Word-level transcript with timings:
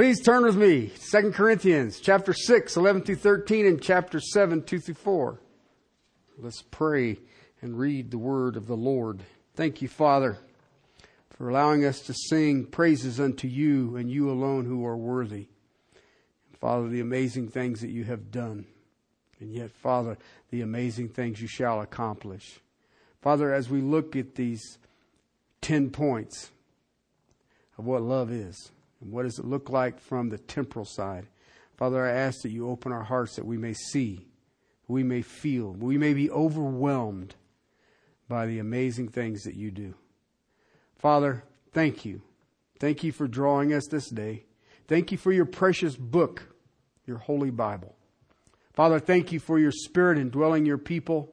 Please 0.00 0.22
turn 0.22 0.44
with 0.44 0.56
me, 0.56 0.90
2 1.10 1.30
Corinthians 1.32 2.00
chapter 2.00 2.32
6, 2.32 2.74
11 2.74 3.02
through 3.02 3.16
13, 3.16 3.66
and 3.66 3.82
chapter 3.82 4.18
7, 4.18 4.62
2 4.62 4.78
through 4.78 4.94
4. 4.94 5.38
Let's 6.38 6.62
pray 6.70 7.18
and 7.60 7.78
read 7.78 8.10
the 8.10 8.16
word 8.16 8.56
of 8.56 8.66
the 8.66 8.78
Lord. 8.78 9.22
Thank 9.56 9.82
you, 9.82 9.88
Father, 9.88 10.38
for 11.28 11.50
allowing 11.50 11.84
us 11.84 12.00
to 12.06 12.14
sing 12.14 12.64
praises 12.64 13.20
unto 13.20 13.46
you 13.46 13.96
and 13.96 14.10
you 14.10 14.30
alone 14.30 14.64
who 14.64 14.86
are 14.86 14.96
worthy. 14.96 15.48
Father, 16.58 16.88
the 16.88 17.00
amazing 17.00 17.48
things 17.48 17.82
that 17.82 17.90
you 17.90 18.04
have 18.04 18.30
done. 18.30 18.64
And 19.38 19.52
yet, 19.52 19.70
Father, 19.70 20.16
the 20.50 20.62
amazing 20.62 21.10
things 21.10 21.42
you 21.42 21.46
shall 21.46 21.82
accomplish. 21.82 22.60
Father, 23.20 23.52
as 23.52 23.68
we 23.68 23.82
look 23.82 24.16
at 24.16 24.36
these 24.36 24.78
10 25.60 25.90
points 25.90 26.52
of 27.76 27.84
what 27.84 28.00
love 28.00 28.32
is, 28.32 28.70
and 29.00 29.10
what 29.10 29.22
does 29.22 29.38
it 29.38 29.44
look 29.44 29.70
like 29.70 29.98
from 29.98 30.28
the 30.28 30.38
temporal 30.38 30.84
side? 30.84 31.26
Father, 31.76 32.04
I 32.04 32.10
ask 32.10 32.42
that 32.42 32.50
you 32.50 32.68
open 32.68 32.92
our 32.92 33.04
hearts 33.04 33.36
that 33.36 33.46
we 33.46 33.56
may 33.56 33.72
see, 33.72 34.26
we 34.86 35.02
may 35.02 35.22
feel, 35.22 35.72
we 35.72 35.96
may 35.96 36.12
be 36.12 36.30
overwhelmed 36.30 37.34
by 38.28 38.46
the 38.46 38.58
amazing 38.58 39.08
things 39.08 39.42
that 39.42 39.54
you 39.54 39.70
do. 39.70 39.94
Father, 40.96 41.44
thank 41.72 42.04
you. 42.04 42.22
Thank 42.78 43.02
you 43.02 43.12
for 43.12 43.26
drawing 43.26 43.72
us 43.72 43.86
this 43.90 44.08
day. 44.10 44.44
Thank 44.88 45.12
you 45.12 45.18
for 45.18 45.32
your 45.32 45.46
precious 45.46 45.96
book, 45.96 46.54
your 47.06 47.18
holy 47.18 47.50
Bible. 47.50 47.94
Father, 48.72 48.98
thank 48.98 49.32
you 49.32 49.40
for 49.40 49.58
your 49.58 49.72
spirit 49.72 50.18
indwelling 50.18 50.66
your 50.66 50.78
people. 50.78 51.32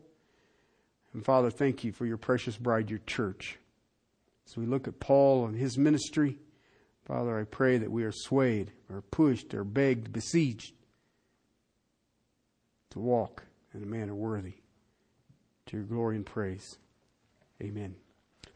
And 1.13 1.23
Father, 1.23 1.49
thank 1.49 1.83
you 1.83 1.91
for 1.91 2.05
your 2.05 2.17
precious 2.17 2.57
bride, 2.57 2.89
your 2.89 2.99
church. 3.05 3.57
As 4.47 4.55
we 4.55 4.65
look 4.65 4.87
at 4.87 4.99
Paul 4.99 5.45
and 5.45 5.57
his 5.57 5.77
ministry, 5.77 6.37
Father, 7.07 7.39
I 7.39 7.45
pray 7.45 7.77
that 7.77 7.89
we 7.89 8.03
are 8.03 8.11
swayed 8.11 8.73
or 8.91 9.01
pushed 9.01 9.53
or 9.53 9.63
begged, 9.63 10.11
besieged 10.11 10.73
to 12.89 12.99
walk 12.99 13.43
in 13.73 13.81
a 13.81 13.85
manner 13.85 14.13
worthy 14.13 14.55
to 15.67 15.77
your 15.77 15.85
glory 15.85 16.17
and 16.17 16.25
praise. 16.25 16.77
Amen. 17.63 17.95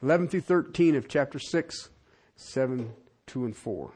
11 0.03 0.27
through 0.27 0.41
13 0.41 0.95
of 0.97 1.07
chapter 1.07 1.39
6, 1.39 1.89
7, 2.35 2.94
2, 3.27 3.45
and 3.45 3.55
4. 3.55 3.94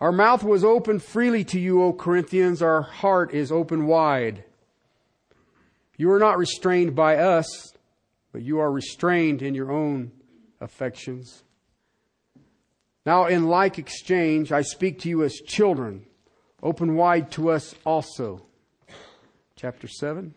Our 0.00 0.12
mouth 0.12 0.42
was 0.42 0.64
open 0.64 0.98
freely 0.98 1.44
to 1.44 1.60
you, 1.60 1.84
O 1.84 1.92
Corinthians. 1.92 2.60
Our 2.60 2.82
heart 2.82 3.32
is 3.32 3.52
open 3.52 3.86
wide. 3.86 4.42
You 5.96 6.10
are 6.10 6.18
not 6.18 6.38
restrained 6.38 6.96
by 6.96 7.18
us, 7.18 7.72
but 8.32 8.42
you 8.42 8.58
are 8.58 8.72
restrained 8.72 9.42
in 9.42 9.54
your 9.54 9.70
own 9.70 10.10
affections. 10.60 11.44
Now, 13.10 13.26
in 13.26 13.48
like 13.48 13.76
exchange, 13.76 14.52
I 14.52 14.62
speak 14.62 15.00
to 15.00 15.08
you 15.08 15.24
as 15.24 15.34
children. 15.34 16.06
Open 16.62 16.94
wide 16.94 17.32
to 17.32 17.50
us 17.50 17.74
also. 17.84 18.46
Chapter 19.56 19.88
7. 19.88 20.32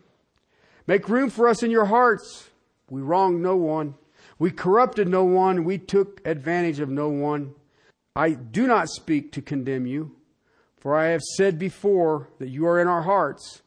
Make 0.88 1.08
room 1.08 1.30
for 1.30 1.48
us 1.48 1.62
in 1.62 1.70
your 1.70 1.86
hearts. 1.86 2.50
We 2.90 3.02
wronged 3.02 3.44
no 3.44 3.56
one. 3.56 3.94
We 4.40 4.50
corrupted 4.50 5.08
no 5.08 5.24
one. 5.24 5.66
We 5.66 5.78
took 5.78 6.20
advantage 6.26 6.80
of 6.80 6.90
no 6.90 7.10
one. 7.10 7.54
I 8.16 8.32
do 8.32 8.66
not 8.66 8.90
speak 8.90 9.32
to 9.34 9.44
condemn 9.44 9.86
you, 9.86 10.16
for 10.76 10.96
I 10.96 11.10
have 11.10 11.22
said 11.38 11.60
before 11.60 12.30
that 12.40 12.50
you 12.50 12.66
are 12.66 12.82
in 12.82 12.88
our 12.88 13.04
hearts 13.04 13.62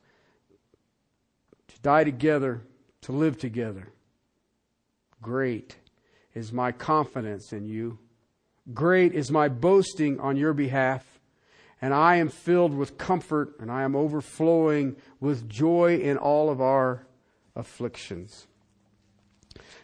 to 1.68 1.80
die 1.80 2.02
together, 2.02 2.62
to 3.02 3.12
live 3.12 3.38
together. 3.38 3.92
Great 5.22 5.76
is 6.34 6.52
my 6.52 6.72
confidence 6.72 7.52
in 7.52 7.66
you. 7.66 8.00
Great 8.74 9.14
is 9.14 9.30
my 9.30 9.48
boasting 9.48 10.18
on 10.20 10.36
your 10.36 10.52
behalf, 10.52 11.04
and 11.80 11.94
I 11.94 12.16
am 12.16 12.28
filled 12.28 12.74
with 12.74 12.98
comfort, 12.98 13.54
and 13.60 13.70
I 13.70 13.82
am 13.82 13.94
overflowing 13.94 14.96
with 15.20 15.48
joy 15.48 15.98
in 15.98 16.16
all 16.16 16.50
of 16.50 16.60
our 16.60 17.06
afflictions. 17.54 18.46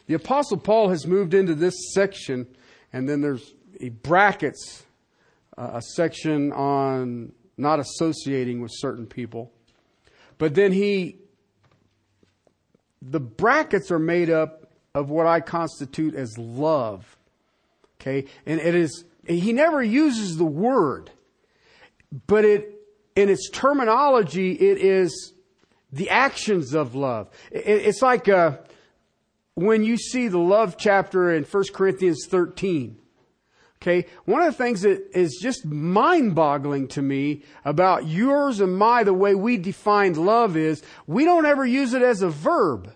The 0.07 0.15
Apostle 0.15 0.59
Paul 0.59 0.89
has 0.89 1.07
moved 1.07 1.33
into 1.33 1.55
this 1.55 1.75
section, 1.95 2.47
and 2.93 3.09
then 3.09 3.21
there's 3.21 3.55
he 3.79 3.89
brackets 3.89 4.85
uh, 5.57 5.71
a 5.75 5.83
section 5.83 6.53
on 6.53 7.33
not 7.57 7.81
associating 7.81 8.61
with 8.61 8.71
certain 8.75 9.07
people. 9.07 9.53
But 10.39 10.55
then 10.55 10.73
he, 10.73 11.19
the 13.01 13.21
brackets 13.21 13.91
are 13.91 13.99
made 13.99 14.31
up 14.31 14.73
of 14.95 15.11
what 15.11 15.27
I 15.27 15.41
constitute 15.41 16.15
as 16.15 16.37
love. 16.39 17.17
Okay? 18.03 18.29
And 18.45 18.61
it 18.61 18.75
is, 18.75 19.05
he 19.27 19.53
never 19.53 19.83
uses 19.83 20.37
the 20.37 20.45
word, 20.45 21.11
but 22.27 22.45
it, 22.45 22.81
in 23.15 23.29
its 23.29 23.49
terminology, 23.51 24.53
it 24.53 24.79
is 24.79 25.33
the 25.93 26.11
actions 26.11 26.75
of 26.75 26.95
love. 26.95 27.31
It, 27.51 27.65
it's 27.67 28.03
like 28.03 28.29
uh, 28.29 28.59
when 29.55 29.85
you 29.85 29.97
see 29.97 30.29
the 30.29 30.39
love 30.39 30.77
chapter 30.77 31.33
in 31.33 31.45
1 31.45 31.65
Corinthians 31.73 32.27
13. 32.29 32.99
Okay, 33.81 34.07
one 34.27 34.43
of 34.43 34.53
the 34.57 34.65
things 34.65 34.83
that 34.83 35.11
is 35.13 35.41
just 35.43 35.65
mind 35.65 36.37
boggling 36.37 36.87
to 36.89 37.03
me 37.03 37.43
about 37.65 38.07
yours 38.07 38.61
and 38.61 38.79
my, 38.79 39.03
the 39.03 39.13
way 39.13 39.35
we 39.35 39.57
define 39.57 40.15
love 40.15 40.57
is 40.57 40.85
we 41.09 41.25
don't 41.25 41.47
ever 41.47 41.67
use 41.67 41.93
it 41.93 42.01
as 42.01 42.23
a 42.23 42.29
verb. 42.29 42.95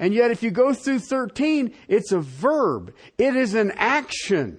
And 0.00 0.14
yet 0.14 0.30
if 0.30 0.42
you 0.42 0.50
go 0.50 0.72
through 0.72 1.00
13, 1.00 1.74
it's 1.86 2.10
a 2.10 2.20
verb. 2.20 2.94
It 3.18 3.36
is 3.36 3.54
an 3.54 3.70
action. 3.72 4.58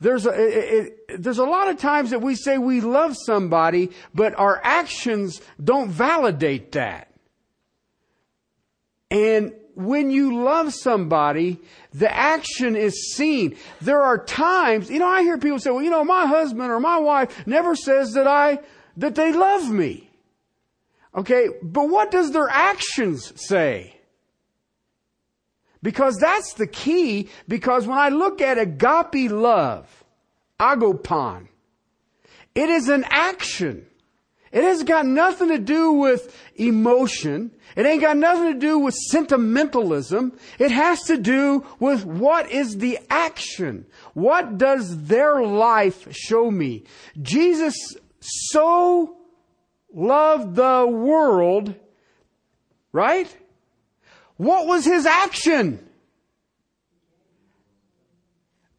There's 0.00 0.24
a, 0.24 0.30
it, 0.30 0.98
it, 1.08 1.22
there's 1.22 1.38
a 1.38 1.44
lot 1.44 1.68
of 1.68 1.78
times 1.78 2.10
that 2.10 2.22
we 2.22 2.36
say 2.36 2.58
we 2.58 2.80
love 2.80 3.16
somebody, 3.26 3.90
but 4.14 4.38
our 4.38 4.60
actions 4.62 5.40
don't 5.62 5.90
validate 5.90 6.72
that. 6.72 7.12
And 9.10 9.52
when 9.74 10.12
you 10.12 10.44
love 10.44 10.72
somebody, 10.72 11.60
the 11.92 12.12
action 12.14 12.76
is 12.76 13.14
seen. 13.14 13.56
There 13.80 14.02
are 14.02 14.24
times, 14.24 14.90
you 14.90 15.00
know, 15.00 15.08
I 15.08 15.22
hear 15.22 15.38
people 15.38 15.58
say, 15.58 15.70
well, 15.70 15.82
you 15.82 15.90
know, 15.90 16.04
my 16.04 16.26
husband 16.26 16.70
or 16.70 16.78
my 16.78 16.98
wife 16.98 17.46
never 17.48 17.74
says 17.74 18.12
that 18.12 18.28
I, 18.28 18.60
that 18.96 19.16
they 19.16 19.32
love 19.32 19.68
me. 19.68 20.08
Okay, 21.16 21.48
but 21.62 21.90
what 21.90 22.12
does 22.12 22.30
their 22.30 22.48
actions 22.48 23.32
say? 23.34 23.91
Because 25.82 26.16
that's 26.18 26.54
the 26.54 26.66
key, 26.66 27.28
because 27.48 27.86
when 27.86 27.98
I 27.98 28.08
look 28.08 28.40
at 28.40 28.58
agape 28.58 29.30
love, 29.30 30.04
agopon, 30.60 31.48
it 32.54 32.68
is 32.68 32.88
an 32.88 33.04
action. 33.08 33.86
It 34.52 34.62
has 34.64 34.82
got 34.82 35.06
nothing 35.06 35.48
to 35.48 35.58
do 35.58 35.92
with 35.92 36.36
emotion. 36.56 37.52
It 37.74 37.86
ain't 37.86 38.02
got 38.02 38.18
nothing 38.18 38.52
to 38.52 38.58
do 38.58 38.78
with 38.78 38.94
sentimentalism. 38.94 40.38
It 40.58 40.70
has 40.70 41.02
to 41.04 41.16
do 41.16 41.64
with 41.80 42.04
what 42.04 42.50
is 42.50 42.76
the 42.76 42.98
action? 43.08 43.86
What 44.12 44.58
does 44.58 45.04
their 45.04 45.42
life 45.42 46.06
show 46.14 46.50
me? 46.50 46.84
Jesus 47.22 47.74
so 48.20 49.16
loved 49.92 50.54
the 50.54 50.86
world, 50.86 51.74
right? 52.92 53.34
What 54.36 54.66
was 54.66 54.84
his 54.84 55.06
action? 55.06 55.81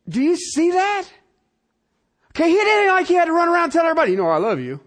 Do 0.07 0.21
you 0.21 0.35
see 0.35 0.71
that? 0.71 1.05
Okay, 2.31 2.49
he 2.49 2.55
didn't 2.55 2.89
like 2.89 3.07
he 3.07 3.13
had 3.13 3.25
to 3.25 3.33
run 3.33 3.47
around 3.47 3.65
and 3.65 3.73
tell 3.73 3.85
everybody, 3.85 4.11
you 4.11 4.17
know, 4.17 4.27
I 4.27 4.37
love 4.37 4.59
you. 4.59 4.79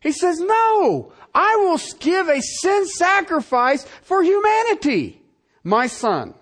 He 0.00 0.12
says, 0.12 0.40
no, 0.40 1.12
I 1.34 1.56
will 1.56 1.78
give 1.98 2.28
a 2.28 2.40
sin 2.40 2.86
sacrifice 2.86 3.84
for 4.02 4.22
humanity, 4.22 5.22
my 5.62 5.86
son. 5.86 6.34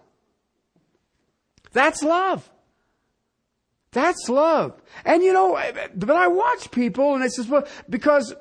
That's 1.72 2.02
love. 2.02 2.48
That's 3.92 4.28
love. 4.28 4.80
And 5.04 5.22
you 5.22 5.32
know, 5.32 5.60
but 5.94 6.16
I 6.16 6.28
watch 6.28 6.70
people 6.70 7.14
and 7.14 7.24
it's 7.24 7.36
just, 7.36 7.48
well, 7.48 7.66
because, 7.88 8.34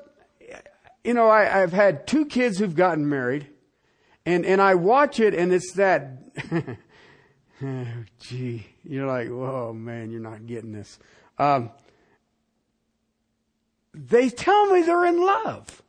you 1.04 1.14
know, 1.14 1.28
I, 1.28 1.44
have 1.44 1.72
had 1.72 2.06
two 2.06 2.26
kids 2.26 2.58
who've 2.58 2.76
gotten 2.76 3.08
married 3.08 3.48
and, 4.24 4.44
and 4.46 4.60
I 4.60 4.74
watch 4.74 5.20
it 5.20 5.34
and 5.34 5.52
it's 5.52 5.72
that, 5.74 6.18
gee, 8.20 8.66
you're 8.84 9.06
like, 9.06 9.28
whoa, 9.28 9.72
man, 9.72 10.10
you're 10.10 10.20
not 10.20 10.46
getting 10.46 10.72
this. 10.72 10.98
Um, 11.38 11.70
they 13.94 14.28
tell 14.30 14.66
me 14.66 14.82
they're 14.82 15.06
in 15.06 15.20
love. 15.20 15.82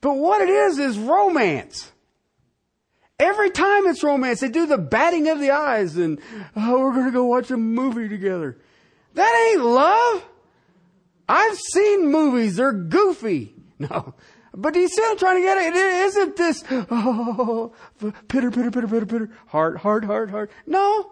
But 0.00 0.16
what 0.16 0.42
it 0.42 0.50
is 0.50 0.78
is 0.78 0.98
romance. 0.98 1.90
Every 3.18 3.50
time 3.50 3.86
it's 3.86 4.02
romance, 4.02 4.40
they 4.40 4.48
do 4.48 4.66
the 4.66 4.78
batting 4.78 5.28
of 5.28 5.40
the 5.40 5.50
eyes 5.50 5.96
and, 5.96 6.20
oh, 6.56 6.80
we're 6.80 6.92
going 6.92 7.06
to 7.06 7.12
go 7.12 7.24
watch 7.24 7.50
a 7.50 7.56
movie 7.56 8.08
together. 8.08 8.58
That 9.14 9.50
ain't 9.50 9.64
love. 9.64 10.24
I've 11.28 11.56
seen 11.56 12.10
movies. 12.10 12.56
They're 12.56 12.72
goofy. 12.72 13.52
No, 13.76 14.14
but 14.54 14.74
do 14.74 14.80
you 14.80 14.88
see 14.88 15.02
I'm 15.04 15.18
trying 15.18 15.36
to 15.36 15.42
get 15.42 15.58
it? 15.58 15.74
It 15.74 15.76
isn't 15.76 16.36
this, 16.36 16.64
oh, 16.70 17.72
pitter, 18.28 18.50
pitter, 18.50 18.70
pitter, 18.70 18.88
pitter, 18.88 19.06
pitter, 19.06 19.30
heart, 19.46 19.78
heart, 19.78 20.04
heart, 20.04 20.30
heart. 20.30 20.50
No. 20.66 21.10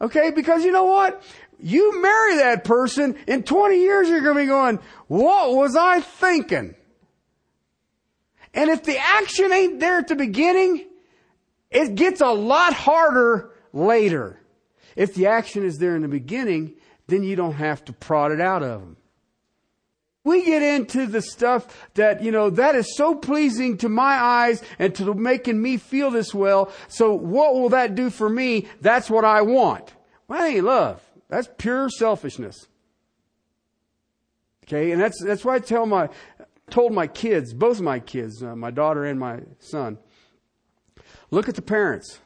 Okay, 0.00 0.32
because 0.32 0.64
you 0.64 0.72
know 0.72 0.84
what? 0.84 1.22
you 1.58 2.02
marry 2.02 2.36
that 2.36 2.64
person, 2.64 3.16
in 3.26 3.42
20 3.42 3.80
years 3.80 4.08
you're 4.08 4.20
going 4.20 4.36
to 4.36 4.42
be 4.42 4.46
going, 4.46 4.78
what 5.06 5.54
was 5.54 5.76
I 5.76 6.00
thinking? 6.00 6.74
And 8.52 8.70
if 8.70 8.84
the 8.84 8.98
action 8.98 9.52
ain't 9.52 9.80
there 9.80 9.98
at 9.98 10.08
the 10.08 10.14
beginning, 10.14 10.84
it 11.70 11.94
gets 11.94 12.20
a 12.20 12.28
lot 12.28 12.72
harder 12.72 13.50
later. 13.72 14.40
If 14.94 15.14
the 15.14 15.26
action 15.26 15.64
is 15.64 15.78
there 15.78 15.96
in 15.96 16.02
the 16.02 16.08
beginning, 16.08 16.74
then 17.08 17.24
you 17.24 17.34
don't 17.34 17.54
have 17.54 17.84
to 17.86 17.92
prod 17.92 18.30
it 18.30 18.40
out 18.40 18.62
of 18.62 18.80
them. 18.80 18.96
We 20.24 20.42
get 20.42 20.62
into 20.62 21.06
the 21.06 21.20
stuff 21.20 21.86
that, 21.94 22.22
you 22.22 22.30
know, 22.30 22.48
that 22.48 22.74
is 22.74 22.96
so 22.96 23.14
pleasing 23.14 23.76
to 23.78 23.90
my 23.90 24.14
eyes 24.14 24.62
and 24.78 24.94
to 24.94 25.12
making 25.12 25.60
me 25.60 25.76
feel 25.76 26.10
this 26.10 26.34
well. 26.34 26.72
So 26.88 27.12
what 27.12 27.54
will 27.54 27.68
that 27.68 27.94
do 27.94 28.08
for 28.08 28.30
me? 28.30 28.66
That's 28.80 29.10
what 29.10 29.26
I 29.26 29.42
want. 29.42 29.92
Well, 30.26 30.40
that 30.40 30.46
ain't 30.46 30.64
love. 30.64 31.02
That's 31.28 31.48
pure 31.58 31.90
selfishness. 31.90 32.68
Okay. 34.64 34.92
And 34.92 35.00
that's, 35.00 35.22
that's 35.22 35.44
why 35.44 35.56
I 35.56 35.58
tell 35.58 35.84
my, 35.84 36.08
told 36.70 36.92
my 36.94 37.06
kids, 37.06 37.52
both 37.52 37.82
my 37.82 37.98
kids, 37.98 38.42
uh, 38.42 38.56
my 38.56 38.70
daughter 38.70 39.04
and 39.04 39.20
my 39.20 39.40
son, 39.58 39.98
look 41.30 41.50
at 41.50 41.54
the 41.54 41.62
parents. 41.62 42.18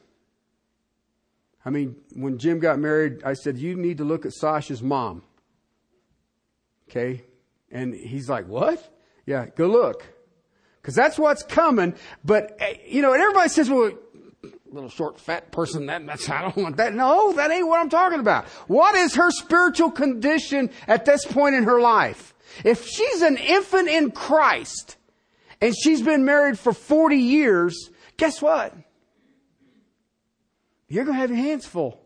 I 1.64 1.70
mean, 1.70 1.96
when 2.14 2.38
Jim 2.38 2.60
got 2.60 2.78
married, 2.78 3.24
I 3.24 3.32
said, 3.32 3.58
you 3.58 3.74
need 3.74 3.98
to 3.98 4.04
look 4.04 4.24
at 4.24 4.32
Sasha's 4.32 4.82
mom. 4.82 5.24
Okay. 6.88 7.24
And 7.70 7.94
he's 7.94 8.28
like, 8.28 8.46
what? 8.46 8.96
Yeah, 9.26 9.46
go 9.54 9.66
look. 9.66 10.06
Cause 10.82 10.94
that's 10.94 11.18
what's 11.18 11.42
coming. 11.42 11.94
But, 12.24 12.56
eh, 12.60 12.74
you 12.86 13.02
know, 13.02 13.12
and 13.12 13.20
everybody 13.20 13.50
says, 13.50 13.68
well, 13.68 13.92
little 14.70 14.88
short 14.88 15.20
fat 15.20 15.50
person, 15.50 15.86
that, 15.86 16.06
that's, 16.06 16.28
I 16.30 16.42
don't 16.42 16.56
want 16.56 16.76
that. 16.78 16.94
No, 16.94 17.32
that 17.34 17.50
ain't 17.50 17.66
what 17.66 17.80
I'm 17.80 17.90
talking 17.90 18.20
about. 18.20 18.46
What 18.68 18.94
is 18.94 19.14
her 19.16 19.30
spiritual 19.30 19.90
condition 19.90 20.70
at 20.86 21.04
this 21.04 21.24
point 21.24 21.56
in 21.56 21.64
her 21.64 21.80
life? 21.80 22.34
If 22.64 22.86
she's 22.86 23.22
an 23.22 23.36
infant 23.36 23.88
in 23.88 24.10
Christ 24.10 24.96
and 25.60 25.74
she's 25.76 26.02
been 26.02 26.24
married 26.24 26.58
for 26.58 26.72
40 26.72 27.16
years, 27.16 27.90
guess 28.16 28.40
what? 28.40 28.74
You're 30.88 31.04
going 31.04 31.16
to 31.16 31.20
have 31.20 31.30
your 31.30 31.38
hands 31.38 31.66
full. 31.66 32.00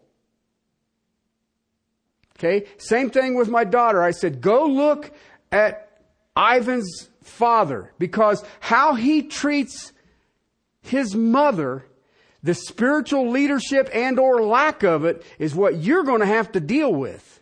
Okay. 2.38 2.66
Same 2.78 3.10
thing 3.10 3.36
with 3.36 3.48
my 3.48 3.62
daughter. 3.62 4.02
I 4.02 4.10
said, 4.10 4.40
go 4.40 4.66
look 4.66 5.12
at 5.52 5.90
Ivan's 6.36 7.08
father 7.22 7.92
because 7.98 8.44
how 8.60 8.94
he 8.94 9.22
treats 9.22 9.92
his 10.80 11.14
mother, 11.14 11.86
the 12.42 12.54
spiritual 12.54 13.30
leadership 13.30 13.88
and 13.94 14.18
or 14.18 14.42
lack 14.42 14.82
of 14.82 15.04
it 15.04 15.24
is 15.38 15.54
what 15.54 15.76
you're 15.76 16.02
going 16.02 16.20
to 16.20 16.26
have 16.26 16.50
to 16.52 16.60
deal 16.60 16.92
with. 16.92 17.40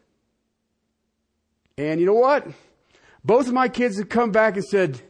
And 1.78 2.00
you 2.00 2.06
know 2.06 2.14
what? 2.14 2.46
Both 3.24 3.46
of 3.46 3.54
my 3.54 3.68
kids 3.68 3.98
have 3.98 4.08
come 4.08 4.32
back 4.32 4.56
and 4.56 4.64
said, 4.64 5.00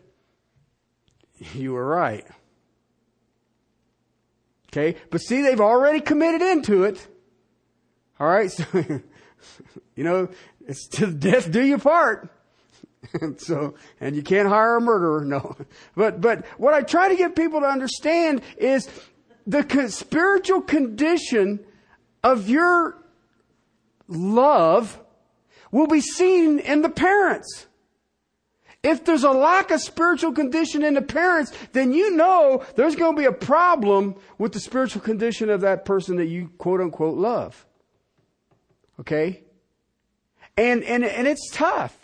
you 1.55 1.73
were 1.73 1.87
right. 1.87 2.25
Okay. 4.69 4.97
But 5.11 5.21
see, 5.21 5.43
they've 5.43 5.61
already 5.61 6.01
committed 6.01 6.43
into 6.43 6.85
it. 6.85 7.07
All 8.19 8.29
right. 8.29 8.51
So, 9.43 9.65
you 9.97 10.05
know, 10.05 10.29
it's 10.67 10.87
to 10.89 11.07
death 11.07 11.51
do 11.51 11.65
your 11.65 11.79
part. 11.79 12.29
And 13.21 13.41
so, 13.41 13.75
and 14.01 14.15
you 14.15 14.23
can't 14.23 14.49
hire 14.49 14.77
a 14.77 14.81
murderer. 14.81 15.25
No. 15.25 15.57
But, 15.95 16.21
but 16.21 16.47
what 16.59 16.75
I 16.75 16.83
try 16.83 17.09
to 17.09 17.17
get 17.17 17.37
people 17.37 17.61
to 17.61 17.67
understand 17.67 18.43
is 18.57 18.89
the 19.47 19.89
spiritual 19.89 20.63
condition 20.63 21.61
of 22.23 22.49
your 22.49 22.97
love 24.09 24.99
will 25.71 25.87
be 25.87 26.01
seen 26.01 26.59
in 26.59 26.83
the 26.83 26.89
parents. 26.89 27.67
If 28.83 29.05
there's 29.05 29.25
a 29.25 29.31
lack 29.31 29.71
of 29.71 29.81
spiritual 29.81 30.33
condition 30.33 30.83
in 30.83 30.95
the 30.95 31.03
parents, 31.03 31.53
then 31.73 31.93
you 31.93 32.17
know 32.17 32.65
there's 32.77 32.97
going 32.97 33.15
to 33.15 33.21
be 33.21 33.27
a 33.27 33.33
problem 33.33 34.15
with 34.39 34.53
the 34.53 34.61
spiritual 34.61 35.03
condition 35.03 35.51
of 35.51 35.61
that 35.61 35.85
person 35.85 36.17
that 36.17 36.27
you 36.27 36.51
quote 36.57 36.81
unquote 36.81 37.19
love. 37.19 37.67
Okay? 38.99 39.43
And, 40.57 40.83
and, 40.85 41.05
and 41.05 41.27
it's 41.27 41.51
tough. 41.53 42.00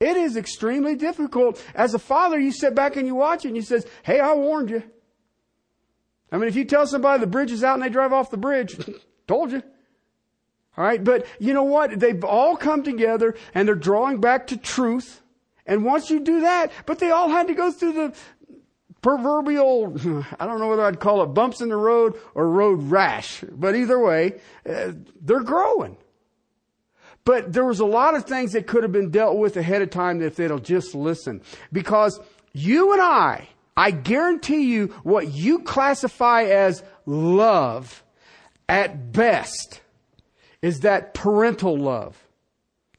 It 0.00 0.16
is 0.16 0.36
extremely 0.36 0.96
difficult. 0.96 1.62
As 1.74 1.92
a 1.92 1.98
father, 1.98 2.40
you 2.40 2.52
sit 2.52 2.74
back 2.74 2.96
and 2.96 3.06
you 3.06 3.14
watch 3.14 3.44
it 3.44 3.48
and 3.48 3.56
you 3.56 3.62
says, 3.62 3.86
Hey, 4.02 4.18
I 4.18 4.32
warned 4.32 4.70
you. 4.70 4.82
I 6.32 6.38
mean, 6.38 6.48
if 6.48 6.56
you 6.56 6.64
tell 6.64 6.86
somebody 6.86 7.20
the 7.20 7.26
bridge 7.26 7.52
is 7.52 7.62
out 7.62 7.74
and 7.74 7.82
they 7.82 7.90
drive 7.90 8.12
off 8.12 8.30
the 8.30 8.38
bridge, 8.38 8.78
told 9.26 9.52
you. 9.52 9.62
All 10.76 10.84
right. 10.84 11.02
But 11.02 11.26
you 11.38 11.52
know 11.52 11.64
what? 11.64 12.00
They've 12.00 12.24
all 12.24 12.56
come 12.56 12.82
together 12.82 13.36
and 13.52 13.68
they're 13.68 13.74
drawing 13.74 14.20
back 14.20 14.46
to 14.48 14.56
truth. 14.56 15.20
And 15.66 15.84
once 15.84 16.08
you 16.08 16.20
do 16.20 16.40
that, 16.40 16.72
but 16.86 16.98
they 16.98 17.10
all 17.10 17.28
had 17.28 17.48
to 17.48 17.54
go 17.54 17.70
through 17.70 17.92
the 17.92 18.14
proverbial, 19.02 19.94
I 20.40 20.46
don't 20.46 20.60
know 20.60 20.68
whether 20.68 20.84
I'd 20.84 21.00
call 21.00 21.22
it 21.22 21.26
bumps 21.26 21.60
in 21.60 21.68
the 21.68 21.76
road 21.76 22.18
or 22.34 22.48
road 22.48 22.84
rash, 22.84 23.44
but 23.52 23.76
either 23.76 23.98
way, 23.98 24.40
uh, 24.68 24.92
they're 25.20 25.42
growing. 25.42 25.98
But 27.24 27.52
there 27.52 27.64
was 27.64 27.80
a 27.80 27.86
lot 27.86 28.14
of 28.14 28.24
things 28.24 28.52
that 28.52 28.66
could 28.66 28.82
have 28.82 28.92
been 28.92 29.10
dealt 29.10 29.36
with 29.36 29.56
ahead 29.56 29.82
of 29.82 29.90
time 29.90 30.22
if 30.22 30.36
they'll 30.36 30.58
just 30.58 30.94
listen. 30.94 31.42
Because 31.72 32.18
you 32.52 32.92
and 32.92 33.00
I, 33.00 33.48
I 33.76 33.90
guarantee 33.90 34.64
you 34.64 34.88
what 35.02 35.32
you 35.32 35.60
classify 35.60 36.44
as 36.44 36.82
love 37.06 38.02
at 38.68 39.12
best 39.12 39.80
is 40.62 40.80
that 40.80 41.14
parental 41.14 41.76
love. 41.76 42.22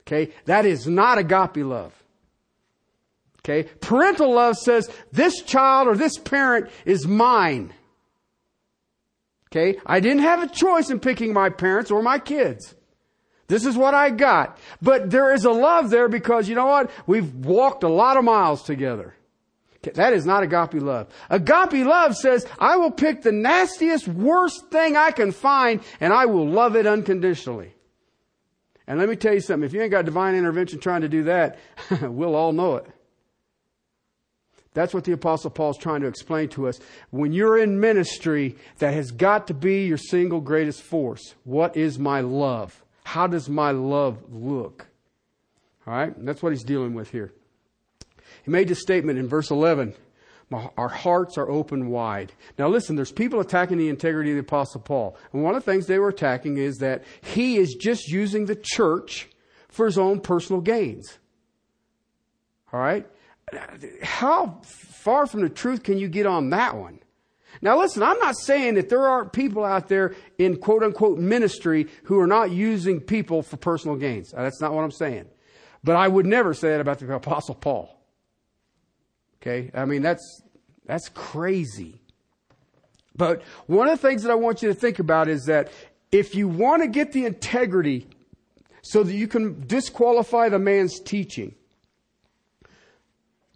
Okay. 0.01 0.33
That 0.45 0.65
is 0.65 0.87
not 0.87 1.17
agape 1.17 1.57
love. 1.57 1.93
Okay? 3.39 3.69
Parental 3.79 4.33
love 4.33 4.55
says 4.55 4.89
this 5.11 5.41
child 5.41 5.87
or 5.87 5.95
this 5.95 6.17
parent 6.17 6.69
is 6.85 7.07
mine. 7.07 7.73
Okay? 9.51 9.79
I 9.85 9.99
didn't 9.99 10.21
have 10.21 10.43
a 10.43 10.47
choice 10.47 10.89
in 10.89 10.99
picking 10.99 11.33
my 11.33 11.49
parents 11.49 11.91
or 11.91 12.01
my 12.01 12.19
kids. 12.19 12.75
This 13.51 13.65
is 13.65 13.75
what 13.75 13.93
I 13.93 14.11
got. 14.11 14.57
But 14.81 15.11
there 15.11 15.33
is 15.33 15.43
a 15.43 15.51
love 15.51 15.89
there 15.89 16.07
because 16.07 16.47
you 16.47 16.55
know 16.55 16.67
what? 16.67 16.89
We've 17.05 17.35
walked 17.35 17.83
a 17.83 17.89
lot 17.89 18.15
of 18.15 18.23
miles 18.23 18.63
together. 18.63 19.13
That 19.95 20.13
is 20.13 20.25
not 20.25 20.43
agape 20.43 20.81
love. 20.81 21.09
Agape 21.29 21.85
love 21.85 22.15
says, 22.15 22.47
I 22.57 22.77
will 22.77 22.91
pick 22.91 23.23
the 23.23 23.33
nastiest, 23.33 24.07
worst 24.07 24.67
thing 24.71 24.95
I 24.95 25.11
can 25.11 25.33
find 25.33 25.81
and 25.99 26.13
I 26.13 26.27
will 26.27 26.47
love 26.47 26.77
it 26.77 26.87
unconditionally. 26.87 27.73
And 28.87 28.97
let 28.97 29.09
me 29.09 29.17
tell 29.17 29.33
you 29.33 29.41
something. 29.41 29.65
If 29.65 29.73
you 29.73 29.81
ain't 29.81 29.91
got 29.91 30.05
divine 30.05 30.35
intervention 30.35 30.79
trying 30.79 31.01
to 31.01 31.09
do 31.09 31.23
that, 31.23 31.59
we'll 32.01 32.35
all 32.35 32.53
know 32.53 32.77
it. 32.77 32.85
That's 34.73 34.93
what 34.93 35.03
the 35.03 35.11
apostle 35.11 35.49
Paul's 35.49 35.77
trying 35.77 35.99
to 36.01 36.07
explain 36.07 36.47
to 36.49 36.69
us. 36.69 36.79
When 37.09 37.33
you're 37.33 37.57
in 37.57 37.81
ministry, 37.81 38.55
that 38.77 38.93
has 38.93 39.11
got 39.11 39.47
to 39.47 39.53
be 39.53 39.87
your 39.87 39.97
single 39.97 40.39
greatest 40.39 40.81
force. 40.81 41.35
What 41.43 41.75
is 41.75 41.99
my 41.99 42.21
love? 42.21 42.81
How 43.11 43.27
does 43.27 43.49
my 43.49 43.71
love 43.71 44.23
look? 44.31 44.87
All 45.85 45.93
right? 45.93 46.13
that's 46.25 46.41
what 46.41 46.53
he's 46.53 46.63
dealing 46.63 46.93
with 46.93 47.11
here. 47.11 47.33
He 48.45 48.51
made 48.51 48.69
this 48.69 48.79
statement 48.79 49.19
in 49.19 49.27
verse 49.27 49.51
11. 49.51 49.95
Our 50.77 50.87
hearts 50.87 51.37
are 51.37 51.49
open 51.49 51.89
wide. 51.89 52.31
Now 52.57 52.69
listen, 52.69 52.95
there's 52.95 53.11
people 53.11 53.41
attacking 53.41 53.79
the 53.79 53.89
integrity 53.89 54.29
of 54.29 54.35
the 54.37 54.43
apostle 54.43 54.79
Paul. 54.79 55.17
And 55.33 55.43
one 55.43 55.55
of 55.55 55.65
the 55.65 55.69
things 55.69 55.87
they 55.87 55.99
were 55.99 56.07
attacking 56.07 56.55
is 56.55 56.77
that 56.77 57.03
he 57.19 57.57
is 57.57 57.73
just 57.73 58.07
using 58.07 58.45
the 58.45 58.55
church 58.55 59.27
for 59.67 59.85
his 59.85 59.97
own 59.97 60.21
personal 60.21 60.61
gains. 60.61 61.19
All 62.71 62.79
right? 62.79 63.05
how 64.01 64.61
far 64.63 65.27
from 65.27 65.41
the 65.41 65.49
truth 65.49 65.83
can 65.83 65.97
you 65.97 66.07
get 66.07 66.25
on 66.25 66.51
that 66.51 66.77
one? 66.77 67.01
Now 67.61 67.79
listen, 67.79 68.03
I'm 68.03 68.19
not 68.19 68.37
saying 68.37 68.75
that 68.75 68.89
there 68.89 69.05
aren't 69.05 69.33
people 69.33 69.63
out 69.63 69.87
there 69.87 70.15
in 70.37 70.57
quote 70.57 70.83
unquote 70.83 71.17
ministry 71.19 71.87
who 72.03 72.19
are 72.19 72.27
not 72.27 72.51
using 72.51 72.99
people 72.99 73.41
for 73.41 73.57
personal 73.57 73.95
gains. 73.97 74.33
Uh, 74.33 74.43
that's 74.43 74.61
not 74.61 74.73
what 74.73 74.83
I'm 74.83 74.91
saying. 74.91 75.25
But 75.83 75.95
I 75.95 76.07
would 76.07 76.25
never 76.25 76.53
say 76.53 76.69
that 76.69 76.81
about 76.81 76.99
the 76.99 77.13
apostle 77.13 77.55
Paul. 77.55 77.97
Okay? 79.41 79.71
I 79.73 79.85
mean, 79.85 80.01
that's, 80.01 80.43
that's 80.85 81.09
crazy. 81.09 82.01
But 83.15 83.41
one 83.65 83.87
of 83.87 83.99
the 83.99 84.07
things 84.07 84.23
that 84.23 84.31
I 84.31 84.35
want 84.35 84.61
you 84.61 84.69
to 84.69 84.75
think 84.75 84.99
about 84.99 85.27
is 85.27 85.45
that 85.45 85.71
if 86.11 86.35
you 86.35 86.47
want 86.47 86.83
to 86.83 86.87
get 86.87 87.11
the 87.11 87.25
integrity 87.25 88.07
so 88.81 89.03
that 89.03 89.13
you 89.13 89.27
can 89.27 89.65
disqualify 89.67 90.49
the 90.49 90.59
man's 90.59 90.99
teaching, 90.99 91.55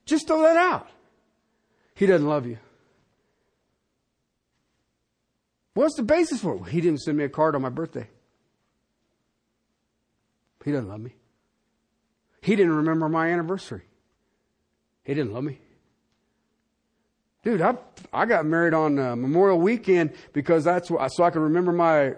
just 0.05 0.27
throw 0.27 0.41
that 0.41 0.57
out. 0.57 0.87
He 1.95 2.05
doesn't 2.05 2.27
love 2.27 2.45
you. 2.45 2.57
What's 5.75 5.95
the 5.95 6.03
basis 6.03 6.41
for 6.41 6.55
it? 6.55 6.69
He 6.69 6.81
didn't 6.81 7.01
send 7.01 7.17
me 7.17 7.25
a 7.25 7.29
card 7.29 7.53
on 7.53 7.61
my 7.61 7.69
birthday. 7.69 8.09
He 10.63 10.71
doesn't 10.71 10.89
love 10.89 11.01
me. 11.01 11.13
He 12.41 12.55
didn't 12.55 12.77
remember 12.77 13.07
my 13.09 13.29
anniversary. 13.29 13.83
He 15.03 15.13
didn't 15.13 15.33
love 15.33 15.43
me. 15.43 15.59
Dude, 17.43 17.61
I, 17.61 17.75
I 18.11 18.25
got 18.25 18.45
married 18.45 18.73
on 18.73 18.97
uh, 18.97 19.15
Memorial 19.15 19.59
Weekend 19.59 20.13
because 20.33 20.63
that's 20.63 20.89
what, 20.89 21.07
so 21.09 21.23
I 21.23 21.29
can 21.29 21.41
remember 21.41 21.71
my 21.71 22.15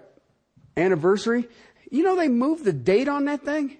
anniversary. 0.77 1.49
You 1.91 2.03
know 2.03 2.15
they 2.15 2.29
moved 2.29 2.63
the 2.63 2.71
date 2.71 3.07
on 3.07 3.25
that 3.25 3.43
thing? 3.43 3.77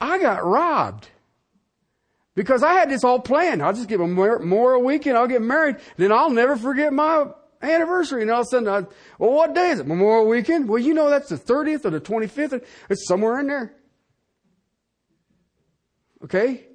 I 0.00 0.18
got 0.18 0.44
robbed. 0.44 1.08
Because 2.34 2.62
I 2.62 2.72
had 2.72 2.90
this 2.90 3.04
all 3.04 3.20
planned. 3.20 3.62
I'll 3.62 3.74
just 3.74 3.88
give 3.88 4.00
a 4.00 4.06
Memorial 4.06 4.82
Weekend, 4.82 5.18
I'll 5.18 5.26
get 5.26 5.42
married, 5.42 5.76
then 5.96 6.12
I'll 6.12 6.30
never 6.30 6.56
forget 6.56 6.92
my 6.92 7.26
anniversary. 7.60 8.22
And 8.22 8.30
all 8.30 8.40
of 8.40 8.46
a 8.46 8.50
sudden, 8.50 8.68
I, 8.68 8.86
well, 9.18 9.32
what 9.32 9.54
day 9.54 9.70
is 9.70 9.80
it? 9.80 9.86
Memorial 9.86 10.26
Weekend? 10.26 10.68
Well, 10.68 10.78
you 10.78 10.94
know 10.94 11.10
that's 11.10 11.28
the 11.28 11.36
30th 11.36 11.84
or 11.84 11.90
the 11.90 12.00
25th. 12.00 12.64
It's 12.88 13.06
somewhere 13.06 13.38
in 13.40 13.46
there. 13.46 13.74
Okay? 16.24 16.66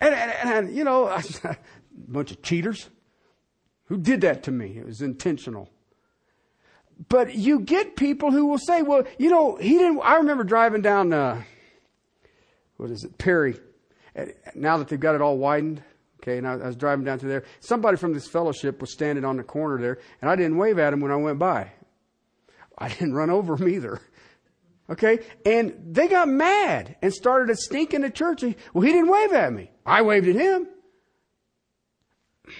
And, 0.00 0.14
and, 0.14 0.32
and 0.32 0.76
you 0.76 0.84
know, 0.84 1.06
a 1.44 1.56
bunch 1.96 2.30
of 2.32 2.42
cheaters. 2.42 2.88
Who 3.84 3.98
did 3.98 4.22
that 4.22 4.42
to 4.44 4.50
me? 4.50 4.78
It 4.78 4.86
was 4.86 5.00
intentional. 5.00 5.70
But 7.08 7.34
you 7.34 7.60
get 7.60 7.94
people 7.96 8.30
who 8.30 8.46
will 8.46 8.58
say, 8.58 8.82
well, 8.82 9.04
you 9.18 9.30
know, 9.30 9.56
he 9.56 9.74
didn't, 9.78 10.00
I 10.02 10.16
remember 10.16 10.44
driving 10.44 10.82
down, 10.82 11.12
uh, 11.12 11.42
what 12.78 12.90
is 12.90 13.04
it, 13.04 13.18
Perry. 13.18 13.56
Now 14.54 14.78
that 14.78 14.88
they've 14.88 15.00
got 15.00 15.14
it 15.14 15.20
all 15.20 15.36
widened, 15.36 15.82
okay, 16.22 16.38
and 16.38 16.46
I, 16.46 16.52
I 16.52 16.66
was 16.66 16.76
driving 16.76 17.04
down 17.04 17.18
to 17.18 17.26
there. 17.26 17.44
Somebody 17.60 17.96
from 17.96 18.12
this 18.14 18.26
fellowship 18.26 18.80
was 18.80 18.92
standing 18.92 19.24
on 19.24 19.36
the 19.36 19.42
corner 19.42 19.78
there, 19.80 19.98
and 20.20 20.30
I 20.30 20.36
didn't 20.36 20.56
wave 20.56 20.78
at 20.78 20.92
him 20.92 21.00
when 21.00 21.10
I 21.10 21.16
went 21.16 21.38
by. 21.38 21.72
I 22.78 22.88
didn't 22.90 23.14
run 23.14 23.30
over 23.30 23.56
him 23.56 23.68
either. 23.68 24.00
Okay? 24.88 25.20
And 25.44 25.74
they 25.92 26.08
got 26.08 26.28
mad 26.28 26.96
and 27.02 27.12
started 27.12 27.50
a 27.50 27.56
stink 27.56 27.92
in 27.92 28.02
the 28.02 28.10
church. 28.10 28.42
Well, 28.72 28.82
he 28.82 28.92
didn't 28.92 29.10
wave 29.10 29.32
at 29.32 29.52
me. 29.52 29.70
I 29.84 30.02
waved 30.02 30.28
at 30.28 30.36
him. 30.36 30.68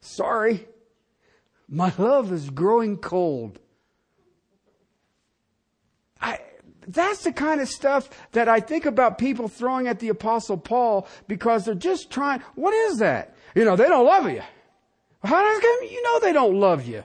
Sorry. 0.00 0.66
My 1.68 1.92
love 1.98 2.32
is 2.32 2.48
growing 2.50 2.96
cold. 2.96 3.58
I, 6.20 6.40
that's 6.88 7.22
the 7.22 7.32
kind 7.32 7.60
of 7.60 7.68
stuff 7.68 8.08
that 8.32 8.48
I 8.48 8.60
think 8.60 8.86
about 8.86 9.18
people 9.18 9.46
throwing 9.46 9.86
at 9.86 10.00
the 10.00 10.08
apostle 10.08 10.56
Paul 10.56 11.06
because 11.28 11.66
they're 11.66 11.74
just 11.74 12.10
trying, 12.10 12.40
what 12.54 12.72
is 12.72 12.98
that? 12.98 13.36
You 13.54 13.64
know, 13.64 13.76
they 13.76 13.88
don't 13.88 14.06
love 14.06 14.30
you. 14.30 14.42
How 15.22 15.42
does 15.42 15.62
you 15.62 16.02
know 16.02 16.20
they 16.20 16.32
don't 16.32 16.58
love 16.58 16.86
you? 16.86 17.04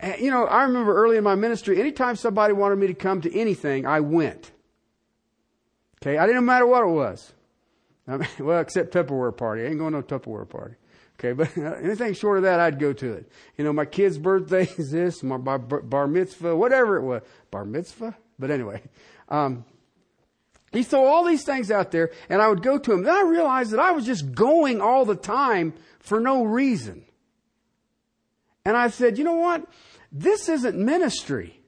And, 0.00 0.20
you 0.20 0.30
know, 0.30 0.44
I 0.44 0.62
remember 0.62 0.94
early 0.94 1.16
in 1.16 1.24
my 1.24 1.34
ministry, 1.34 1.80
anytime 1.80 2.16
somebody 2.16 2.52
wanted 2.52 2.76
me 2.76 2.86
to 2.86 2.94
come 2.94 3.20
to 3.22 3.38
anything, 3.38 3.86
I 3.86 4.00
went. 4.00 4.52
Okay, 6.02 6.18
I 6.18 6.26
didn't 6.26 6.44
matter 6.44 6.66
what 6.66 6.82
it 6.82 6.90
was. 6.90 7.32
I 8.06 8.18
mean, 8.18 8.28
well, 8.38 8.60
except 8.60 8.94
Tupperware 8.94 9.36
party. 9.36 9.62
I 9.62 9.66
ain't 9.66 9.78
going 9.78 9.92
to 9.92 10.00
no 10.00 10.02
Tupperware 10.02 10.48
party. 10.48 10.76
Okay, 11.18 11.32
but 11.32 11.56
anything 11.82 12.14
short 12.14 12.38
of 12.38 12.42
that, 12.44 12.60
I'd 12.60 12.78
go 12.78 12.92
to 12.92 13.12
it. 13.14 13.30
You 13.56 13.64
know, 13.64 13.72
my 13.72 13.86
kid's 13.86 14.18
birthday 14.18 14.68
is 14.76 14.90
this, 14.90 15.22
my 15.22 15.38
bar, 15.38 15.58
bar 15.58 16.06
mitzvah, 16.06 16.54
whatever 16.54 16.96
it 16.96 17.02
was. 17.02 17.22
Bar 17.50 17.64
mitzvah? 17.64 18.16
But 18.38 18.50
anyway, 18.50 18.82
um, 19.28 19.64
he 20.72 20.82
threw 20.82 21.00
all 21.00 21.24
these 21.24 21.44
things 21.44 21.70
out 21.70 21.90
there, 21.90 22.10
and 22.28 22.42
I 22.42 22.48
would 22.48 22.62
go 22.62 22.78
to 22.78 22.92
him. 22.92 23.02
Then 23.02 23.14
I 23.14 23.22
realized 23.22 23.70
that 23.70 23.80
I 23.80 23.92
was 23.92 24.04
just 24.04 24.34
going 24.34 24.80
all 24.80 25.04
the 25.06 25.16
time 25.16 25.72
for 26.00 26.20
no 26.20 26.44
reason. 26.44 27.04
And 28.64 28.76
I 28.76 28.88
said, 28.88 29.16
you 29.16 29.24
know 29.24 29.34
what? 29.34 29.64
This 30.12 30.48
isn't 30.48 30.76
ministry. 30.76 31.60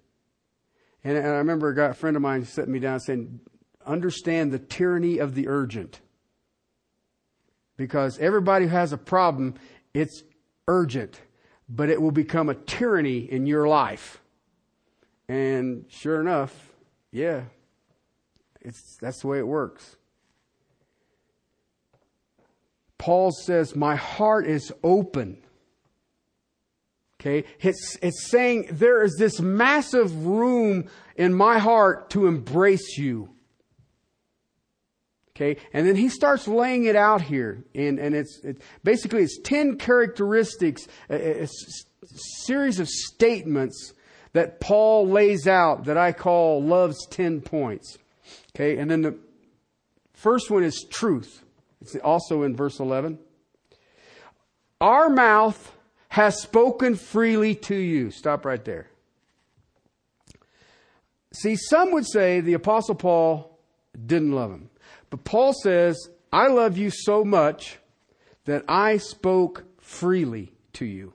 And, 1.05 1.17
and 1.17 1.27
I 1.27 1.39
remember 1.39 1.71
a, 1.71 1.75
guy, 1.75 1.87
a 1.87 1.95
friend 1.95 2.17
of 2.17 2.23
mine 2.23 2.45
sitting 2.45 2.73
me 2.73 2.81
down 2.81 3.01
saying, 3.01 3.41
understand 3.87 4.53
the 4.53 4.59
tyranny 4.59 5.19
of 5.19 5.35
the 5.35 5.49
urgent. 5.49 6.01
Because 7.79 8.19
everybody 8.19 8.67
who 8.67 8.73
has 8.73 8.93
a 8.93 8.99
problem, 8.99 9.55
it's 9.95 10.23
urgent, 10.67 11.23
but 11.71 11.89
it 11.89 12.03
will 12.03 12.11
become 12.11 12.51
a 12.51 12.55
tyranny 12.55 13.21
in 13.21 13.47
your 13.47 13.67
life. 13.67 14.21
And 15.29 15.87
sure 15.89 16.21
enough, 16.21 16.73
yeah, 17.13 17.45
it's, 18.61 18.99
that's 19.01 19.23
the 19.23 19.29
way 19.29 19.39
it 19.39 19.47
works. 19.47 19.97
Paul 22.99 23.31
says, 23.31 23.77
My 23.77 23.95
heart 23.95 24.47
is 24.47 24.73
open. 24.83 25.39
Okay? 27.21 27.47
It's, 27.61 27.97
it's 28.03 28.29
saying 28.29 28.69
there 28.73 29.03
is 29.03 29.17
this 29.19 29.41
massive 29.41 30.27
room 30.27 30.89
in 31.17 31.33
my 31.33 31.59
heart 31.59 32.11
to 32.11 32.27
embrace 32.27 32.99
you. 32.99 33.31
Okay? 35.39 35.61
And 35.73 35.87
then 35.87 35.95
he 35.95 36.09
starts 36.09 36.49
laying 36.49 36.85
it 36.85 36.97
out 36.97 37.23
here. 37.23 37.63
And, 37.73 38.01
and 38.01 38.13
it's, 38.13 38.41
it, 38.43 38.61
basically 38.83 39.23
it's 39.23 39.39
10 39.45 39.79
characteristics, 39.79 40.89
a, 41.09 41.43
a 41.43 41.49
series 42.45 42.81
of 42.81 42.89
statements 42.89 43.95
that 44.33 44.59
Paul 44.59 45.09
lays 45.09 45.47
out 45.47 45.85
that 45.85 45.97
I 45.97 46.11
call 46.11 46.61
love's 46.61 47.07
10 47.07 47.41
points. 47.43 47.99
Okay? 48.55 48.79
And 48.79 48.91
then 48.91 49.03
the 49.03 49.17
first 50.13 50.51
one 50.51 50.65
is 50.65 50.85
truth. 50.91 51.45
It's 51.81 51.95
also 51.97 52.43
in 52.43 52.57
verse 52.57 52.81
11. 52.81 53.21
Our 54.81 55.09
mouth 55.09 55.73
has 56.09 56.43
spoken 56.43 56.97
freely 56.97 57.55
to 57.55 57.77
you. 57.77 58.11
Stop 58.11 58.45
right 58.45 58.65
there. 58.65 58.89
See, 61.33 61.55
some 61.55 61.93
would 61.93 62.07
say 62.09 62.41
the 62.41 62.55
Apostle 62.55 62.97
Paul 62.97 63.57
didn't 64.07 64.33
love 64.33 64.51
him. 64.51 64.71
But 65.11 65.25
Paul 65.25 65.53
says, 65.53 66.11
I 66.33 66.49
love 66.49 66.77
you 66.77 66.91
so 66.91 67.25
much 67.25 67.79
that 68.45 68.65
I 68.69 68.99
spoke 68.99 69.65
freely 69.81 70.53
to 70.75 70.85
you. 70.85 71.13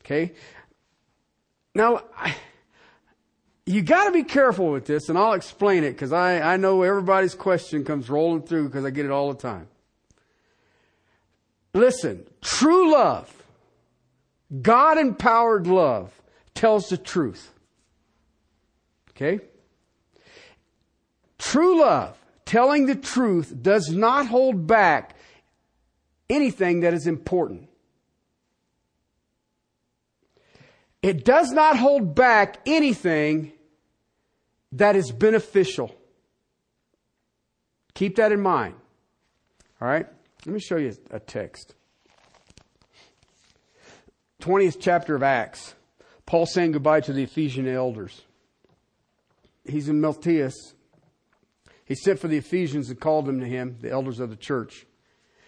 Okay? 0.00 0.32
Now, 1.74 2.02
I, 2.16 2.34
you 3.66 3.82
got 3.82 4.04
to 4.04 4.12
be 4.12 4.22
careful 4.22 4.70
with 4.70 4.86
this, 4.86 5.08
and 5.08 5.18
I'll 5.18 5.32
explain 5.32 5.84
it 5.84 5.92
because 5.92 6.12
I, 6.12 6.54
I 6.54 6.56
know 6.56 6.82
everybody's 6.82 7.34
question 7.34 7.84
comes 7.84 8.08
rolling 8.08 8.42
through 8.42 8.68
because 8.68 8.84
I 8.84 8.90
get 8.90 9.04
it 9.04 9.10
all 9.10 9.32
the 9.32 9.38
time. 9.38 9.68
Listen, 11.74 12.24
true 12.40 12.92
love, 12.92 13.30
God 14.62 14.98
empowered 14.98 15.66
love, 15.66 16.12
tells 16.54 16.88
the 16.88 16.96
truth. 16.96 17.52
Okay? 19.10 19.40
True 21.46 21.78
love, 21.78 22.18
telling 22.44 22.86
the 22.86 22.96
truth, 22.96 23.54
does 23.62 23.88
not 23.88 24.26
hold 24.26 24.66
back 24.66 25.14
anything 26.28 26.80
that 26.80 26.92
is 26.92 27.06
important. 27.06 27.68
It 31.02 31.24
does 31.24 31.52
not 31.52 31.78
hold 31.78 32.16
back 32.16 32.58
anything 32.66 33.52
that 34.72 34.96
is 34.96 35.12
beneficial. 35.12 35.94
Keep 37.94 38.16
that 38.16 38.32
in 38.32 38.40
mind. 38.40 38.74
All 39.80 39.86
right? 39.86 40.08
Let 40.46 40.52
me 40.52 40.58
show 40.58 40.78
you 40.78 40.96
a 41.12 41.20
text. 41.20 41.76
20th 44.42 44.78
chapter 44.80 45.14
of 45.14 45.22
Acts. 45.22 45.76
Paul 46.26 46.46
saying 46.46 46.72
goodbye 46.72 47.02
to 47.02 47.12
the 47.12 47.22
Ephesian 47.22 47.68
elders. 47.68 48.22
He's 49.64 49.88
in 49.88 50.00
Miletus. 50.00 50.72
He 51.86 51.94
sent 51.94 52.18
for 52.18 52.28
the 52.28 52.36
Ephesians 52.36 52.90
and 52.90 53.00
called 53.00 53.26
them 53.26 53.40
to 53.40 53.46
him, 53.46 53.78
the 53.80 53.90
elders 53.90 54.20
of 54.20 54.28
the 54.28 54.36
church. 54.36 54.86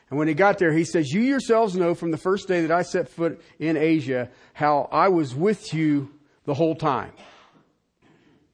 And 0.09 0.18
when 0.18 0.28
he 0.28 0.35
got 0.35 0.59
there, 0.59 0.73
he 0.73 0.85
says, 0.85 1.12
You 1.12 1.21
yourselves 1.21 1.75
know 1.75 1.95
from 1.95 2.12
the 2.12 2.16
first 2.16 2.49
day 2.49 2.62
that 2.62 2.71
I 2.71 2.83
set 2.83 3.11
foot 3.11 3.42
in 3.59 3.76
Asia 3.76 4.30
how 4.54 4.88
I 4.90 5.09
was 5.09 5.35
with 5.35 5.75
you 5.75 6.11
the 6.45 6.54
whole 6.54 6.76
time. 6.76 7.12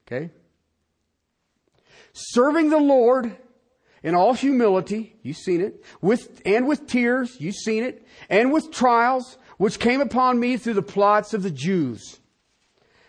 Okay? 0.07 0.31
Serving 2.15 2.71
the 2.71 2.79
Lord 2.79 3.37
in 4.03 4.15
all 4.15 4.33
humility, 4.33 5.17
you've 5.23 5.37
seen 5.37 5.61
it, 5.61 5.85
with, 6.01 6.43
and 6.45 6.67
with 6.67 6.87
tears, 6.87 7.37
you've 7.39 7.55
seen 7.55 7.85
it, 7.85 8.07
and 8.29 8.53
with 8.53 8.73
trials, 8.73 9.39
which 9.59 9.79
came 9.79 10.01
upon 10.01 10.41
me 10.41 10.57
through 10.57 10.75
the 10.75 10.83
plots 10.83 11.35
of 11.35 11.43
the 11.43 11.51
Jews. 11.51 12.19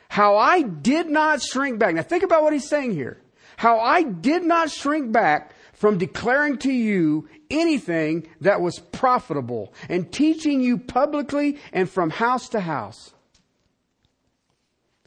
How 0.09 0.37
I 0.37 0.61
did 0.61 1.09
not 1.09 1.41
shrink 1.41 1.79
back. 1.79 1.95
Now 1.95 2.03
think 2.03 2.23
about 2.23 2.43
what 2.43 2.53
he's 2.53 2.69
saying 2.69 2.93
here. 2.93 3.21
How 3.57 3.79
I 3.79 4.03
did 4.03 4.43
not 4.43 4.71
shrink 4.71 5.11
back 5.11 5.53
from 5.73 5.97
declaring 5.97 6.57
to 6.59 6.71
you 6.71 7.27
anything 7.49 8.27
that 8.41 8.61
was 8.61 8.79
profitable 8.79 9.73
and 9.89 10.11
teaching 10.11 10.61
you 10.61 10.77
publicly 10.77 11.59
and 11.73 11.89
from 11.89 12.09
house 12.09 12.49
to 12.49 12.59
house. 12.59 13.13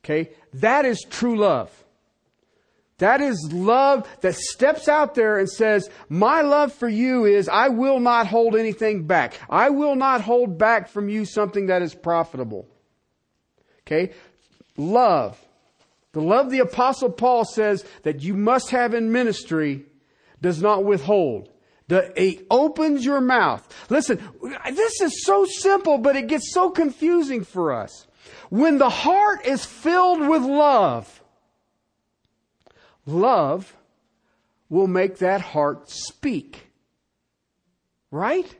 Okay? 0.01 0.31
That 0.55 0.85
is 0.85 1.05
true 1.09 1.39
love. 1.39 1.73
That 2.99 3.21
is 3.21 3.53
love 3.53 4.09
that 4.23 4.35
steps 4.35 4.89
out 4.89 5.15
there 5.15 5.39
and 5.39 5.49
says, 5.49 5.89
My 6.09 6.43
love 6.43 6.73
for 6.73 6.89
you 6.89 7.27
is 7.27 7.49
I 7.49 7.69
will 7.69 8.01
not 8.01 8.27
hold 8.27 8.57
anything 8.57 9.07
back. 9.07 9.35
I 9.49 9.71
will 9.71 9.95
not 9.95 10.21
hold 10.21 10.59
back 10.59 10.89
from 10.89 11.09
you 11.09 11.25
something 11.25 11.67
that 11.67 11.81
is 11.81 11.95
profitable. 11.95 12.67
Okay? 13.87 14.13
Love. 14.77 15.39
The 16.19 16.25
love 16.25 16.51
the 16.51 16.59
apostle 16.59 17.13
Paul 17.13 17.45
says 17.45 17.85
that 18.03 18.25
you 18.25 18.35
must 18.35 18.71
have 18.71 18.93
in 18.93 19.13
ministry 19.13 19.85
does 20.43 20.61
not 20.61 20.85
withhold, 20.85 21.49
he 22.17 22.41
opens 22.51 23.05
your 23.05 23.21
mouth. 23.21 23.63
Listen, 23.89 24.21
this 24.69 25.01
is 25.01 25.25
so 25.25 25.45
simple, 25.45 25.97
but 25.97 26.17
it 26.17 26.27
gets 26.27 26.53
so 26.53 26.71
confusing 26.71 27.45
for 27.45 27.73
us. 27.73 28.09
When 28.51 28.79
the 28.79 28.91
heart 28.91 29.47
is 29.47 29.65
filled 29.65 30.27
with 30.27 30.43
love, 30.43 31.23
love 33.07 33.77
will 34.69 34.89
make 34.89 35.19
that 35.19 35.41
heart 35.41 35.89
speak. 35.89 36.67
Right? 38.11 38.53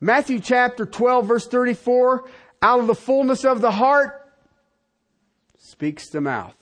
Matthew 0.00 0.38
chapter 0.38 0.86
12 0.86 1.26
verse 1.26 1.48
34, 1.48 2.30
out 2.62 2.78
of 2.78 2.86
the 2.86 2.94
fullness 2.94 3.44
of 3.44 3.60
the 3.60 3.72
heart 3.72 4.23
speaks 5.64 6.10
the 6.10 6.20
mouth. 6.20 6.56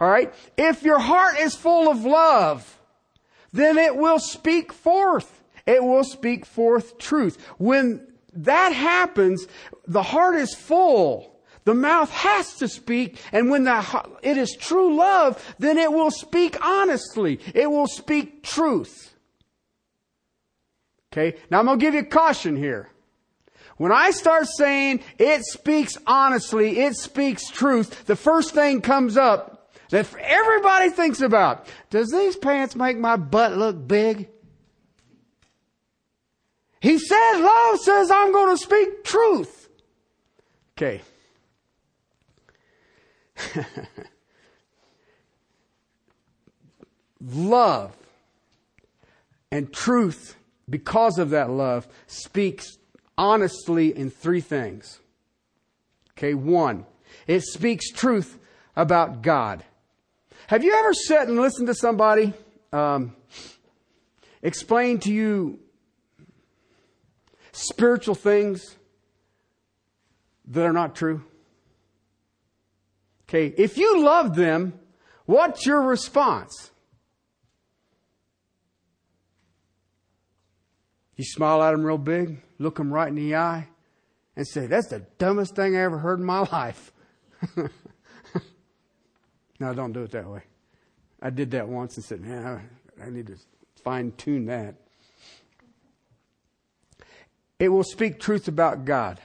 Alright? 0.00 0.34
If 0.56 0.82
your 0.82 0.98
heart 0.98 1.38
is 1.38 1.54
full 1.54 1.90
of 1.90 2.04
love, 2.04 2.78
then 3.52 3.78
it 3.78 3.96
will 3.96 4.18
speak 4.18 4.72
forth. 4.72 5.42
It 5.66 5.82
will 5.82 6.04
speak 6.04 6.44
forth 6.44 6.98
truth. 6.98 7.40
When 7.58 8.06
that 8.34 8.72
happens, 8.72 9.46
the 9.86 10.02
heart 10.02 10.34
is 10.36 10.54
full. 10.54 11.40
The 11.64 11.74
mouth 11.74 12.10
has 12.10 12.56
to 12.56 12.68
speak, 12.68 13.18
and 13.32 13.48
when 13.48 13.64
the, 13.64 14.18
it 14.22 14.36
is 14.36 14.54
true 14.60 14.94
love, 14.94 15.42
then 15.58 15.78
it 15.78 15.90
will 15.90 16.10
speak 16.10 16.62
honestly. 16.62 17.40
It 17.54 17.70
will 17.70 17.86
speak 17.86 18.42
truth. 18.42 19.14
Okay? 21.10 21.38
Now 21.50 21.60
I'm 21.60 21.66
gonna 21.66 21.78
give 21.78 21.94
you 21.94 22.04
caution 22.04 22.56
here. 22.56 22.90
When 23.76 23.92
I 23.92 24.10
start 24.12 24.46
saying 24.46 25.00
it 25.18 25.42
speaks 25.44 25.98
honestly, 26.06 26.80
it 26.80 26.96
speaks 26.96 27.50
truth, 27.50 28.06
the 28.06 28.16
first 28.16 28.54
thing 28.54 28.80
comes 28.80 29.16
up 29.16 29.70
that 29.90 30.06
everybody 30.18 30.90
thinks 30.90 31.20
about. 31.20 31.66
Does 31.90 32.10
these 32.10 32.36
pants 32.36 32.76
make 32.76 32.98
my 32.98 33.16
butt 33.16 33.56
look 33.56 33.86
big? 33.86 34.28
He 36.80 36.98
said 36.98 37.38
love 37.40 37.80
says 37.80 38.10
I'm 38.10 38.32
going 38.32 38.56
to 38.56 38.62
speak 38.62 39.04
truth. 39.04 39.68
Okay. 40.76 41.00
love 47.20 47.96
and 49.50 49.72
truth, 49.72 50.36
because 50.68 51.18
of 51.18 51.30
that 51.30 51.48
love, 51.48 51.86
speaks 52.06 52.76
honestly 53.16 53.96
in 53.96 54.10
three 54.10 54.40
things. 54.40 55.00
Okay, 56.12 56.34
one, 56.34 56.86
it 57.26 57.42
speaks 57.42 57.90
truth 57.90 58.38
about 58.76 59.22
God. 59.22 59.64
Have 60.48 60.62
you 60.62 60.74
ever 60.74 60.92
sat 60.94 61.28
and 61.28 61.38
listened 61.38 61.68
to 61.68 61.74
somebody 61.74 62.32
um, 62.72 63.16
explain 64.42 64.98
to 65.00 65.12
you 65.12 65.58
spiritual 67.52 68.14
things 68.14 68.76
that 70.46 70.64
are 70.64 70.72
not 70.72 70.94
true? 70.94 71.24
Okay, 73.28 73.54
if 73.56 73.78
you 73.78 74.04
love 74.04 74.36
them, 74.36 74.78
what's 75.24 75.64
your 75.66 75.80
response? 75.80 76.70
You 81.16 81.24
smile 81.24 81.62
at 81.62 81.72
them 81.72 81.84
real 81.84 81.98
big, 81.98 82.42
look 82.58 82.76
them 82.76 82.92
right 82.92 83.08
in 83.08 83.14
the 83.14 83.36
eye, 83.36 83.68
and 84.36 84.46
say, 84.46 84.66
That's 84.66 84.88
the 84.88 85.00
dumbest 85.18 85.54
thing 85.54 85.76
I 85.76 85.80
ever 85.80 85.98
heard 85.98 86.20
in 86.20 86.26
my 86.26 86.40
life. 86.52 86.92
no, 89.58 89.74
don't 89.74 89.92
do 89.92 90.02
it 90.02 90.10
that 90.12 90.28
way. 90.28 90.42
I 91.20 91.30
did 91.30 91.52
that 91.52 91.68
once 91.68 91.96
and 91.96 92.04
said, 92.04 92.20
Man, 92.20 92.68
I 93.02 93.10
need 93.10 93.26
to 93.28 93.36
fine 93.82 94.12
tune 94.12 94.46
that. 94.46 94.76
It 97.58 97.68
will 97.68 97.84
speak 97.84 98.18
truth 98.18 98.48
about 98.48 98.84
God. 98.84 99.20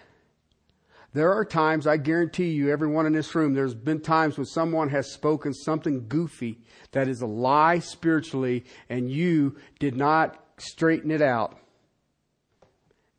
There 1.13 1.33
are 1.33 1.43
times, 1.43 1.87
I 1.87 1.97
guarantee 1.97 2.51
you, 2.51 2.69
everyone 2.69 3.07
in 3.07 3.13
this 3.13 3.33
room, 3.33 3.55
there's 3.55 3.73
been 3.73 3.99
times 3.99 4.37
when 4.37 4.45
someone 4.45 4.89
has 4.89 5.11
spoken 5.11 5.53
something 5.55 6.07
goofy 6.07 6.59
that 6.91 7.07
is 7.07 7.21
a 7.21 7.25
lie 7.25 7.79
spiritually, 7.79 8.63
and 8.89 9.09
you 9.09 9.55
did 9.79 9.95
not 9.95 10.43
straighten 10.57 11.09
it 11.09 11.21
out 11.21 11.57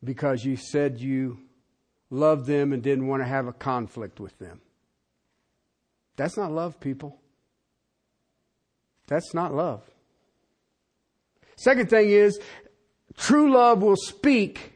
because 0.03 0.45
you 0.45 0.57
said 0.57 0.99
you 0.99 1.39
loved 2.11 2.47
them 2.47 2.73
and 2.73 2.83
didn't 2.83 3.07
want 3.07 3.23
to 3.23 3.29
have 3.29 3.47
a 3.47 3.53
conflict 3.53 4.21
with 4.21 4.39
them. 4.39 4.61
That's 6.17 6.37
not 6.37 6.53
love, 6.53 6.81
people. 6.81 7.21
That's 9.07 9.35
not 9.35 9.55
love. 9.55 9.83
Second 11.57 11.91
thing 11.91 12.11
is, 12.11 12.39
true 13.17 13.53
love 13.53 13.83
will 13.83 13.97
speak 13.97 14.73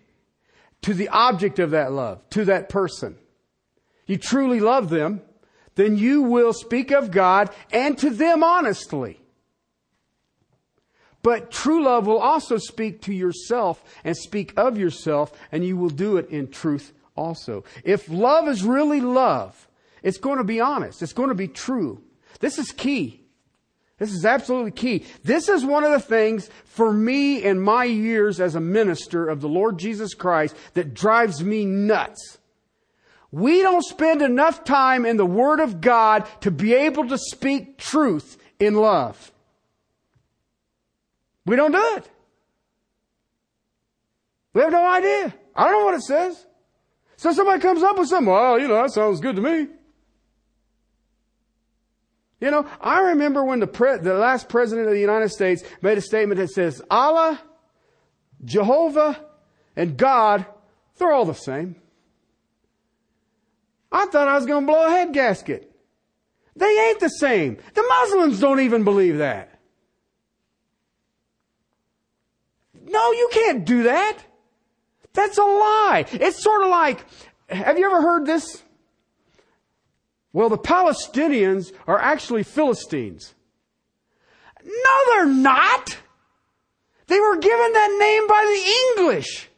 to 0.82 0.92
the 0.92 1.08
object 1.08 1.58
of 1.58 1.70
that 1.70 1.92
love, 1.92 2.28
to 2.30 2.44
that 2.44 2.68
person. 2.68 3.16
You 4.06 4.18
truly 4.18 4.60
love 4.60 4.90
them, 4.90 5.22
then 5.76 5.96
you 5.96 6.22
will 6.22 6.52
speak 6.52 6.90
of 6.90 7.10
God 7.10 7.50
and 7.72 7.96
to 7.98 8.10
them 8.10 8.42
honestly. 8.42 9.20
But 11.24 11.50
true 11.50 11.82
love 11.82 12.06
will 12.06 12.18
also 12.18 12.58
speak 12.58 13.00
to 13.02 13.12
yourself 13.14 13.82
and 14.04 14.14
speak 14.14 14.52
of 14.58 14.76
yourself, 14.76 15.32
and 15.50 15.64
you 15.64 15.74
will 15.74 15.88
do 15.88 16.18
it 16.18 16.28
in 16.28 16.48
truth 16.48 16.92
also. 17.16 17.64
If 17.82 18.10
love 18.10 18.46
is 18.46 18.62
really 18.62 19.00
love, 19.00 19.66
it's 20.02 20.18
going 20.18 20.36
to 20.36 20.44
be 20.44 20.60
honest. 20.60 21.02
It's 21.02 21.14
going 21.14 21.30
to 21.30 21.34
be 21.34 21.48
true. 21.48 22.02
This 22.40 22.58
is 22.58 22.72
key. 22.72 23.22
This 23.98 24.12
is 24.12 24.26
absolutely 24.26 24.72
key. 24.72 25.06
This 25.22 25.48
is 25.48 25.64
one 25.64 25.82
of 25.82 25.92
the 25.92 25.98
things 25.98 26.50
for 26.66 26.92
me 26.92 27.42
in 27.42 27.58
my 27.58 27.84
years 27.84 28.38
as 28.38 28.54
a 28.54 28.60
minister 28.60 29.26
of 29.26 29.40
the 29.40 29.48
Lord 29.48 29.78
Jesus 29.78 30.12
Christ 30.12 30.54
that 30.74 30.92
drives 30.92 31.42
me 31.42 31.64
nuts. 31.64 32.36
We 33.30 33.62
don't 33.62 33.82
spend 33.82 34.20
enough 34.20 34.62
time 34.62 35.06
in 35.06 35.16
the 35.16 35.24
Word 35.24 35.60
of 35.60 35.80
God 35.80 36.28
to 36.42 36.50
be 36.50 36.74
able 36.74 37.08
to 37.08 37.16
speak 37.16 37.78
truth 37.78 38.36
in 38.60 38.74
love. 38.74 39.32
We 41.46 41.56
don't 41.56 41.72
do 41.72 41.96
it. 41.96 42.10
We 44.54 44.62
have 44.62 44.72
no 44.72 44.86
idea. 44.88 45.34
I 45.54 45.64
don't 45.64 45.72
know 45.72 45.84
what 45.84 45.94
it 45.94 46.02
says. 46.02 46.46
So 47.16 47.32
somebody 47.32 47.60
comes 47.60 47.82
up 47.82 47.98
with 47.98 48.08
something, 48.08 48.32
well, 48.32 48.58
you 48.58 48.68
know, 48.68 48.82
that 48.82 48.92
sounds 48.92 49.20
good 49.20 49.36
to 49.36 49.42
me. 49.42 49.68
You 52.40 52.50
know, 52.50 52.66
I 52.80 53.00
remember 53.00 53.44
when 53.44 53.60
the, 53.60 53.66
pre- 53.66 53.98
the 53.98 54.14
last 54.14 54.48
president 54.48 54.88
of 54.88 54.94
the 54.94 55.00
United 55.00 55.30
States 55.30 55.62
made 55.80 55.96
a 55.96 56.02
statement 56.02 56.38
that 56.38 56.50
says, 56.50 56.82
Allah, 56.90 57.40
Jehovah, 58.44 59.24
and 59.76 59.96
God, 59.96 60.44
they're 60.98 61.12
all 61.12 61.24
the 61.24 61.34
same. 61.34 61.76
I 63.90 64.06
thought 64.06 64.28
I 64.28 64.34
was 64.34 64.46
going 64.46 64.66
to 64.66 64.72
blow 64.72 64.86
a 64.86 64.90
head 64.90 65.12
gasket. 65.12 65.70
They 66.56 66.66
ain't 66.66 67.00
the 67.00 67.08
same. 67.08 67.58
The 67.74 67.82
Muslims 67.82 68.40
don't 68.40 68.60
even 68.60 68.84
believe 68.84 69.18
that. 69.18 69.53
No, 72.84 73.12
you 73.12 73.28
can't 73.32 73.64
do 73.64 73.84
that. 73.84 74.18
That's 75.12 75.38
a 75.38 75.42
lie. 75.42 76.06
It's 76.12 76.42
sort 76.42 76.62
of 76.62 76.70
like, 76.70 77.04
have 77.48 77.78
you 77.78 77.86
ever 77.86 78.02
heard 78.02 78.26
this? 78.26 78.62
Well, 80.32 80.48
the 80.48 80.58
Palestinians 80.58 81.72
are 81.86 81.98
actually 81.98 82.42
Philistines. 82.42 83.34
No, 84.64 84.96
they're 85.08 85.26
not. 85.26 85.96
They 87.06 87.20
were 87.20 87.36
given 87.36 87.72
that 87.72 87.96
name 87.98 88.26
by 88.26 88.44
the 88.44 89.02
English. 89.02 89.48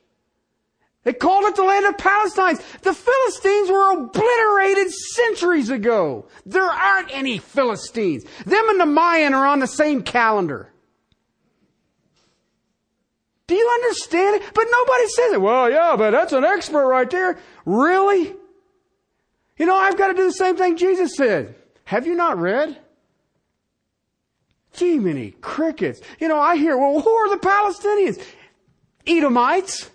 They 1.05 1.13
called 1.13 1.45
it 1.45 1.55
the 1.55 1.63
land 1.63 1.87
of 1.87 1.97
Palestine. 1.97 2.59
The 2.83 2.93
Philistines 2.93 3.71
were 3.71 3.93
obliterated 3.93 4.93
centuries 4.93 5.71
ago. 5.71 6.27
There 6.45 6.65
aren't 6.65 7.15
any 7.15 7.39
Philistines. 7.39 8.25
Them 8.45 8.69
and 8.69 8.81
the 8.81 8.87
Mayan 8.87 9.33
are 9.33 9.47
on 9.47 9.61
the 9.61 9.69
same 9.69 10.03
calendar. 10.03 10.73
Do 13.47 13.55
you 13.55 13.69
understand 13.75 14.37
it? 14.37 14.55
But 14.55 14.67
nobody 14.71 15.07
says 15.09 15.33
it. 15.35 15.41
Well, 15.41 15.71
yeah, 15.71 15.95
but 15.97 16.11
that's 16.11 16.33
an 16.33 16.45
expert 16.45 16.87
right 16.87 17.09
there. 17.09 17.39
Really? 17.65 18.35
You 19.57 19.67
know, 19.67 19.77
I've 19.77 19.97
got 19.97 20.09
to 20.09 20.15
do 20.15 20.25
the 20.25 20.33
same 20.33 20.57
thing 20.57 20.77
Jesus 20.77 21.17
said. 21.17 21.55
Have 21.85 22.07
you 22.07 22.15
not 22.15 22.39
read? 22.39 22.79
Jiminy 24.73 25.31
crickets. 25.41 26.01
You 26.21 26.29
know, 26.29 26.39
I 26.39 26.57
hear, 26.57 26.77
well, 26.77 27.01
who 27.01 27.11
are 27.11 27.31
the 27.31 27.41
Palestinians? 27.41 28.23
Edomites. 29.07 29.89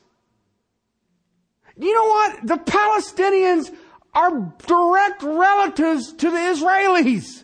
You 1.78 1.94
know 1.94 2.06
what? 2.06 2.48
The 2.48 2.58
Palestinians 2.58 3.74
are 4.14 4.54
direct 4.66 5.24
relatives 5.24 6.14
to 6.14 6.30
the 6.30 6.38
Israelis. 6.38 7.44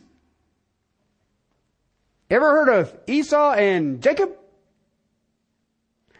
Ever 2.29 2.45
heard 2.45 2.69
of 2.69 2.97
Esau 3.07 3.53
and 3.53 4.01
Jacob? 4.01 4.31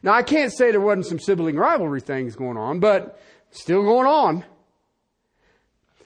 Now, 0.08 0.14
I 0.14 0.24
can't 0.24 0.54
say 0.54 0.72
there 0.72 0.80
wasn't 0.80 1.06
some 1.06 1.20
sibling 1.20 1.58
rivalry 1.58 2.00
things 2.00 2.38
going 2.38 2.56
on, 2.56 2.80
but 2.80 3.20
still 3.50 3.84
going 3.84 4.08
on. 4.08 4.46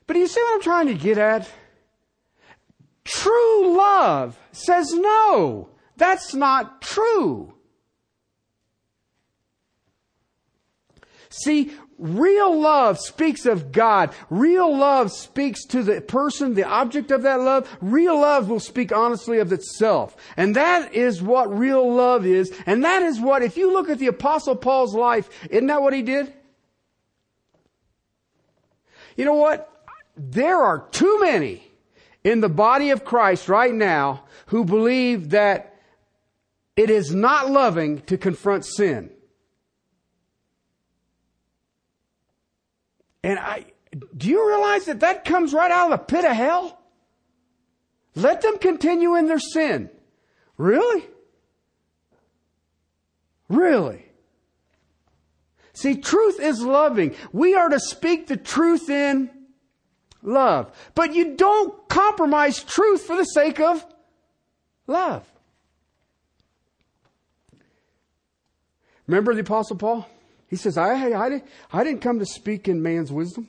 But 0.08 0.16
do 0.16 0.20
you 0.20 0.26
see 0.26 0.42
what 0.42 0.56
I'm 0.56 0.62
trying 0.62 0.88
to 0.88 0.96
get 0.96 1.20
at? 1.20 1.48
True 3.04 3.78
love 3.78 4.40
says 4.54 4.92
no, 4.92 5.70
that's 5.98 6.34
not 6.34 6.82
true. 6.82 7.54
See, 11.32 11.72
real 11.98 12.60
love 12.60 13.00
speaks 13.00 13.46
of 13.46 13.72
God. 13.72 14.14
Real 14.30 14.76
love 14.76 15.12
speaks 15.12 15.66
to 15.68 15.82
the 15.82 16.02
person, 16.02 16.56
the 16.56 16.68
object 16.68 17.10
of 17.10 17.24
that 17.24 17.40
love. 17.40 17.70
Real 17.80 18.20
love 18.20 18.50
will 18.50 18.60
speak 18.60 18.92
honestly 18.92 19.40
of 19.40 19.54
itself. 19.54 20.16
And 20.36 20.56
that 20.56 20.94
is 20.94 21.22
what 21.22 21.58
real 21.58 21.94
love 21.94 22.26
is. 22.26 22.52
And 22.66 22.84
that 22.84 23.02
is 23.02 23.20
what, 23.20 23.44
if 23.44 23.56
you 23.56 23.72
look 23.72 23.90
at 23.90 23.98
the 23.98 24.08
apostle 24.08 24.56
Paul's 24.56 24.94
life, 24.94 25.30
isn't 25.50 25.68
that 25.68 25.82
what 25.82 25.94
he 25.94 26.02
did? 26.02 26.34
You 29.16 29.26
know 29.26 29.36
what? 29.36 29.70
There 30.18 30.58
are 30.58 30.88
too 30.92 31.20
many 31.22 31.64
in 32.24 32.42
the 32.42 32.50
body 32.50 32.90
of 32.90 33.06
Christ 33.06 33.48
right 33.48 33.74
now 33.74 34.26
who 34.48 34.66
believe 34.66 35.30
that 35.30 35.80
it 36.76 36.90
is 36.90 37.14
not 37.14 37.50
loving 37.50 38.02
to 38.02 38.18
confront 38.18 38.66
sin. 38.66 39.12
And 43.24 43.40
I, 43.40 43.66
do 44.16 44.28
you 44.28 44.48
realize 44.48 44.86
that 44.86 45.02
that 45.02 45.26
comes 45.26 45.54
right 45.54 45.72
out 45.72 45.92
of 45.92 46.00
the 46.00 46.06
pit 46.06 46.26
of 46.26 46.36
hell? 46.36 46.80
Let 48.16 48.42
them 48.42 48.58
continue 48.58 49.16
in 49.16 49.28
their 49.28 49.40
sin. 49.40 49.90
Really? 50.58 51.06
Really? 53.48 54.06
See, 55.74 55.96
truth 55.96 56.40
is 56.40 56.62
loving. 56.62 57.16
We 57.32 57.56
are 57.56 57.70
to 57.70 57.80
speak 57.80 58.28
the 58.28 58.38
truth 58.38 58.90
in 58.90 59.30
love. 60.22 60.72
But 60.96 61.14
you 61.14 61.36
don't 61.36 61.88
compromise 61.90 62.64
truth 62.64 63.02
for 63.04 63.16
the 63.16 63.24
sake 63.24 63.60
of 63.60 63.86
love. 64.88 65.28
Remember 69.08 69.34
the 69.34 69.42
Apostle 69.42 69.78
Paul? 69.78 70.08
He 70.52 70.58
says, 70.58 70.78
I, 70.78 71.14
I, 71.14 71.42
I 71.72 71.84
didn't 71.86 72.02
come 72.02 72.20
to 72.20 72.26
speak 72.26 72.68
in 72.68 72.84
man's 72.84 73.10
wisdom. 73.10 73.48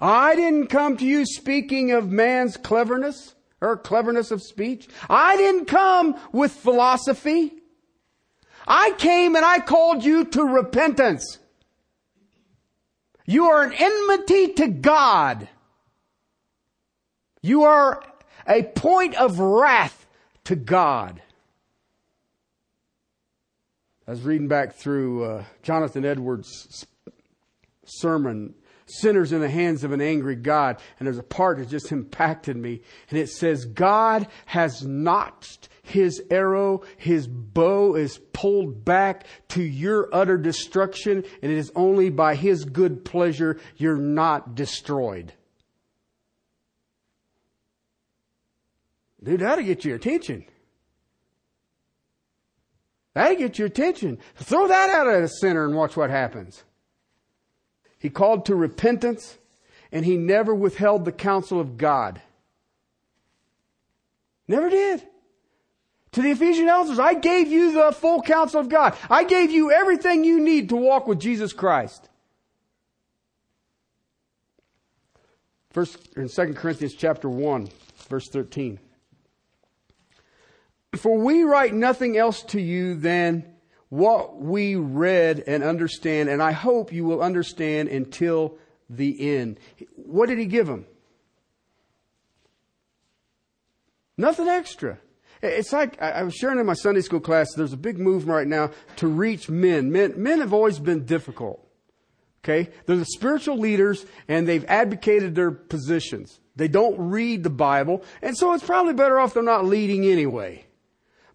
I 0.00 0.36
didn't 0.36 0.68
come 0.68 0.96
to 0.96 1.04
you 1.04 1.26
speaking 1.26 1.90
of 1.90 2.08
man's 2.08 2.56
cleverness 2.56 3.34
or 3.60 3.76
cleverness 3.76 4.30
of 4.30 4.42
speech. 4.42 4.88
I 5.10 5.36
didn't 5.36 5.64
come 5.64 6.16
with 6.30 6.52
philosophy. 6.52 7.52
I 8.64 8.92
came 8.92 9.34
and 9.34 9.44
I 9.44 9.58
called 9.58 10.04
you 10.04 10.24
to 10.26 10.44
repentance. 10.44 11.40
You 13.26 13.46
are 13.46 13.64
an 13.64 13.72
enmity 13.72 14.52
to 14.54 14.68
God. 14.68 15.48
You 17.42 17.64
are 17.64 18.04
a 18.46 18.62
point 18.62 19.16
of 19.16 19.40
wrath 19.40 20.06
to 20.44 20.54
God. 20.54 21.20
I 24.06 24.12
was 24.12 24.22
reading 24.22 24.48
back 24.48 24.74
through 24.74 25.24
uh, 25.24 25.44
Jonathan 25.62 26.04
Edwards' 26.04 26.86
sermon, 27.84 28.54
Sinners 28.86 29.32
in 29.32 29.40
the 29.40 29.48
Hands 29.48 29.84
of 29.84 29.92
an 29.92 30.00
Angry 30.00 30.34
God, 30.34 30.80
and 30.98 31.06
there's 31.06 31.18
a 31.18 31.22
part 31.22 31.58
that 31.58 31.68
just 31.68 31.92
impacted 31.92 32.56
me. 32.56 32.82
And 33.10 33.18
it 33.18 33.28
says, 33.28 33.64
God 33.64 34.26
has 34.46 34.82
notched 34.82 35.68
his 35.82 36.22
arrow, 36.30 36.82
his 36.96 37.26
bow 37.26 37.94
is 37.94 38.18
pulled 38.32 38.84
back 38.84 39.26
to 39.48 39.62
your 39.62 40.08
utter 40.12 40.38
destruction, 40.38 41.24
and 41.42 41.52
it 41.52 41.58
is 41.58 41.70
only 41.74 42.10
by 42.10 42.34
his 42.34 42.64
good 42.64 43.04
pleasure 43.04 43.60
you're 43.76 43.96
not 43.96 44.54
destroyed. 44.54 45.32
Dude, 49.22 49.40
that'll 49.40 49.64
get 49.64 49.84
your 49.84 49.96
attention. 49.96 50.46
That'll 53.14 53.36
get 53.36 53.58
your 53.58 53.66
attention. 53.66 54.18
Throw 54.36 54.68
that 54.68 54.90
out 54.90 55.08
at 55.08 55.22
a 55.22 55.28
sinner 55.28 55.64
and 55.64 55.74
watch 55.74 55.96
what 55.96 56.10
happens. 56.10 56.64
He 57.98 58.08
called 58.08 58.46
to 58.46 58.54
repentance 58.54 59.38
and 59.92 60.04
he 60.04 60.16
never 60.16 60.54
withheld 60.54 61.04
the 61.04 61.12
counsel 61.12 61.60
of 61.60 61.76
God. 61.76 62.20
Never 64.46 64.70
did. 64.70 65.06
To 66.12 66.22
the 66.22 66.30
Ephesian 66.30 66.68
elders, 66.68 66.98
I 66.98 67.14
gave 67.14 67.48
you 67.48 67.72
the 67.72 67.92
full 67.92 68.22
counsel 68.22 68.60
of 68.60 68.68
God. 68.68 68.96
I 69.08 69.24
gave 69.24 69.50
you 69.50 69.70
everything 69.70 70.24
you 70.24 70.40
need 70.40 70.68
to 70.70 70.76
walk 70.76 71.06
with 71.06 71.20
Jesus 71.20 71.52
Christ. 71.52 72.08
First 75.70 76.08
in 76.16 76.28
2 76.28 76.54
Corinthians 76.54 76.94
chapter 76.94 77.28
1, 77.28 77.68
verse 78.08 78.28
13. 78.28 78.80
For 80.96 81.16
we 81.16 81.44
write 81.44 81.72
nothing 81.72 82.16
else 82.16 82.42
to 82.44 82.60
you 82.60 82.94
than 82.94 83.46
what 83.88 84.40
we 84.40 84.76
read 84.76 85.44
and 85.46 85.62
understand, 85.62 86.28
and 86.28 86.42
I 86.42 86.52
hope 86.52 86.92
you 86.92 87.04
will 87.04 87.22
understand 87.22 87.88
until 87.88 88.58
the 88.88 89.36
end. 89.36 89.58
What 89.94 90.28
did 90.28 90.38
he 90.38 90.46
give 90.46 90.66
them? 90.66 90.86
Nothing 94.16 94.48
extra. 94.48 94.98
It's 95.42 95.72
like 95.72 96.00
I 96.02 96.22
was 96.22 96.34
sharing 96.34 96.58
in 96.58 96.66
my 96.66 96.74
Sunday 96.74 97.00
school 97.00 97.20
class. 97.20 97.54
There's 97.54 97.72
a 97.72 97.78
big 97.78 97.98
movement 97.98 98.36
right 98.36 98.46
now 98.46 98.70
to 98.96 99.08
reach 99.08 99.48
men. 99.48 99.90
Men, 99.90 100.14
men 100.16 100.40
have 100.40 100.52
always 100.52 100.78
been 100.78 101.04
difficult. 101.06 101.66
Okay, 102.44 102.70
they're 102.86 102.96
the 102.96 103.04
spiritual 103.04 103.58
leaders, 103.58 104.06
and 104.26 104.48
they've 104.48 104.64
advocated 104.64 105.34
their 105.34 105.50
positions. 105.50 106.40
They 106.56 106.68
don't 106.68 106.98
read 106.98 107.42
the 107.42 107.50
Bible, 107.50 108.02
and 108.22 108.36
so 108.36 108.54
it's 108.54 108.64
probably 108.64 108.94
better 108.94 109.18
off 109.18 109.34
they're 109.34 109.42
not 109.42 109.66
leading 109.66 110.06
anyway. 110.06 110.64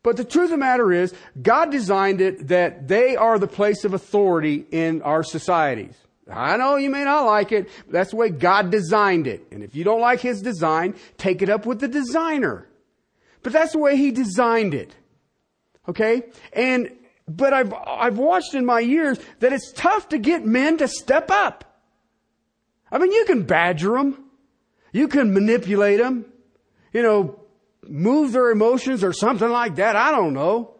But 0.05 0.17
the 0.17 0.23
truth 0.23 0.45
of 0.45 0.49
the 0.51 0.57
matter 0.57 0.93
is, 0.93 1.15
God 1.41 1.71
designed 1.71 2.21
it 2.21 2.49
that 2.49 2.87
they 2.87 3.15
are 3.15 3.39
the 3.39 3.47
place 3.47 3.83
of 3.85 3.95
authority 3.95 4.63
in 4.69 5.01
our 5.01 5.23
societies. 5.23 5.95
I 6.29 6.57
know 6.57 6.75
you 6.75 6.91
may 6.91 7.03
not 7.03 7.25
like 7.25 7.51
it, 7.51 7.71
but 7.87 7.93
that's 7.93 8.11
the 8.11 8.17
way 8.17 8.29
God 8.29 8.69
designed 8.69 9.25
it. 9.25 9.47
And 9.49 9.63
if 9.63 9.73
you 9.73 9.83
don't 9.83 10.01
like 10.01 10.19
His 10.19 10.43
design, 10.43 10.93
take 11.17 11.41
it 11.41 11.49
up 11.49 11.65
with 11.65 11.79
the 11.79 11.87
designer. 11.87 12.67
But 13.41 13.51
that's 13.51 13.71
the 13.71 13.79
way 13.79 13.97
He 13.97 14.11
designed 14.11 14.75
it. 14.75 14.95
Okay? 15.89 16.21
And, 16.53 16.91
but 17.27 17.53
I've, 17.53 17.73
I've 17.73 18.19
watched 18.19 18.53
in 18.53 18.63
my 18.63 18.81
years 18.81 19.17
that 19.39 19.53
it's 19.53 19.71
tough 19.71 20.09
to 20.09 20.19
get 20.19 20.45
men 20.45 20.77
to 20.77 20.87
step 20.87 21.31
up. 21.31 21.81
I 22.91 22.99
mean, 22.99 23.11
you 23.11 23.25
can 23.25 23.41
badger 23.41 23.93
them. 23.93 24.23
You 24.91 25.07
can 25.07 25.33
manipulate 25.33 25.97
them. 25.97 26.25
You 26.93 27.01
know, 27.01 27.39
move 27.87 28.31
their 28.31 28.51
emotions 28.51 29.03
or 29.03 29.13
something 29.13 29.49
like 29.49 29.75
that. 29.75 29.95
I 29.95 30.11
don't 30.11 30.33
know. 30.33 30.75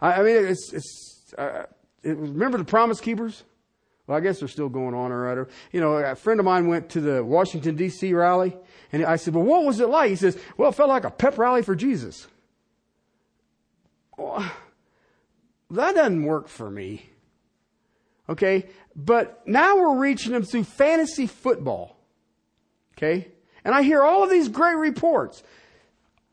I, 0.00 0.14
I 0.14 0.22
mean, 0.22 0.46
it's, 0.46 0.72
it's, 0.72 1.34
uh, 1.36 1.64
it, 2.02 2.16
remember 2.16 2.58
the 2.58 2.64
Promise 2.64 3.00
Keepers? 3.00 3.44
Well, 4.06 4.16
I 4.16 4.20
guess 4.20 4.38
they're 4.38 4.48
still 4.48 4.70
going 4.70 4.94
on 4.94 5.12
or 5.12 5.28
whatever. 5.28 5.48
You 5.70 5.80
know, 5.80 5.96
a 5.96 6.14
friend 6.14 6.40
of 6.40 6.46
mine 6.46 6.66
went 6.66 6.90
to 6.90 7.00
the 7.00 7.22
Washington 7.22 7.76
D.C. 7.76 8.12
rally 8.14 8.56
and 8.92 9.04
I 9.04 9.16
said, 9.16 9.34
well, 9.34 9.44
what 9.44 9.64
was 9.64 9.80
it 9.80 9.88
like? 9.88 10.10
He 10.10 10.16
says, 10.16 10.38
well, 10.56 10.70
it 10.70 10.74
felt 10.74 10.88
like 10.88 11.04
a 11.04 11.10
pep 11.10 11.36
rally 11.36 11.62
for 11.62 11.76
Jesus. 11.76 12.26
Well, 14.16 14.50
that 15.70 15.94
doesn't 15.94 16.24
work 16.24 16.48
for 16.48 16.70
me. 16.70 17.10
Okay. 18.28 18.66
But 18.96 19.46
now 19.46 19.76
we're 19.76 19.98
reaching 19.98 20.32
them 20.32 20.42
through 20.42 20.64
fantasy 20.64 21.26
football. 21.26 21.96
Okay. 22.96 23.28
And 23.64 23.74
I 23.74 23.82
hear 23.82 24.02
all 24.02 24.24
of 24.24 24.30
these 24.30 24.48
great 24.48 24.76
reports. 24.76 25.42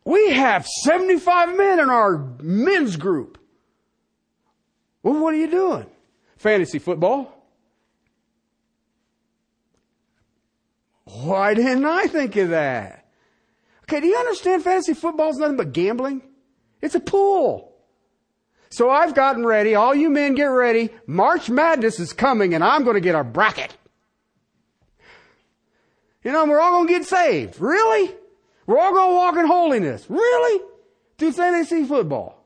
We 0.06 0.34
have 0.34 0.68
75 0.68 1.58
men 1.58 1.80
in 1.80 1.90
our 1.90 2.18
men's 2.40 2.96
group. 2.96 3.40
Well, 5.02 5.20
what 5.20 5.34
are 5.34 5.38
you 5.38 5.50
doing? 5.50 5.88
Fantasy 6.38 6.80
football. 6.80 7.32
Why 11.06 11.56
didn't 11.56 11.86
I 11.86 12.06
think 12.06 12.36
of 12.36 12.50
that? 12.50 13.08
Okay, 13.84 14.00
do 14.00 14.08
you 14.08 14.18
understand 14.18 14.64
fantasy 14.64 14.94
football 14.94 15.30
is 15.30 15.38
nothing 15.38 15.58
but 15.58 15.74
gambling? 15.74 16.22
It's 16.82 16.96
a 16.96 17.00
pool. 17.00 17.76
So 18.70 18.90
I've 18.90 19.16
gotten 19.16 19.46
ready. 19.46 19.76
All 19.76 19.96
you 19.96 20.10
men 20.10 20.36
get 20.36 20.46
ready. 20.46 20.90
March 21.08 21.50
Madness 21.50 22.00
is 22.00 22.14
coming 22.14 22.54
and 22.54 22.64
I'm 22.64 22.84
going 22.84 22.96
to 22.96 23.02
get 23.02 23.16
a 23.16 23.24
bracket. 23.24 23.76
You 26.24 26.32
know, 26.32 26.46
we're 26.46 26.60
all 26.60 26.72
going 26.72 26.88
to 26.88 26.94
get 26.94 27.06
saved. 27.06 27.60
Really? 27.60 28.16
We're 28.66 28.80
all 28.80 28.94
going 28.94 29.10
to 29.10 29.16
walk 29.16 29.38
in 29.38 29.46
holiness. 29.46 30.06
Really? 30.10 30.64
Through 31.18 31.64
see 31.66 31.86
football. 31.86 32.44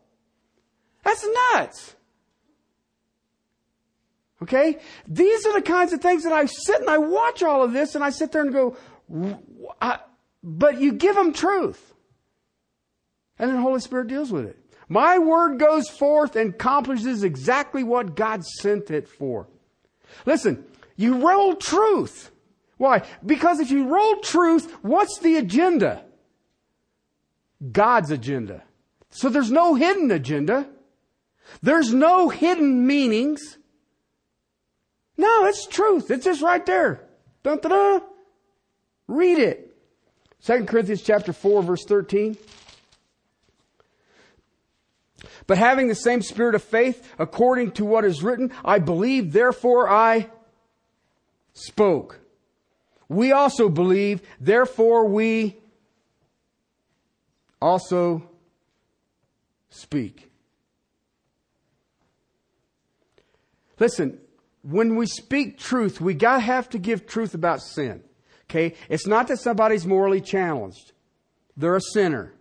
That's 1.03 1.25
nuts. 1.53 1.95
Okay? 4.41 4.77
These 5.07 5.45
are 5.45 5.53
the 5.53 5.61
kinds 5.61 5.93
of 5.93 6.01
things 6.01 6.23
that 6.23 6.33
I 6.33 6.45
sit 6.45 6.81
and 6.81 6.89
I 6.89 6.97
watch 6.97 7.43
all 7.43 7.63
of 7.63 7.73
this 7.73 7.95
and 7.95 8.03
I 8.03 8.09
sit 8.09 8.31
there 8.31 8.41
and 8.41 8.53
go, 8.53 8.77
but 10.43 10.79
you 10.79 10.93
give 10.93 11.15
them 11.15 11.33
truth. 11.33 11.93
And 13.37 13.49
then 13.49 13.57
the 13.57 13.63
Holy 13.63 13.79
Spirit 13.79 14.07
deals 14.07 14.31
with 14.31 14.45
it. 14.45 14.57
My 14.87 15.17
word 15.17 15.59
goes 15.59 15.87
forth 15.87 16.35
and 16.35 16.53
accomplishes 16.53 17.23
exactly 17.23 17.83
what 17.83 18.15
God 18.15 18.43
sent 18.43 18.91
it 18.91 19.07
for. 19.07 19.47
Listen, 20.25 20.65
you 20.95 21.25
roll 21.25 21.55
truth. 21.55 22.31
Why? 22.77 23.03
Because 23.25 23.59
if 23.59 23.71
you 23.71 23.87
roll 23.87 24.17
truth, 24.17 24.73
what's 24.81 25.19
the 25.19 25.37
agenda? 25.37 26.03
God's 27.71 28.11
agenda. 28.11 28.63
So 29.09 29.29
there's 29.29 29.51
no 29.51 29.75
hidden 29.75 30.11
agenda. 30.11 30.67
There's 31.61 31.93
no 31.93 32.29
hidden 32.29 32.85
meanings. 32.85 33.57
No, 35.17 35.45
it's 35.45 35.67
truth. 35.67 36.11
It's 36.11 36.25
just 36.25 36.41
right 36.41 36.65
there. 36.65 37.07
Dun, 37.43 37.59
dun, 37.59 37.71
dun. 37.71 38.01
Read 39.07 39.39
it. 39.39 39.75
2 40.45 40.65
Corinthians 40.65 41.01
chapter 41.01 41.33
4 41.33 41.63
verse 41.63 41.83
13. 41.85 42.37
But 45.47 45.57
having 45.57 45.87
the 45.87 45.95
same 45.95 46.21
spirit 46.21 46.55
of 46.55 46.63
faith, 46.63 47.11
according 47.17 47.71
to 47.71 47.85
what 47.85 48.05
is 48.05 48.23
written, 48.23 48.53
I 48.63 48.79
believe, 48.79 49.33
therefore 49.33 49.89
I 49.89 50.29
spoke. 51.53 52.19
We 53.09 53.31
also 53.31 53.67
believe, 53.67 54.21
therefore 54.39 55.07
we 55.07 55.58
also 57.61 58.29
speak. 59.69 60.29
Listen, 63.79 64.19
when 64.61 64.95
we 64.95 65.05
speak 65.05 65.57
truth, 65.57 66.01
we 66.01 66.13
got 66.13 66.35
to 66.35 66.41
have 66.41 66.69
to 66.69 66.79
give 66.79 67.05
truth 67.05 67.33
about 67.33 67.61
sin. 67.61 68.03
Okay? 68.49 68.75
It's 68.89 69.07
not 69.07 69.27
that 69.27 69.39
somebody's 69.39 69.85
morally 69.85 70.21
challenged. 70.21 70.91
They're 71.55 71.75
a 71.75 71.81
sinner. 71.93 72.33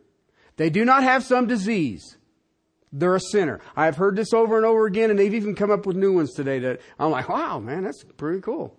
They 0.56 0.70
do 0.70 0.84
not 0.84 1.04
have 1.04 1.22
some 1.24 1.46
disease. 1.46 2.16
They're 2.92 3.14
a 3.14 3.20
sinner. 3.20 3.60
I've 3.76 3.96
heard 3.96 4.16
this 4.16 4.32
over 4.32 4.56
and 4.56 4.64
over 4.64 4.86
again, 4.86 5.10
and 5.10 5.18
they've 5.18 5.34
even 5.34 5.54
come 5.54 5.70
up 5.70 5.86
with 5.86 5.96
new 5.96 6.14
ones 6.14 6.32
today 6.34 6.58
that 6.60 6.80
I'm 6.98 7.10
like, 7.10 7.28
wow, 7.28 7.58
man, 7.58 7.84
that's 7.84 8.02
pretty 8.16 8.40
cool. 8.40 8.78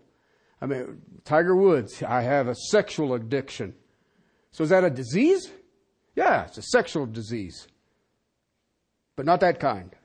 I 0.62 0.66
mean, 0.66 1.02
Tiger 1.24 1.56
Woods, 1.56 2.04
I 2.04 2.22
have 2.22 2.48
a 2.48 2.56
sexual 2.56 3.14
addiction. 3.14 3.76
So 4.52 4.64
is 4.64 4.72
that 4.72 4.84
a 4.84 4.90
disease? 4.90 5.50
Yeah, 6.20 6.48
it's 6.48 6.58
a 6.58 6.62
sexual 6.62 7.06
disease. 7.06 7.66
But 9.16 9.26
not 9.26 9.40
that 9.40 9.62
kind. 9.62 9.96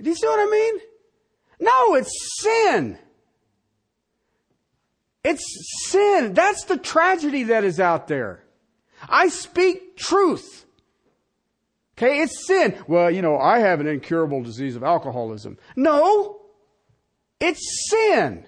Do 0.00 0.08
you 0.08 0.16
see 0.16 0.26
what 0.26 0.40
I 0.40 0.50
mean? 0.50 0.80
No, 1.60 1.94
it's 1.96 2.10
sin. 2.40 2.98
It's 5.22 5.44
sin. 5.90 6.32
That's 6.32 6.64
the 6.64 6.78
tragedy 6.78 7.42
that 7.42 7.64
is 7.64 7.78
out 7.78 8.08
there. 8.08 8.42
I 9.06 9.28
speak 9.28 9.98
truth. 9.98 10.64
Okay, 11.98 12.22
it's 12.22 12.46
sin. 12.46 12.82
Well, 12.88 13.10
you 13.10 13.20
know, 13.20 13.36
I 13.36 13.58
have 13.58 13.80
an 13.80 13.86
incurable 13.86 14.42
disease 14.42 14.76
of 14.76 14.82
alcoholism. 14.82 15.58
No, 15.76 16.40
it's 17.38 17.90
sin. 17.90 18.46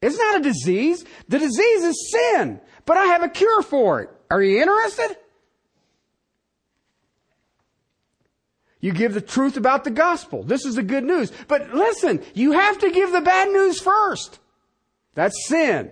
It's 0.00 0.16
not 0.16 0.40
a 0.40 0.42
disease. 0.42 1.04
The 1.28 1.38
disease 1.38 1.84
is 1.84 2.12
sin, 2.12 2.62
but 2.86 2.96
I 2.96 3.04
have 3.04 3.22
a 3.22 3.28
cure 3.28 3.60
for 3.60 4.00
it. 4.00 4.08
Are 4.30 4.42
you 4.42 4.62
interested? 4.62 5.18
You 8.84 8.92
give 8.92 9.14
the 9.14 9.22
truth 9.22 9.56
about 9.56 9.84
the 9.84 9.90
gospel. 9.90 10.42
This 10.42 10.66
is 10.66 10.74
the 10.74 10.82
good 10.82 11.04
news. 11.04 11.32
But 11.48 11.72
listen, 11.72 12.22
you 12.34 12.52
have 12.52 12.76
to 12.80 12.90
give 12.90 13.12
the 13.12 13.22
bad 13.22 13.48
news 13.48 13.80
first. 13.80 14.38
That's 15.14 15.48
sin. 15.48 15.90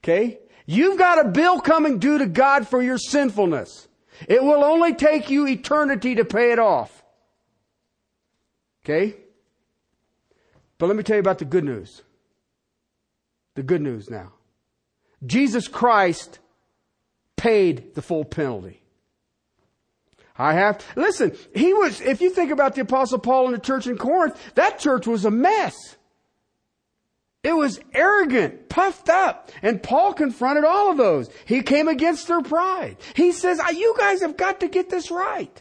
Okay? 0.00 0.40
You've 0.66 0.98
got 0.98 1.24
a 1.24 1.30
bill 1.30 1.58
coming 1.62 1.98
due 1.98 2.18
to 2.18 2.26
God 2.26 2.68
for 2.68 2.82
your 2.82 2.98
sinfulness. 2.98 3.88
It 4.28 4.42
will 4.42 4.62
only 4.62 4.92
take 4.92 5.30
you 5.30 5.46
eternity 5.46 6.16
to 6.16 6.26
pay 6.26 6.52
it 6.52 6.58
off. 6.58 7.02
Okay? 8.84 9.16
But 10.76 10.88
let 10.88 10.96
me 10.96 11.02
tell 11.02 11.16
you 11.16 11.20
about 11.20 11.38
the 11.38 11.46
good 11.46 11.64
news. 11.64 12.02
The 13.54 13.62
good 13.62 13.80
news 13.80 14.10
now. 14.10 14.34
Jesus 15.24 15.66
Christ 15.66 16.40
paid 17.38 17.94
the 17.94 18.02
full 18.02 18.26
penalty. 18.26 18.81
I 20.38 20.54
have, 20.54 20.84
listen, 20.96 21.36
he 21.54 21.74
was, 21.74 22.00
if 22.00 22.20
you 22.20 22.30
think 22.30 22.50
about 22.50 22.74
the 22.74 22.82
apostle 22.82 23.18
Paul 23.18 23.46
and 23.46 23.54
the 23.54 23.60
church 23.60 23.86
in 23.86 23.98
Corinth, 23.98 24.36
that 24.54 24.78
church 24.78 25.06
was 25.06 25.24
a 25.24 25.30
mess. 25.30 25.96
It 27.42 27.54
was 27.54 27.80
arrogant, 27.92 28.68
puffed 28.68 29.08
up. 29.08 29.50
And 29.62 29.82
Paul 29.82 30.14
confronted 30.14 30.64
all 30.64 30.90
of 30.90 30.96
those. 30.96 31.28
He 31.44 31.62
came 31.62 31.88
against 31.88 32.28
their 32.28 32.40
pride. 32.40 32.96
He 33.14 33.32
says, 33.32 33.58
ah, 33.60 33.70
you 33.70 33.94
guys 33.98 34.20
have 34.22 34.36
got 34.36 34.60
to 34.60 34.68
get 34.68 34.90
this 34.90 35.10
right. 35.10 35.60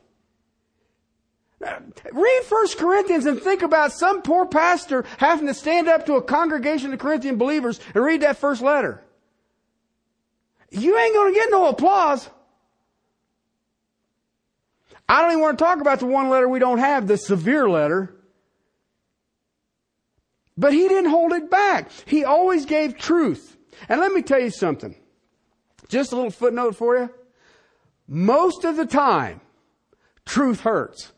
Read 2.12 2.44
First 2.44 2.78
Corinthians 2.78 3.26
and 3.26 3.40
think 3.40 3.62
about 3.62 3.92
some 3.92 4.22
poor 4.22 4.46
pastor 4.46 5.06
having 5.18 5.48
to 5.48 5.54
stand 5.54 5.88
up 5.88 6.06
to 6.08 6.16
a 6.16 6.22
congregation 6.22 6.92
of 6.94 7.00
Corinthian 7.00 7.38
believers 7.38 7.80
and 7.94 8.04
read 8.04 8.22
that 8.22 8.38
first 8.38 8.62
letter. 8.62 9.04
You 10.72 10.98
ain't 10.98 11.14
gonna 11.14 11.34
get 11.34 11.52
no 11.52 11.68
applause. 11.68 12.30
I 15.12 15.22
don't 15.22 15.32
even 15.32 15.42
want 15.42 15.60
to 15.60 15.66
talk 15.66 15.82
about 15.82 16.00
the 16.00 16.06
one 16.06 16.30
letter 16.30 16.48
we 16.48 16.60
don't 16.60 16.78
have, 16.78 17.06
the 17.06 17.18
severe 17.18 17.70
letter. 17.70 18.16
But 20.58 20.72
he 20.72 20.88
didn't 20.88 21.10
hold 21.10 21.34
it 21.34 21.52
back. 21.52 21.92
He 22.06 22.24
always 22.24 22.66
gave 22.66 22.98
truth. 22.98 23.58
And 23.90 24.00
let 24.00 24.14
me 24.14 24.22
tell 24.22 24.40
you 24.40 24.50
something. 24.50 24.96
Just 25.90 26.14
a 26.14 26.16
little 26.16 26.32
footnote 26.32 26.78
for 26.78 26.96
you. 26.98 27.10
Most 28.08 28.64
of 28.64 28.78
the 28.78 28.86
time, 28.86 29.42
truth 30.26 30.62
hurts. 30.62 31.12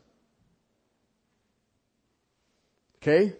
Okay? 2.96 3.34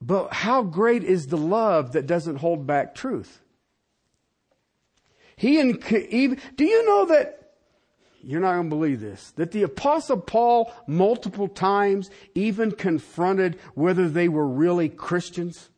But 0.00 0.32
how 0.32 0.62
great 0.62 1.02
is 1.02 1.26
the 1.26 1.36
love 1.36 1.90
that 1.94 2.06
doesn't 2.06 2.36
hold 2.36 2.68
back 2.68 2.94
truth? 2.94 3.40
He 5.34 5.58
and 5.58 5.82
do 5.82 6.64
you 6.64 6.86
know 6.86 7.06
that 7.06 7.45
you're 8.26 8.40
not 8.40 8.54
going 8.54 8.68
to 8.68 8.76
believe 8.76 9.00
this, 9.00 9.30
that 9.36 9.52
the 9.52 9.62
apostle 9.62 10.18
Paul 10.18 10.72
multiple 10.88 11.46
times 11.46 12.10
even 12.34 12.72
confronted 12.72 13.56
whether 13.74 14.08
they 14.08 14.28
were 14.28 14.46
really 14.46 14.88
Christians. 14.88 15.70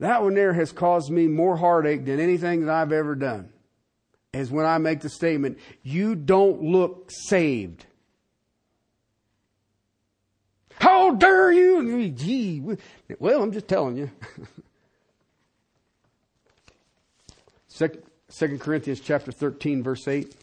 That 0.00 0.22
one 0.22 0.34
there 0.34 0.52
has 0.52 0.72
caused 0.72 1.12
me 1.12 1.28
more 1.28 1.56
heartache 1.56 2.04
than 2.04 2.18
anything 2.18 2.66
that 2.66 2.74
I've 2.74 2.92
ever 2.92 3.14
done. 3.14 3.50
Is 4.32 4.50
when 4.50 4.66
I 4.66 4.78
make 4.78 5.00
the 5.00 5.08
statement, 5.08 5.58
you 5.84 6.16
don't 6.16 6.60
look 6.60 7.08
saved. 7.08 7.86
How 10.74 11.14
dare 11.14 11.52
you? 11.52 12.08
Gee, 12.08 12.64
well, 13.20 13.42
I'm 13.44 13.52
just 13.52 13.68
telling 13.68 13.96
you. 13.96 14.10
Second 18.28 18.60
Corinthians 18.60 19.00
chapter 19.00 19.32
13 19.32 19.82
verse 19.82 20.06
8. 20.08 20.34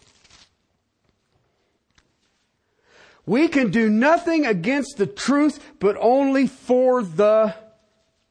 We 3.25 3.47
can 3.47 3.69
do 3.69 3.89
nothing 3.89 4.45
against 4.45 4.97
the 4.97 5.06
truth, 5.06 5.60
but 5.80 5.95
only 5.99 6.47
for 6.47 7.04
the 7.04 7.54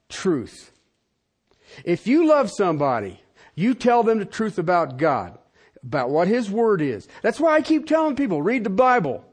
truth. 0.08 0.72
If 1.84 2.08
you 2.08 2.26
love 2.26 2.50
somebody, 2.50 3.20
you 3.54 3.74
tell 3.74 4.02
them 4.02 4.18
the 4.18 4.24
truth 4.24 4.58
about 4.58 4.96
God, 4.96 5.38
about 5.84 6.10
what 6.10 6.26
His 6.26 6.50
Word 6.50 6.80
is. 6.80 7.06
That's 7.22 7.38
why 7.38 7.54
I 7.54 7.60
keep 7.60 7.86
telling 7.86 8.16
people, 8.16 8.42
read 8.42 8.64
the 8.64 8.70
Bible. 8.70 9.24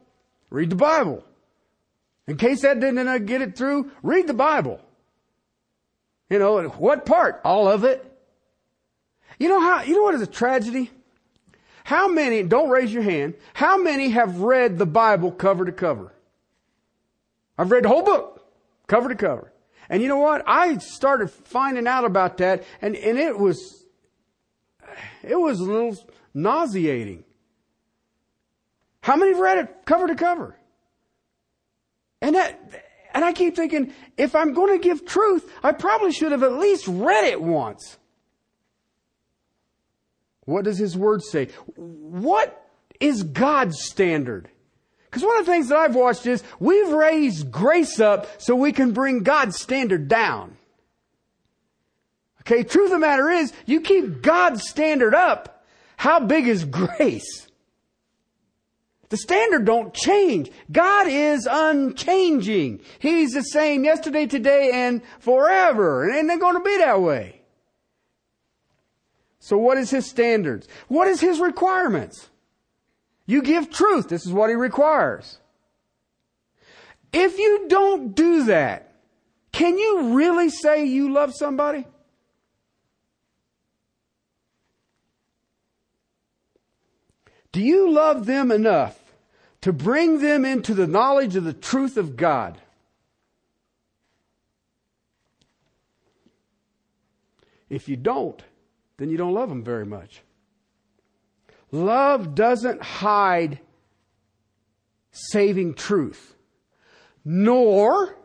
Read 0.52 0.70
the 0.70 0.76
Bible. 0.76 1.24
In 2.28 2.38
case 2.38 2.62
that 2.62 2.80
didn't 2.80 3.26
get 3.26 3.42
it 3.42 3.56
through, 3.56 3.92
read 4.04 4.28
the 4.28 4.34
Bible. 4.34 4.80
You 6.30 6.40
know, 6.40 6.62
what 6.70 7.06
part? 7.06 7.42
All 7.44 7.68
of 7.68 7.84
it. 7.84 8.15
You 9.38 9.50
know 9.50 9.60
how, 9.60 9.82
you 9.84 9.96
know 9.96 10.04
what 10.04 10.16
is 10.16 10.22
a 10.22 10.28
tragedy? 10.28 10.92
How 11.84 12.08
many, 12.08 12.42
don't 12.44 12.70
raise 12.70 12.92
your 12.94 13.04
hand, 13.04 13.36
how 13.54 13.78
many 13.78 14.10
have 14.10 14.40
read 14.40 14.78
the 14.78 14.86
Bible 14.86 15.32
cover 15.32 15.66
to 15.66 15.72
cover? 15.72 16.14
I've 17.58 17.72
read 17.72 17.84
the 17.84 17.90
whole 17.90 18.04
book, 18.04 18.46
cover 18.88 19.10
to 19.10 19.16
cover. 19.16 19.52
And 19.88 20.02
you 20.02 20.08
know 20.08 20.18
what? 20.18 20.44
I 20.48 20.78
started 20.78 21.30
finding 21.30 21.86
out 21.86 22.06
about 22.06 22.38
that 22.38 22.64
and, 22.82 22.96
and 22.96 23.20
it 23.20 23.38
was, 23.38 23.86
it 25.22 25.40
was 25.40 25.60
a 25.60 25.64
little 25.64 25.96
nauseating. 26.34 27.24
How 29.02 29.16
many 29.16 29.34
have 29.34 29.40
read 29.40 29.58
it 29.60 29.86
cover 29.86 30.08
to 30.08 30.16
cover? 30.16 30.58
And 32.22 32.36
that, 32.36 32.60
and 33.14 33.24
I 33.24 33.34
keep 33.34 33.56
thinking, 33.56 33.94
if 34.18 34.36
I'm 34.36 34.54
going 34.54 34.76
to 34.76 34.84
give 34.84 35.06
truth, 35.06 35.48
I 35.62 35.72
probably 35.72 36.12
should 36.12 36.32
have 36.32 36.42
at 36.42 36.54
least 36.54 36.88
read 36.88 37.26
it 37.26 37.40
once. 37.40 37.98
What 40.46 40.66
does 40.66 40.78
His 40.78 40.96
Word 40.96 41.24
say? 41.24 41.50
What 41.76 42.70
is 43.00 43.24
God's 43.24 43.82
standard? 43.82 44.50
Because 45.06 45.24
one 45.24 45.38
of 45.38 45.46
the 45.46 45.52
things 45.52 45.70
that 45.70 45.78
I've 45.78 45.96
watched 45.96 46.26
is 46.26 46.44
we've 46.60 46.90
raised 46.90 47.52
grace 47.52 48.00
up 48.00 48.42
so 48.42 48.56
we 48.56 48.72
can 48.72 48.92
bring 48.92 49.24
God's 49.24 49.60
standard 49.60 50.08
down. 50.08 50.58
Okay, 52.42 52.64
truth 52.64 52.88
of 52.88 52.92
the 52.92 53.00
matter 53.00 53.30
is, 53.30 53.52
you 53.66 53.82
keep 53.82 54.22
God's 54.22 54.68
standard 54.68 55.16
up, 55.16 55.66
how 55.98 56.20
big 56.20 56.48
is 56.48 56.64
grace? 56.64 57.48
The 59.10 59.18
standard 59.18 59.66
don't 59.66 59.94
change. 59.94 60.52
God 60.72 61.08
is 61.08 61.48
unchanging. 61.50 62.82
He's 63.00 63.34
the 63.34 63.44
same 63.44 63.84
yesterday, 63.84 64.26
today, 64.26 64.72
and 64.74 65.02
forever. 65.20 66.10
And 66.10 66.30
they're 66.30 66.40
going 66.40 66.56
to 66.58 66.64
be 66.64 66.78
that 66.78 67.02
way. 67.02 67.42
So 69.46 69.60
what 69.60 69.78
is 69.78 69.92
his 69.92 70.10
standards? 70.10 70.68
What 70.88 71.08
is 71.08 71.22
his 71.22 71.40
requirements? 71.40 72.30
You 73.28 73.44
give 73.44 73.70
truth. 73.70 74.10
This 74.10 74.26
is 74.26 74.34
what 74.34 74.50
he 74.50 74.56
requires. 74.56 75.38
If 77.14 77.38
you 77.38 77.68
don't 77.68 78.16
do 78.16 78.46
that, 78.46 78.96
can 79.52 79.78
you 79.78 80.16
really 80.16 80.50
say 80.50 80.86
you 80.86 81.14
love 81.14 81.32
somebody? 81.32 81.86
Do 87.52 87.62
you 87.62 87.92
love 87.92 88.26
them 88.26 88.50
enough 88.50 89.00
to 89.62 89.72
bring 89.72 90.22
them 90.22 90.44
into 90.44 90.74
the 90.74 90.88
knowledge 90.88 91.36
of 91.36 91.44
the 91.44 91.54
truth 91.54 91.98
of 91.98 92.16
God? 92.16 92.60
If 97.70 97.88
you 97.88 97.96
don't, 97.96 98.44
then 98.98 99.10
you 99.10 99.18
don't 99.18 99.34
love 99.34 99.50
them 99.50 99.64
very 99.64 99.86
much. 99.86 100.22
Love 101.72 102.36
doesn't 102.36 102.82
hide 102.82 103.60
saving 105.12 105.74
truth, 105.74 106.36
nor 107.24 108.18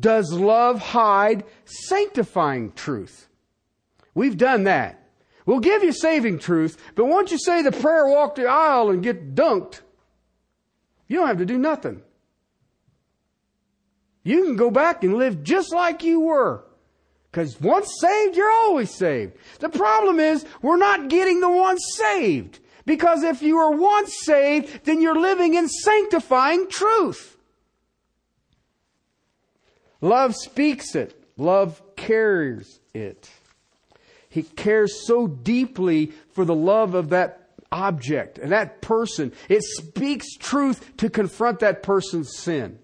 does 0.00 0.32
love 0.32 0.80
hide 0.80 1.44
sanctifying 1.64 2.72
truth. 2.72 3.28
We've 4.14 4.36
done 4.36 4.64
that. 4.64 5.02
We'll 5.44 5.60
give 5.60 5.84
you 5.84 5.92
saving 5.92 6.40
truth, 6.40 6.76
but 6.96 7.04
once 7.04 7.30
you 7.30 7.38
say 7.38 7.62
the 7.62 7.70
prayer, 7.70 8.08
walk 8.08 8.34
the 8.34 8.46
aisle 8.46 8.90
and 8.90 9.02
get 9.02 9.34
dunked, 9.34 9.80
you 11.06 11.18
don't 11.18 11.28
have 11.28 11.38
to 11.38 11.46
do 11.46 11.58
nothing. 11.58 12.02
You 14.24 14.42
can 14.42 14.56
go 14.56 14.72
back 14.72 15.04
and 15.04 15.14
live 15.14 15.44
just 15.44 15.72
like 15.72 16.02
you 16.02 16.18
were. 16.18 16.65
Because 17.36 17.60
once 17.60 17.92
saved, 18.00 18.34
you're 18.34 18.50
always 18.50 18.90
saved. 18.90 19.34
The 19.58 19.68
problem 19.68 20.20
is, 20.20 20.46
we're 20.62 20.78
not 20.78 21.10
getting 21.10 21.40
the 21.40 21.50
once 21.50 21.82
saved. 21.94 22.60
Because 22.86 23.22
if 23.24 23.42
you 23.42 23.58
are 23.58 23.72
once 23.72 24.24
saved, 24.24 24.86
then 24.86 25.02
you're 25.02 25.20
living 25.20 25.52
in 25.52 25.68
sanctifying 25.68 26.66
truth. 26.70 27.36
Love 30.00 30.34
speaks 30.34 30.94
it. 30.94 31.28
Love 31.36 31.82
carries 31.94 32.80
it. 32.94 33.28
He 34.30 34.42
cares 34.42 35.06
so 35.06 35.26
deeply 35.26 36.12
for 36.32 36.46
the 36.46 36.54
love 36.54 36.94
of 36.94 37.10
that 37.10 37.50
object 37.70 38.38
and 38.38 38.50
that 38.52 38.80
person. 38.80 39.30
It 39.50 39.62
speaks 39.62 40.36
truth 40.38 40.96
to 40.96 41.10
confront 41.10 41.58
that 41.58 41.82
person's 41.82 42.34
sin. 42.38 42.78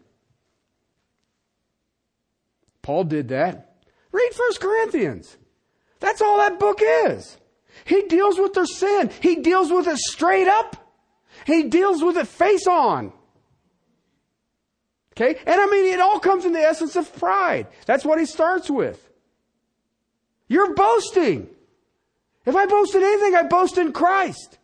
Paul 2.83 3.05
did 3.05 3.29
that. 3.29 3.72
Read 4.13 4.33
1 4.37 4.53
Corinthians. 4.61 5.37
That's 6.01 6.21
all 6.21 6.39
that 6.39 6.61
book 6.61 6.81
is. 6.83 7.39
He 7.85 8.03
deals 8.03 8.39
with 8.39 8.53
their 8.53 8.67
sin. 8.67 9.11
He 9.21 9.37
deals 9.37 9.73
with 9.73 9.89
it 9.89 9.99
straight 9.99 10.49
up. 10.49 10.77
He 11.47 11.65
deals 11.65 12.03
with 12.03 12.17
it 12.17 12.29
face 12.29 12.67
on. 12.67 13.13
Okay? 15.13 15.39
And 15.47 15.61
I 15.61 15.67
mean, 15.67 15.93
it 15.93 16.01
all 16.01 16.21
comes 16.21 16.45
in 16.45 16.53
the 16.53 16.61
essence 16.61 16.97
of 16.97 17.15
pride. 17.17 17.67
That's 17.87 18.05
what 18.05 18.19
he 18.19 18.27
starts 18.27 18.71
with. 18.71 19.09
You're 20.49 20.75
boasting. 20.75 21.49
If 22.45 22.57
I 22.57 22.67
boast 22.67 22.95
in 22.95 23.03
anything, 23.03 23.35
I 23.35 23.45
boast 23.45 23.79
in 23.79 23.93
Christ. 23.93 24.59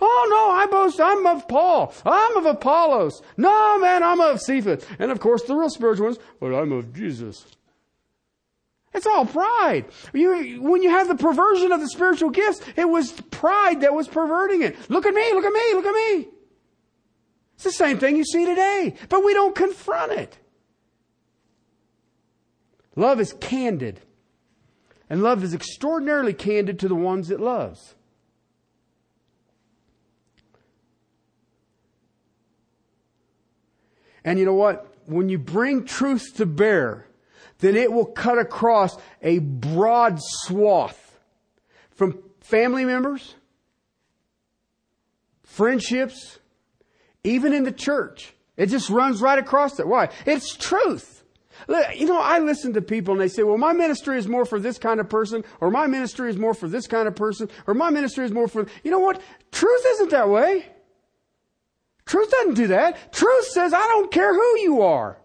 Oh 0.00 0.26
no, 0.30 0.50
I 0.50 0.66
boast, 0.66 1.00
I'm 1.00 1.26
of 1.26 1.46
Paul. 1.48 1.94
I'm 2.04 2.36
of 2.36 2.46
Apollos. 2.46 3.22
No, 3.36 3.78
man, 3.78 4.02
I'm 4.02 4.20
of 4.20 4.40
Cephas. 4.40 4.84
And 4.98 5.10
of 5.10 5.20
course, 5.20 5.42
the 5.42 5.54
real 5.54 5.70
spiritual 5.70 6.06
ones, 6.06 6.18
but 6.40 6.54
I'm 6.54 6.72
of 6.72 6.92
Jesus. 6.92 7.44
It's 8.94 9.06
all 9.06 9.26
pride. 9.26 9.86
You, 10.12 10.62
when 10.62 10.82
you 10.82 10.90
have 10.90 11.08
the 11.08 11.16
perversion 11.16 11.72
of 11.72 11.80
the 11.80 11.88
spiritual 11.88 12.30
gifts, 12.30 12.60
it 12.76 12.88
was 12.88 13.10
pride 13.30 13.80
that 13.80 13.92
was 13.92 14.06
perverting 14.06 14.62
it. 14.62 14.76
Look 14.88 15.04
at 15.04 15.12
me, 15.12 15.32
look 15.32 15.44
at 15.44 15.52
me, 15.52 15.74
look 15.74 15.84
at 15.84 15.94
me. 15.94 16.28
It's 17.56 17.64
the 17.64 17.72
same 17.72 17.98
thing 17.98 18.16
you 18.16 18.24
see 18.24 18.46
today, 18.46 18.94
but 19.08 19.24
we 19.24 19.34
don't 19.34 19.54
confront 19.54 20.12
it. 20.12 20.38
Love 22.94 23.20
is 23.20 23.32
candid. 23.40 24.00
And 25.10 25.22
love 25.22 25.42
is 25.42 25.54
extraordinarily 25.54 26.32
candid 26.32 26.78
to 26.78 26.88
the 26.88 26.94
ones 26.94 27.30
it 27.30 27.40
loves. 27.40 27.96
And 34.24 34.38
you 34.38 34.44
know 34.44 34.54
what? 34.54 34.94
When 35.06 35.28
you 35.28 35.38
bring 35.38 35.84
truth 35.84 36.36
to 36.36 36.46
bear, 36.46 37.06
then 37.58 37.76
it 37.76 37.92
will 37.92 38.06
cut 38.06 38.38
across 38.38 38.96
a 39.22 39.38
broad 39.38 40.18
swath 40.20 41.18
from 41.90 42.22
family 42.40 42.84
members, 42.84 43.34
friendships, 45.42 46.38
even 47.22 47.52
in 47.52 47.64
the 47.64 47.72
church. 47.72 48.34
It 48.56 48.66
just 48.66 48.90
runs 48.90 49.20
right 49.20 49.38
across 49.38 49.80
it. 49.80 49.86
Why? 49.86 50.10
It's 50.26 50.56
truth. 50.56 51.24
You 51.68 52.06
know, 52.06 52.18
I 52.18 52.40
listen 52.40 52.72
to 52.74 52.82
people 52.82 53.12
and 53.12 53.20
they 53.20 53.28
say, 53.28 53.44
well, 53.44 53.56
my 53.56 53.72
ministry 53.72 54.18
is 54.18 54.28
more 54.28 54.44
for 54.44 54.58
this 54.58 54.76
kind 54.76 55.00
of 55.00 55.08
person, 55.08 55.44
or 55.60 55.70
my 55.70 55.86
ministry 55.86 56.28
is 56.28 56.36
more 56.36 56.52
for 56.52 56.68
this 56.68 56.86
kind 56.86 57.08
of 57.08 57.16
person, 57.16 57.48
or 57.66 57.74
my 57.74 57.90
ministry 57.90 58.24
is 58.24 58.32
more 58.32 58.48
for, 58.48 58.66
you 58.82 58.90
know 58.90 58.98
what? 58.98 59.22
Truth 59.52 59.82
isn't 59.92 60.10
that 60.10 60.28
way. 60.28 60.66
Truth 62.04 62.30
doesn't 62.30 62.54
do 62.54 62.66
that. 62.66 63.12
Truth 63.12 63.46
says, 63.46 63.72
I 63.72 63.86
don't 63.86 64.10
care 64.10 64.34
who 64.34 64.58
you 64.58 64.82
are. 64.82 65.16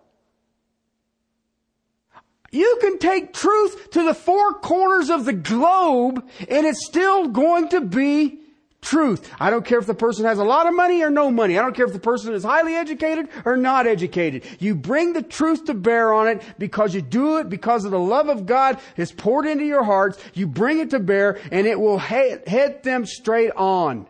You 2.52 2.78
can 2.82 2.98
take 2.98 3.34
truth 3.34 3.92
to 3.92 4.04
the 4.04 4.14
four 4.14 4.54
corners 4.56 5.10
of 5.10 5.26
the 5.26 5.34
globe 5.34 6.28
and 6.48 6.66
it's 6.66 6.86
still 6.86 7.28
going 7.28 7.70
to 7.70 7.82
be 7.82 8.40
truth. 8.82 9.30
I 9.40 9.50
don't 9.50 9.66
care 9.66 9.80
if 9.80 9.86
the 9.86 9.94
person 9.94 10.26
has 10.26 10.40
a 10.40 10.44
lot 10.44 10.68
of 10.68 10.76
money 10.76 11.02
or 11.04 11.10
no 11.10 11.32
money. 11.32 11.58
I 11.58 11.62
don't 11.62 11.76
care 11.76 11.86
if 11.86 11.94
the 11.94 12.00
person 12.00 12.34
is 12.34 12.44
highly 12.44 12.76
educated 12.76 13.30
or 13.46 13.58
not 13.58 13.88
educated. 13.88 14.44
You 14.60 14.76
bring 14.76 15.14
the 15.14 15.22
truth 15.22 15.66
to 15.66 15.74
bear 15.74 16.14
on 16.14 16.28
it 16.28 16.42
because 16.58 16.96
you 16.96 17.02
do 17.02 17.38
it 17.38 17.50
because 17.50 17.86
of 17.86 17.92
the 17.92 18.00
love 18.00 18.30
of 18.30 18.46
God 18.46 18.80
is 18.98 19.12
poured 19.12 19.46
into 19.46 19.66
your 19.66 19.84
hearts. 19.84 20.18
You 20.34 20.48
bring 20.48 20.80
it 20.80 20.92
to 20.92 21.00
bear 21.00 21.40
and 21.52 21.68
it 21.68 21.80
will 21.80 22.00
hit, 22.00 22.84
them 22.84 23.06
straight 23.06 23.52
on. 23.52 24.08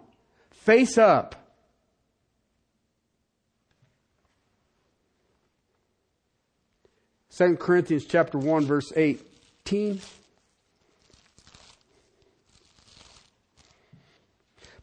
Face 0.51 0.97
up. 0.97 1.38
Second 7.39 7.57
Corinthians 7.61 8.03
chapter 8.03 8.37
1 8.37 8.65
verse 8.65 8.91
18. 8.97 10.01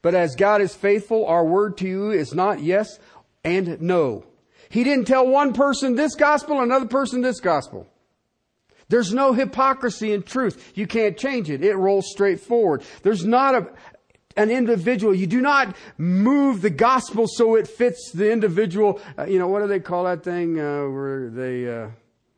But 0.01 0.15
as 0.15 0.35
God 0.37 0.63
is 0.63 0.75
faithful, 0.75 1.27
our 1.27 1.45
word 1.45 1.77
to 1.77 1.87
you 1.87 2.13
is 2.13 2.33
not 2.33 2.63
yes 2.63 2.99
and 3.45 3.79
no. 3.83 4.25
He 4.71 4.85
didn't 4.85 5.05
tell 5.05 5.27
one 5.27 5.53
person 5.53 5.97
this 5.97 6.15
gospel, 6.15 6.63
another 6.63 6.87
person 6.87 7.21
this 7.21 7.41
gospel. 7.41 7.87
There's 8.89 9.13
no 9.13 9.35
hypocrisy 9.35 10.15
in 10.15 10.23
truth. 10.23 10.73
You 10.75 10.87
can't 10.87 11.19
change 11.19 11.51
it. 11.51 11.63
It 11.63 11.77
rolls 11.77 12.11
straight 12.11 12.41
forward. 12.41 12.85
There's 13.03 13.27
not 13.27 13.55
a, 13.55 13.69
an 14.39 14.49
individual. 14.49 15.15
You 15.15 15.27
do 15.27 15.43
not 15.43 15.77
move 15.99 16.63
the 16.63 16.71
gospel 16.71 17.27
so 17.29 17.57
it 17.57 17.69
fits 17.69 18.13
the 18.15 18.33
individual. 18.33 18.99
Uh, 19.19 19.25
you 19.25 19.39
know, 19.39 19.49
what 19.49 19.61
do 19.61 19.69
they 19.69 19.81
call 19.81 20.05
that 20.05 20.25
thing 20.25 20.59
uh, 20.59 20.85
where 20.85 21.29
they 21.29 21.69
uh, 21.69 21.89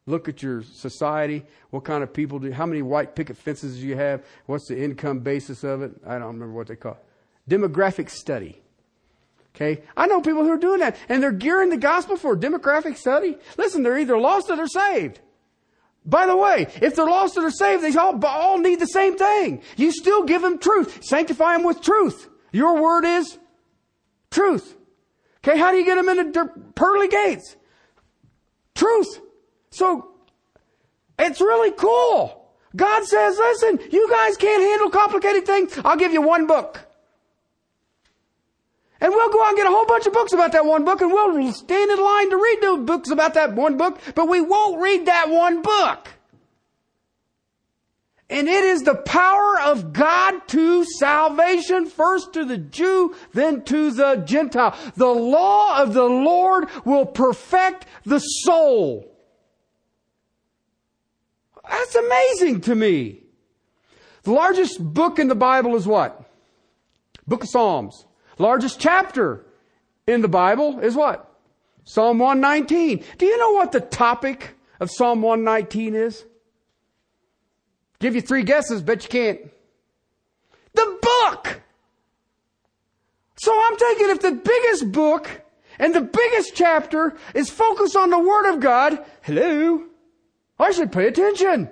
look 0.08 0.28
at 0.28 0.42
your 0.42 0.62
society? 0.62 1.44
What 1.70 1.84
kind 1.84 2.02
of 2.02 2.12
people 2.12 2.38
do, 2.38 2.50
how 2.50 2.66
many 2.66 2.82
white 2.82 3.14
picket 3.14 3.36
fences 3.36 3.78
do 3.78 3.86
you 3.86 3.96
have? 3.96 4.24
What's 4.46 4.68
the 4.68 4.82
income 4.82 5.20
basis 5.20 5.62
of 5.64 5.82
it? 5.82 5.92
I 6.06 6.18
don't 6.18 6.28
remember 6.28 6.54
what 6.54 6.66
they 6.66 6.76
call 6.76 6.92
it 6.92 7.04
demographic 7.48 8.10
study. 8.10 8.60
Okay? 9.54 9.82
I 9.96 10.06
know 10.06 10.20
people 10.20 10.44
who 10.44 10.50
are 10.50 10.58
doing 10.58 10.80
that, 10.80 10.96
and 11.08 11.22
they're 11.22 11.32
gearing 11.32 11.70
the 11.70 11.76
gospel 11.76 12.16
for 12.16 12.36
demographic 12.36 12.96
study. 12.96 13.36
Listen, 13.56 13.82
they're 13.82 13.98
either 13.98 14.18
lost 14.18 14.50
or 14.50 14.56
they're 14.56 14.66
saved. 14.66 15.20
By 16.04 16.26
the 16.26 16.36
way, 16.36 16.68
if 16.80 16.94
they're 16.94 17.06
lost 17.06 17.36
or 17.36 17.42
they're 17.42 17.50
saved, 17.50 17.82
they 17.82 17.94
all, 17.98 18.24
all 18.24 18.58
need 18.58 18.80
the 18.80 18.86
same 18.86 19.16
thing. 19.16 19.62
You 19.76 19.92
still 19.92 20.24
give 20.24 20.42
them 20.42 20.58
truth. 20.58 21.02
Sanctify 21.02 21.54
them 21.54 21.64
with 21.64 21.82
truth. 21.82 22.28
Your 22.52 22.80
word 22.80 23.04
is 23.04 23.38
truth. 24.30 24.76
Okay, 25.44 25.58
how 25.58 25.70
do 25.70 25.78
you 25.78 25.84
get 25.84 25.96
them 25.96 26.08
into 26.08 26.50
pearly 26.74 27.08
gates? 27.08 27.56
Truth. 28.74 29.20
So, 29.70 30.12
it's 31.18 31.40
really 31.40 31.72
cool. 31.72 32.48
God 32.76 33.04
says, 33.04 33.38
listen, 33.38 33.80
you 33.90 34.08
guys 34.10 34.36
can't 34.36 34.62
handle 34.62 34.90
complicated 34.90 35.46
things. 35.46 35.78
I'll 35.84 35.96
give 35.96 36.12
you 36.12 36.22
one 36.22 36.46
book. 36.46 36.80
And 39.00 39.12
we'll 39.12 39.30
go 39.30 39.42
out 39.42 39.50
and 39.50 39.56
get 39.56 39.66
a 39.66 39.70
whole 39.70 39.86
bunch 39.86 40.06
of 40.06 40.12
books 40.12 40.32
about 40.32 40.52
that 40.52 40.66
one 40.66 40.84
book 40.84 41.00
and 41.00 41.12
we'll 41.12 41.52
stand 41.52 41.90
in 41.90 42.02
line 42.02 42.30
to 42.30 42.36
read 42.36 42.58
those 42.60 42.84
books 42.84 43.10
about 43.10 43.34
that 43.34 43.54
one 43.54 43.76
book, 43.76 44.00
but 44.14 44.28
we 44.28 44.40
won't 44.40 44.80
read 44.80 45.06
that 45.06 45.30
one 45.30 45.62
book. 45.62 46.08
And 48.30 48.46
it 48.48 48.64
is 48.64 48.82
the 48.82 48.96
power 48.96 49.58
of 49.60 49.92
God 49.92 50.46
to 50.48 50.84
salvation, 50.84 51.86
first 51.86 52.34
to 52.34 52.44
the 52.44 52.58
Jew, 52.58 53.14
then 53.32 53.62
to 53.64 53.90
the 53.90 54.16
Gentile. 54.16 54.76
The 54.96 55.06
law 55.06 55.80
of 55.80 55.94
the 55.94 56.04
Lord 56.04 56.68
will 56.84 57.06
perfect 57.06 57.86
the 58.04 58.18
soul. 58.18 59.10
That's 61.68 61.94
amazing 61.94 62.62
to 62.62 62.74
me. 62.74 63.20
The 64.22 64.32
largest 64.32 64.82
book 64.82 65.18
in 65.18 65.28
the 65.28 65.34
Bible 65.34 65.76
is 65.76 65.86
what? 65.86 66.22
Book 67.26 67.44
of 67.44 67.48
Psalms. 67.48 68.06
Largest 68.38 68.80
chapter 68.80 69.44
in 70.06 70.22
the 70.22 70.28
Bible 70.28 70.80
is 70.80 70.94
what? 70.94 71.24
Psalm 71.84 72.18
119. 72.18 73.04
Do 73.16 73.26
you 73.26 73.38
know 73.38 73.52
what 73.52 73.72
the 73.72 73.80
topic 73.80 74.56
of 74.80 74.90
Psalm 74.90 75.22
119 75.22 75.94
is? 75.94 76.24
Give 78.00 78.14
you 78.14 78.20
three 78.20 78.42
guesses, 78.42 78.82
but 78.82 79.02
you 79.02 79.08
can't. 79.08 79.40
The 80.74 80.98
book! 81.02 81.60
So 83.36 83.52
I'm 83.52 83.76
thinking 83.76 84.10
if 84.10 84.20
the 84.20 84.32
biggest 84.32 84.92
book 84.92 85.42
and 85.78 85.94
the 85.94 86.00
biggest 86.00 86.54
chapter 86.54 87.16
is 87.34 87.50
focused 87.50 87.96
on 87.96 88.10
the 88.10 88.18
Word 88.18 88.52
of 88.52 88.60
God, 88.60 89.04
hello, 89.22 89.84
I 90.58 90.72
should 90.72 90.90
pay 90.90 91.06
attention. 91.06 91.68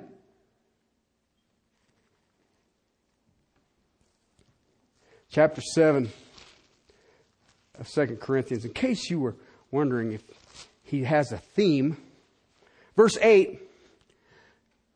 Chapter 5.29 5.61
7 5.61 6.11
of 7.79 7.89
2 7.89 8.17
Corinthians, 8.17 8.65
in 8.65 8.73
case 8.73 9.11
you 9.11 9.21
were 9.21 9.37
wondering 9.71 10.13
if 10.13 10.23
he 10.83 11.05
has 11.05 11.33
a 11.33 11.39
theme. 11.39 11.97
Verse 12.97 13.19
8 13.21 13.61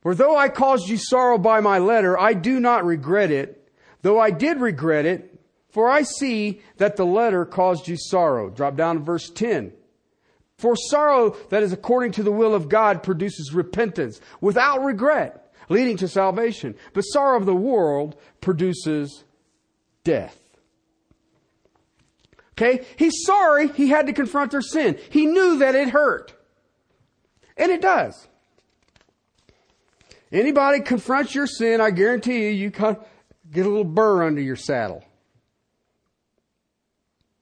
For 0.00 0.14
though 0.14 0.36
I 0.36 0.48
caused 0.48 0.88
you 0.88 0.96
sorrow 0.96 1.36
by 1.36 1.60
my 1.60 1.78
letter, 1.78 2.18
I 2.18 2.32
do 2.32 2.60
not 2.60 2.86
regret 2.86 3.30
it, 3.30 3.68
though 4.02 4.18
I 4.18 4.30
did 4.30 4.60
regret 4.60 5.04
it, 5.04 5.38
for 5.68 5.90
I 5.90 6.02
see 6.02 6.62
that 6.78 6.96
the 6.96 7.06
letter 7.06 7.44
caused 7.44 7.88
you 7.88 7.96
sorrow. 7.98 8.50
Drop 8.50 8.76
down 8.76 8.96
to 8.96 9.02
verse 9.02 9.28
10. 9.28 9.72
For 10.60 10.76
sorrow 10.76 11.30
that 11.48 11.62
is 11.62 11.72
according 11.72 12.12
to 12.12 12.22
the 12.22 12.30
will 12.30 12.54
of 12.54 12.68
God 12.68 13.02
produces 13.02 13.54
repentance 13.54 14.20
without 14.42 14.84
regret, 14.84 15.50
leading 15.70 15.96
to 15.96 16.06
salvation. 16.06 16.74
But 16.92 17.00
sorrow 17.00 17.38
of 17.38 17.46
the 17.46 17.54
world 17.54 18.14
produces 18.42 19.24
death. 20.04 20.38
Okay? 22.52 22.84
He's 22.96 23.24
sorry 23.24 23.68
he 23.68 23.88
had 23.88 24.06
to 24.08 24.12
confront 24.12 24.50
their 24.50 24.60
sin. 24.60 24.98
He 25.08 25.24
knew 25.24 25.60
that 25.60 25.74
it 25.74 25.88
hurt. 25.88 26.34
And 27.56 27.72
it 27.72 27.80
does. 27.80 28.28
Anybody 30.30 30.80
confronts 30.80 31.34
your 31.34 31.46
sin, 31.46 31.80
I 31.80 31.90
guarantee 31.90 32.44
you, 32.44 32.50
you 32.50 32.70
get 32.70 32.86
a 32.86 33.68
little 33.68 33.82
burr 33.82 34.24
under 34.24 34.42
your 34.42 34.56
saddle. 34.56 35.02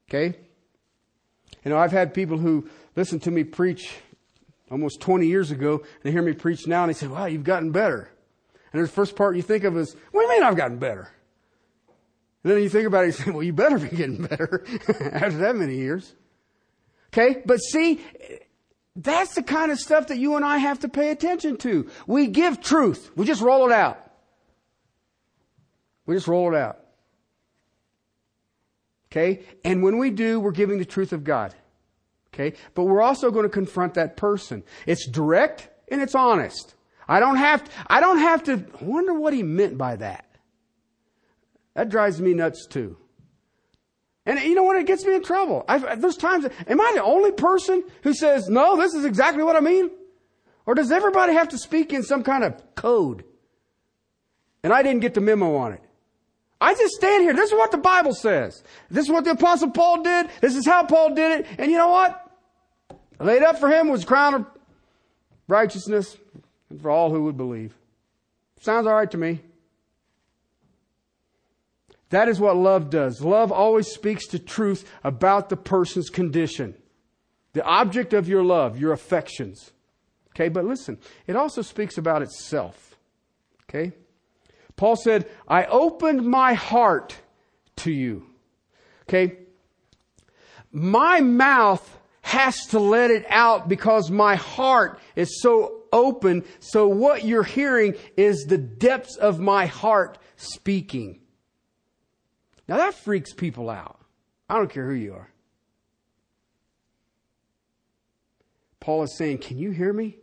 Okay? 0.09 0.39
You 1.65 1.71
know, 1.73 1.79
I've 1.79 1.93
had 1.93 2.15
people 2.15 2.39
who 2.39 2.69
listen 2.99 3.21
to 3.21 3.31
me 3.31 3.45
preach 3.45 3.95
almost 4.73 5.01
20 5.01 5.25
years 5.25 5.53
ago, 5.53 5.85
and 6.03 6.13
hear 6.13 6.21
me 6.21 6.33
preach 6.33 6.67
now, 6.67 6.83
and 6.83 6.91
they 6.91 6.95
say, 6.95 7.07
wow, 7.07 7.27
you've 7.27 7.45
gotten 7.45 7.71
better. 7.71 8.11
And 8.73 8.83
the 8.83 8.89
first 8.89 9.15
part 9.15 9.37
you 9.37 9.43
think 9.43 9.63
of 9.63 9.79
is, 9.79 9.95
what 10.11 10.23
do 10.23 10.27
you 10.27 10.33
mean 10.33 10.43
I've 10.43 10.57
gotten 10.57 10.79
better? 10.79 11.09
And 12.43 12.53
then 12.53 12.61
you 12.61 12.69
think 12.69 12.89
about 12.89 13.05
it, 13.05 13.07
you 13.07 13.13
say, 13.13 13.31
well, 13.31 13.45
you 13.45 13.53
better 13.53 13.79
be 13.79 13.89
getting 13.89 14.27
better 14.27 14.65
after 15.13 15.39
that 15.39 15.55
many 15.55 15.77
years. 15.77 16.13
Okay? 17.13 17.41
But 17.47 17.59
see, 17.59 18.01
that's 18.97 19.37
the 19.37 19.45
kind 19.45 19.71
of 19.71 19.79
stuff 19.79 20.09
that 20.09 20.19
you 20.19 20.35
and 20.35 20.45
I 20.45 20.59
have 20.59 20.81
to 20.81 20.89
pay 20.89 21.11
attention 21.11 21.57
to. 21.59 21.89
We 22.09 22.27
give 22.27 22.61
truth. 22.61 23.13
We 23.15 23.27
just 23.27 23.41
roll 23.41 23.65
it 23.67 23.73
out. 23.73 23.99
We 26.05 26.17
just 26.17 26.27
roll 26.27 26.53
it 26.53 26.59
out. 26.59 26.81
Okay? 29.13 29.45
And 29.65 29.85
when 29.85 29.99
we 29.99 30.11
do, 30.11 30.41
we're 30.41 30.51
giving 30.51 30.79
the 30.79 30.85
truth 30.85 31.13
of 31.13 31.23
God. 31.23 31.55
Okay? 32.39 32.57
But 32.75 32.85
we're 32.85 33.03
also 33.03 33.31
going 33.31 33.45
to 33.45 33.51
confront 33.51 33.95
that 33.95 34.17
person. 34.17 34.63
It's 34.87 35.07
direct 35.09 35.69
and 35.89 36.01
it's 36.01 36.15
honest. 36.15 36.75
I 37.09 37.21
don't 37.21 37.37
have 37.37 37.65
to, 37.65 37.71
I 37.87 38.01
don't 38.01 38.19
have 38.19 38.45
to 38.45 38.65
wonder 38.81 39.15
what 39.15 39.33
he 39.33 39.43
meant 39.43 39.79
by 39.79 39.97
that. 39.97 40.27
That 41.75 41.89
drives 41.89 42.21
me 42.21 42.35
nuts 42.35 42.67
too. 42.67 42.97
And 44.27 44.39
you 44.41 44.55
know 44.55 44.63
what? 44.63 44.77
It 44.77 44.87
gets 44.87 45.07
me 45.07 45.15
in 45.15 45.23
trouble. 45.23 45.65
I've, 45.69 46.03
there's 46.03 46.17
times, 46.17 46.47
am 46.67 46.81
I 46.81 46.93
the 46.95 47.03
only 47.03 47.33
person 47.33 47.83
who 48.03 48.13
says, 48.13 48.49
no, 48.49 48.77
this 48.77 48.93
is 48.95 49.05
exactly 49.05 49.43
what 49.43 49.57
I 49.57 49.61
mean? 49.61 49.91
Or 50.67 50.75
does 50.75 50.93
everybody 50.93 51.33
have 51.33 51.49
to 51.49 51.59
speak 51.59 51.95
in 51.95 52.03
some 52.03 52.23
kind 52.23 52.45
of 52.45 52.63
code? 52.75 53.25
And 54.63 54.73
I 54.73 54.83
didn't 54.83 55.01
get 55.01 55.15
the 55.15 55.23
memo 55.23 55.57
on 55.57 55.73
it. 55.73 55.83
I 56.61 56.75
just 56.75 56.95
stand 56.95 57.23
here. 57.23 57.33
This 57.33 57.51
is 57.51 57.57
what 57.57 57.71
the 57.71 57.79
Bible 57.79 58.13
says. 58.13 58.63
This 58.91 59.07
is 59.07 59.11
what 59.11 59.25
the 59.25 59.31
apostle 59.31 59.71
Paul 59.71 60.03
did. 60.03 60.29
This 60.41 60.57
is 60.57 60.67
how 60.67 60.85
Paul 60.85 61.15
did 61.15 61.41
it. 61.41 61.47
And 61.57 61.71
you 61.71 61.79
know 61.79 61.89
what? 61.89 62.28
Laid 63.21 63.43
up 63.43 63.59
for 63.59 63.69
him 63.69 63.89
was 63.89 64.05
a 64.05 64.07
crown 64.07 64.35
of 64.35 64.47
righteousness 65.49 66.17
and 66.71 66.81
for 66.81 66.91
all 66.91 67.11
who 67.11 67.25
would 67.25 67.37
believe. 67.37 67.75
Sounds 68.61 68.87
all 68.87 68.95
right 68.95 69.11
to 69.11 69.19
me. 69.19 69.41
That 72.11 72.29
is 72.29 72.41
what 72.41 72.57
love 72.57 72.91
does. 72.91 73.21
Love 73.21 73.53
always 73.53 73.89
speaks 73.89 74.27
the 74.27 74.39
truth 74.39 74.91
about 75.05 75.49
the 75.49 75.57
person's 75.57 76.11
condition. 76.11 76.75
The 77.53 77.65
object 77.65 78.15
of 78.15 78.29
your 78.29 78.43
love, 78.43 78.79
your 78.79 78.93
affections. 78.93 79.73
Okay, 80.31 80.49
but 80.49 80.65
listen, 80.65 80.99
it 81.27 81.37
also 81.37 81.63
speaks 81.63 81.99
about 81.99 82.23
itself. 82.23 82.97
Okay? 83.69 83.93
Paul 84.77 84.97
said, 84.97 85.29
I 85.47 85.65
opened 85.65 86.25
my 86.25 86.55
heart 86.55 87.17
to 87.77 87.91
you. 87.91 88.27
Okay? 89.03 89.39
My 90.71 91.21
mouth 91.21 91.98
has 92.29 92.67
to 92.67 92.79
let 92.79 93.11
it 93.11 93.25
out 93.31 93.71
because 93.71 94.11
my 94.11 94.37
heart 94.37 95.01
is 95.17 95.41
so 95.41 95.85
open. 95.91 96.45
So 96.61 96.87
what 96.87 97.25
you're 97.25 97.43
hearing 97.43 97.95
is 98.19 98.45
the 98.45 98.59
depths 98.59 99.17
of 99.17 99.41
my 99.41 99.65
heart 99.65 100.19
speaking. 100.37 101.21
Now 102.69 102.77
that 102.77 102.93
freaks 102.93 103.33
people 103.33 103.71
out. 103.71 103.99
I 104.47 104.57
don't 104.57 104.71
care 104.71 104.87
who 104.87 104.93
you 104.93 105.15
are. 105.15 105.31
Paul 108.79 109.05
is 109.05 109.17
saying, 109.17 109.39
Can 109.39 109.57
you 109.57 109.71
hear 109.71 109.95
me? 109.95 110.19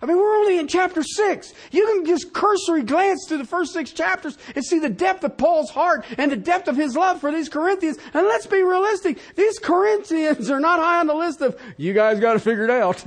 I 0.00 0.06
mean, 0.06 0.16
we're 0.16 0.36
only 0.36 0.58
in 0.58 0.68
chapter 0.68 1.02
six. 1.02 1.52
You 1.72 1.84
can 1.86 2.06
just 2.06 2.32
cursory 2.32 2.82
glance 2.84 3.26
through 3.26 3.38
the 3.38 3.44
first 3.44 3.72
six 3.72 3.90
chapters 3.90 4.38
and 4.54 4.64
see 4.64 4.78
the 4.78 4.88
depth 4.88 5.24
of 5.24 5.36
Paul's 5.36 5.70
heart 5.70 6.04
and 6.16 6.30
the 6.30 6.36
depth 6.36 6.68
of 6.68 6.76
his 6.76 6.94
love 6.94 7.20
for 7.20 7.32
these 7.32 7.48
Corinthians. 7.48 7.98
And 8.14 8.26
let's 8.26 8.46
be 8.46 8.62
realistic. 8.62 9.18
These 9.34 9.58
Corinthians 9.58 10.50
are 10.50 10.60
not 10.60 10.78
high 10.78 11.00
on 11.00 11.08
the 11.08 11.14
list 11.14 11.40
of, 11.40 11.60
you 11.76 11.94
guys 11.94 12.20
got 12.20 12.34
to 12.34 12.38
figure 12.38 12.64
it 12.64 12.70
out. 12.70 13.04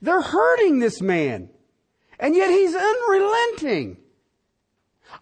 They're 0.00 0.20
hurting 0.20 0.78
this 0.78 1.00
man. 1.00 1.48
And 2.20 2.36
yet 2.36 2.50
he's 2.50 2.74
unrelenting. 2.74 3.96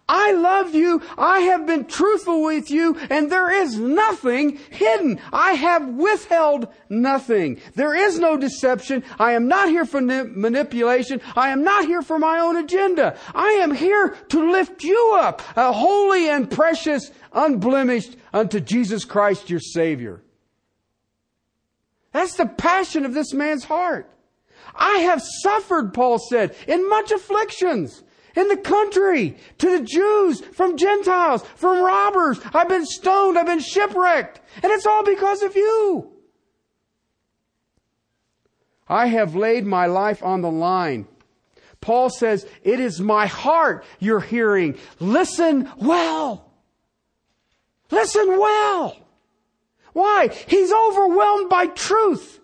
I 0.07 0.33
love 0.33 0.75
you. 0.75 1.01
I 1.17 1.39
have 1.39 1.65
been 1.65 1.85
truthful 1.85 2.43
with 2.43 2.69
you 2.69 2.97
and 3.09 3.31
there 3.31 3.49
is 3.49 3.77
nothing 3.77 4.57
hidden. 4.69 5.19
I 5.31 5.53
have 5.53 5.87
withheld 5.87 6.67
nothing. 6.89 7.61
There 7.75 7.95
is 7.95 8.19
no 8.19 8.37
deception. 8.37 9.03
I 9.19 9.33
am 9.33 9.47
not 9.47 9.69
here 9.69 9.85
for 9.85 10.01
manipulation. 10.01 11.21
I 11.35 11.49
am 11.49 11.63
not 11.63 11.85
here 11.85 12.01
for 12.01 12.19
my 12.19 12.39
own 12.39 12.57
agenda. 12.57 13.17
I 13.33 13.51
am 13.61 13.73
here 13.73 14.09
to 14.29 14.51
lift 14.51 14.83
you 14.83 15.15
up, 15.17 15.41
a 15.55 15.71
holy 15.71 16.29
and 16.29 16.49
precious, 16.49 17.11
unblemished 17.31 18.17
unto 18.33 18.59
Jesus 18.59 19.05
Christ 19.05 19.49
your 19.49 19.59
Savior. 19.59 20.21
That's 22.11 22.35
the 22.35 22.45
passion 22.45 23.05
of 23.05 23.13
this 23.13 23.33
man's 23.33 23.63
heart. 23.63 24.09
I 24.75 24.97
have 24.99 25.21
suffered, 25.41 25.93
Paul 25.93 26.19
said, 26.19 26.55
in 26.67 26.89
much 26.89 27.11
afflictions 27.11 28.03
in 28.35 28.47
the 28.47 28.57
country, 28.57 29.37
to 29.57 29.77
the 29.79 29.83
Jews, 29.83 30.41
from 30.41 30.77
Gentiles, 30.77 31.43
from 31.55 31.83
robbers. 31.83 32.39
I've 32.53 32.69
been 32.69 32.85
stoned, 32.85 33.37
I've 33.37 33.45
been 33.45 33.59
shipwrecked, 33.59 34.41
and 34.63 34.71
it's 34.71 34.85
all 34.85 35.03
because 35.03 35.41
of 35.41 35.55
you. 35.55 36.11
I 38.87 39.07
have 39.07 39.35
laid 39.35 39.65
my 39.65 39.85
life 39.85 40.21
on 40.21 40.41
the 40.41 40.51
line. 40.51 41.07
Paul 41.79 42.09
says, 42.09 42.45
it 42.63 42.79
is 42.79 42.99
my 42.99 43.25
heart 43.25 43.85
you're 43.99 44.19
hearing. 44.19 44.77
Listen 44.99 45.69
well. 45.77 46.51
Listen 47.89 48.37
well. 48.37 48.97
Why? 49.93 50.29
He's 50.47 50.71
overwhelmed 50.71 51.49
by 51.49 51.67
truth. 51.67 52.39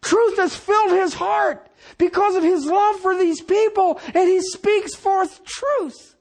Truth 0.00 0.38
has 0.38 0.56
filled 0.56 0.92
his 0.92 1.14
heart 1.14 1.68
because 2.00 2.34
of 2.34 2.42
his 2.42 2.64
love 2.64 2.96
for 2.96 3.16
these 3.16 3.42
people, 3.42 4.00
and 4.06 4.28
he 4.28 4.40
speaks 4.40 4.96
forth 4.96 5.44
truth. 5.44 6.16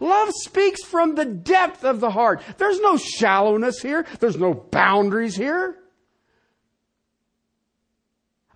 Love 0.00 0.30
speaks 0.32 0.82
from 0.84 1.16
the 1.16 1.26
depth 1.26 1.84
of 1.84 2.00
the 2.00 2.10
heart. 2.10 2.40
There's 2.56 2.80
no 2.80 2.96
shallowness 2.96 3.82
here. 3.82 4.06
There's 4.20 4.38
no 4.38 4.54
boundaries 4.54 5.36
here. 5.36 5.76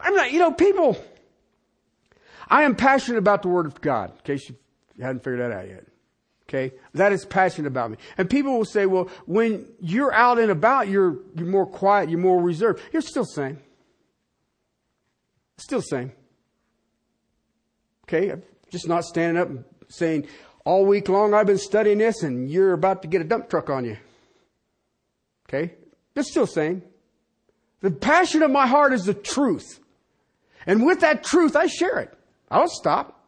I'm 0.01 0.15
not, 0.15 0.31
you 0.31 0.39
know, 0.39 0.53
people, 0.53 0.97
I 2.49 2.63
am 2.63 2.77
passionate 2.77 3.19
about 3.19 3.43
the 3.43 3.49
Word 3.49 3.67
of 3.67 3.81
God, 3.81 4.13
in 4.13 4.23
case 4.23 4.49
you 4.49 4.57
hadn't 5.03 5.25
figured 5.25 5.41
that 5.41 5.51
out 5.51 5.69
yet. 5.69 5.85
Okay? 6.45 6.75
That 6.95 7.13
is 7.13 7.27
passionate 7.27 7.69
about 7.69 7.91
me. 7.91 7.99
And 8.17 8.31
people 8.31 8.57
will 8.57 8.65
say, 8.65 8.87
well, 8.87 9.11
when 9.27 9.67
you're 9.81 10.15
out 10.15 10.39
and 10.39 10.51
about, 10.53 10.89
you're, 10.89 11.19
you're 11.35 11.49
more 11.49 11.67
quiet, 11.67 12.09
you're 12.09 12.21
more 12.21 12.41
reserved. 12.41 12.81
You're 12.93 13.03
still 13.03 13.25
same. 13.25 13.59
Still 15.59 15.83
same. 15.83 16.13
Okay, 18.09 18.31
I'm 18.31 18.43
just 18.71 18.89
not 18.89 19.05
standing 19.05 19.41
up 19.41 19.51
and 19.51 19.65
saying, 19.89 20.27
all 20.65 20.87
week 20.87 21.11
long 21.11 21.35
I've 21.35 21.47
been 21.47 21.59
studying 21.59 21.99
this 21.99 22.23
and 22.23 22.51
you're 22.51 22.73
about 22.73 23.03
to 23.03 23.09
get 23.09 23.21
a 23.21 23.25
dump 23.25 23.51
truck 23.51 23.69
on 23.69 23.85
you. 23.85 23.99
Okay, 25.49 25.75
it's 26.17 26.31
still 26.31 26.47
same. 26.47 26.83
The 27.81 27.91
passion 27.91 28.43
of 28.43 28.51
my 28.51 28.67
heart 28.67 28.95
is 28.95 29.05
the 29.05 29.15
truth. 29.15 29.81
And 30.67 30.85
with 30.85 31.01
that 31.01 31.23
truth, 31.23 31.55
I 31.55 31.67
share 31.67 31.99
it. 32.01 32.13
I 32.51 32.59
don't 32.59 32.71
stop. 32.71 33.27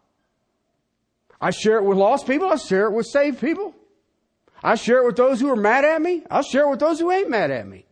I 1.40 1.50
share 1.50 1.78
it 1.78 1.84
with 1.84 1.96
lost 1.96 2.26
people. 2.26 2.48
I 2.48 2.56
share 2.56 2.86
it 2.86 2.92
with 2.92 3.06
saved 3.06 3.40
people. 3.40 3.74
I 4.62 4.74
share 4.74 5.02
it 5.02 5.06
with 5.06 5.16
those 5.16 5.40
who 5.40 5.50
are 5.50 5.56
mad 5.56 5.84
at 5.84 6.02
me. 6.02 6.22
I'll 6.30 6.42
share 6.42 6.64
it 6.64 6.70
with 6.70 6.80
those 6.80 7.00
who 7.00 7.10
ain't 7.10 7.30
mad 7.30 7.50
at 7.50 7.66
me. 7.66 7.86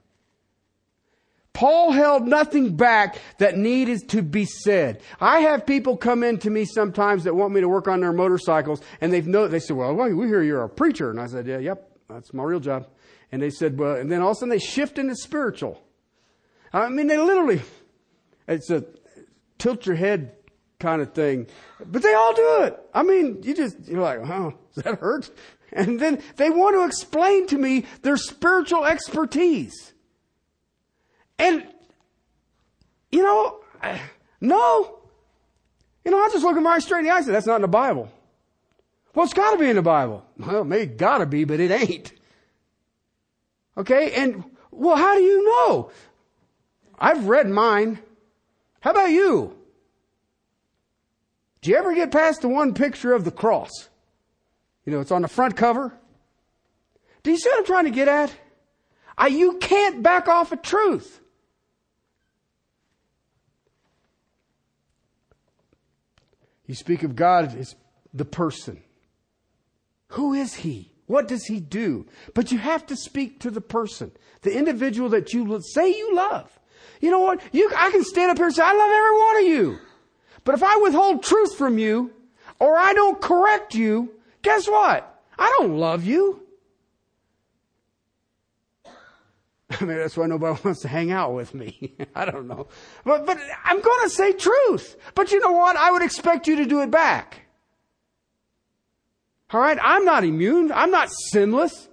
Paul 1.59 1.90
held 1.90 2.28
nothing 2.28 2.76
back 2.76 3.18
that 3.38 3.59
needed 3.59 4.09
to 4.11 4.22
be 4.22 4.44
said. 4.44 5.02
I 5.20 5.40
have 5.40 5.66
people 5.66 5.96
come 5.96 6.22
in 6.22 6.38
to 6.38 6.50
me 6.50 6.64
sometimes 6.64 7.24
that 7.24 7.34
want 7.34 7.52
me 7.52 7.61
to 7.61 7.68
work 7.68 7.88
on 7.88 7.98
their 7.98 8.12
motorcycles, 8.12 8.80
and 9.00 9.12
they've 9.12 9.26
know 9.26 9.48
they 9.48 9.59
said, 9.59 9.76
"Well, 9.76 9.92
we 9.92 10.28
hear 10.28 10.40
you're 10.40 10.62
a 10.62 10.68
preacher," 10.68 11.11
and 11.11 11.18
I 11.18 11.26
said, 11.26 11.48
"Yeah, 11.48 11.59
yep, 11.59 11.90
that's 12.09 12.32
my 12.32 12.44
real 12.44 12.61
job." 12.61 12.86
And 13.32 13.42
they 13.42 13.50
said, 13.50 13.76
"Well," 13.76 13.96
and 13.96 14.09
then 14.09 14.22
all 14.22 14.30
of 14.30 14.36
a 14.36 14.38
sudden 14.38 14.50
they 14.50 14.61
shift 14.61 15.00
into 15.00 15.16
spiritual. 15.16 15.82
I 16.72 16.90
mean, 16.90 17.09
they 17.09 17.18
literally, 17.18 17.61
it's 18.46 18.70
a 18.70 18.84
tilt 19.59 19.84
your 19.84 19.96
head 19.96 20.36
kind 20.78 21.02
of 21.02 21.12
thing. 21.12 21.48
But 21.84 22.04
they 22.04 22.14
all 22.14 22.34
do 22.34 22.62
it. 22.66 22.78
I 22.94 23.02
mean, 23.02 23.42
you 23.42 23.52
just, 23.52 23.88
you're 23.88 24.00
like, 24.00 24.20
oh, 24.20 24.54
does 24.76 24.84
that 24.84 25.00
hurt? 25.00 25.28
And 25.72 25.98
then 25.98 26.22
they 26.36 26.50
want 26.50 26.76
to 26.76 26.86
explain 26.86 27.48
to 27.48 27.59
me 27.59 27.84
their 28.02 28.16
spiritual 28.16 28.84
expertise. 28.84 29.92
And, 31.39 31.66
you 33.11 33.22
know, 33.22 33.61
no. 34.41 34.99
You 36.05 36.11
know, 36.11 36.18
I 36.18 36.28
just 36.30 36.45
look 36.45 36.55
them 36.55 36.66
right 36.66 36.82
straight 36.82 37.01
in 37.01 37.05
the 37.05 37.11
eye 37.11 37.18
and 37.18 37.26
say, 37.26 37.32
that's 37.32 37.47
not 37.47 37.57
in 37.57 37.62
the 37.62 37.68
Bible. 37.68 38.11
Well, 39.14 39.24
it's 39.24 39.34
gotta 39.34 39.59
be 39.59 39.68
in 39.68 39.76
the 39.76 39.82
Bible. 39.82 40.24
Well, 40.39 40.62
it 40.62 40.66
may 40.66 40.86
gotta 40.86 41.26
be, 41.26 41.45
but 41.45 41.61
it 41.61 41.70
ain't. 41.70 42.12
Okay? 43.76 44.12
And, 44.12 44.45
well, 44.70 44.97
how 44.97 45.14
do 45.14 45.22
you 45.22 45.45
know? 45.45 45.91
I've 46.99 47.26
read 47.26 47.49
mine. 47.49 47.99
How 48.80 48.91
about 48.91 49.11
you? 49.11 49.57
Do 51.61 51.70
you 51.70 51.76
ever 51.76 51.95
get 51.95 52.11
past 52.11 52.43
the 52.43 52.49
one 52.49 52.74
picture 52.74 53.12
of 53.12 53.24
the 53.24 53.30
cross? 53.30 53.89
You 54.84 54.93
know, 54.93 55.01
it's 55.01 55.11
on 55.11 55.22
the 55.22 55.28
front 55.28 55.57
cover. 55.57 55.93
Do 57.22 57.30
you 57.30 57.39
see 57.39 57.49
what 57.51 57.59
I'm 57.59 57.66
trying 57.66 57.84
to 57.84 57.91
get 57.91 58.09
at? 58.09 58.32
I, 59.16 59.26
you 59.26 59.59
can't 59.59 60.03
back 60.03 60.28
off 60.28 60.53
of 60.53 60.62
truth. 60.62 61.20
You 66.69 66.75
speak 66.75 67.03
of 67.03 67.16
God 67.16 67.57
as 67.57 67.75
the 68.14 68.27
person. 68.27 68.83
Who 70.09 70.35
is 70.35 70.55
He? 70.55 70.93
What 71.07 71.27
does 71.27 71.47
He 71.47 71.59
do? 71.59 72.07
But 72.35 72.53
you 72.53 72.59
have 72.59 72.87
to 72.87 72.97
speak 72.97 73.41
to 73.41 73.51
the 73.51 73.61
person, 73.61 74.12
the 74.43 74.57
individual 74.57 75.09
that 75.09 75.33
you 75.33 75.61
say 75.62 75.89
you 75.89 76.14
love. 76.14 76.57
You 77.01 77.11
know 77.11 77.21
what? 77.21 77.41
You, 77.53 77.71
I 77.75 77.91
can 77.91 78.05
stand 78.05 78.31
up 78.31 78.37
here 78.37 78.47
and 78.47 78.55
say, 78.55 78.62
I 78.62 78.73
love 78.73 78.91
every 78.91 79.19
one 79.19 79.37
of 79.39 79.45
you. 79.45 79.79
But 80.45 80.55
if 80.55 80.62
I 80.62 80.77
withhold 80.77 81.23
truth 81.23 81.57
from 81.57 81.79
you, 81.79 82.12
or 82.59 82.77
I 82.77 82.93
don't 82.93 83.21
correct 83.21 83.75
you, 83.75 84.11
guess 84.43 84.69
what? 84.69 85.23
I 85.39 85.55
don't 85.59 85.79
love 85.79 86.05
you. 86.05 86.43
I 89.81 89.85
mean, 89.85 89.99
that's 89.99 90.16
why 90.16 90.26
nobody 90.26 90.61
wants 90.64 90.83
to 90.83 90.89
hang 90.89 91.11
out 91.11 91.35
with 91.35 91.55
me. 91.55 91.95
I 92.14 92.24
don't 92.24 92.49
know. 92.49 92.68
But, 93.05 93.26
but 93.26 93.39
I'm 93.64 93.81
going 93.81 94.09
to 94.09 94.11
say 94.11 94.33
truth. 94.33 94.97
But 95.14 95.31
you 95.31 95.41
know 95.41 95.53
what? 95.53 95.76
I 95.76 95.91
would 95.91 96.03
expect 96.03 96.47
you 96.47 96.57
to 96.57 96.66
do 96.66 96.83
it 96.83 96.91
back. 96.91 97.43
All 99.51 99.61
right? 99.61 99.79
I'm 99.81 100.05
not 100.05 100.24
immune. 100.24 100.72
I'm 100.72 100.91
not 100.91 101.11
sinless. 101.31 101.89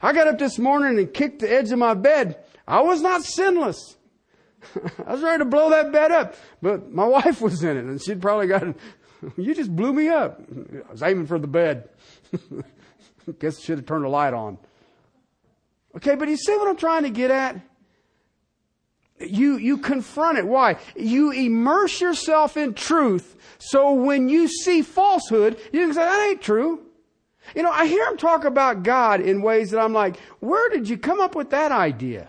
I 0.00 0.12
got 0.12 0.28
up 0.28 0.38
this 0.38 0.58
morning 0.58 0.98
and 0.98 1.12
kicked 1.12 1.40
the 1.40 1.52
edge 1.52 1.72
of 1.72 1.78
my 1.78 1.94
bed. 1.94 2.38
I 2.68 2.80
was 2.80 3.00
not 3.00 3.24
sinless. 3.24 3.96
I 5.06 5.12
was 5.12 5.22
ready 5.22 5.38
to 5.38 5.44
blow 5.44 5.70
that 5.70 5.92
bed 5.92 6.10
up, 6.10 6.34
but 6.60 6.92
my 6.92 7.06
wife 7.06 7.40
was 7.40 7.62
in 7.62 7.76
it, 7.76 7.84
and 7.84 8.02
she'd 8.02 8.20
probably 8.20 8.46
got. 8.46 8.74
You 9.36 9.54
just 9.54 9.74
blew 9.74 9.92
me 9.92 10.08
up. 10.08 10.42
I 10.88 10.92
was 10.92 11.02
aiming 11.02 11.26
for 11.26 11.38
the 11.38 11.46
bed. 11.46 11.88
Guess 13.38 13.58
I 13.58 13.62
should 13.62 13.78
have 13.78 13.86
turned 13.86 14.04
the 14.04 14.08
light 14.08 14.34
on. 14.34 14.58
Okay, 15.96 16.14
but 16.14 16.28
you 16.28 16.36
see 16.36 16.56
what 16.56 16.68
I'm 16.68 16.76
trying 16.76 17.04
to 17.04 17.10
get 17.10 17.30
at? 17.30 17.60
You, 19.18 19.56
you 19.56 19.78
confront 19.78 20.36
it. 20.36 20.46
Why? 20.46 20.76
You 20.94 21.30
immerse 21.30 22.00
yourself 22.02 22.56
in 22.56 22.74
truth 22.74 23.36
so 23.58 23.94
when 23.94 24.28
you 24.28 24.48
see 24.48 24.82
falsehood, 24.82 25.58
you 25.72 25.80
can 25.80 25.94
say, 25.94 26.00
that 26.00 26.28
ain't 26.28 26.42
true. 26.42 26.82
You 27.54 27.62
know, 27.62 27.70
I 27.70 27.86
hear 27.86 28.06
him 28.06 28.16
talk 28.16 28.44
about 28.44 28.82
God 28.82 29.20
in 29.20 29.40
ways 29.40 29.70
that 29.70 29.80
I'm 29.80 29.92
like, 29.92 30.18
where 30.40 30.68
did 30.68 30.88
you 30.88 30.98
come 30.98 31.20
up 31.20 31.34
with 31.34 31.50
that 31.50 31.72
idea? 31.72 32.28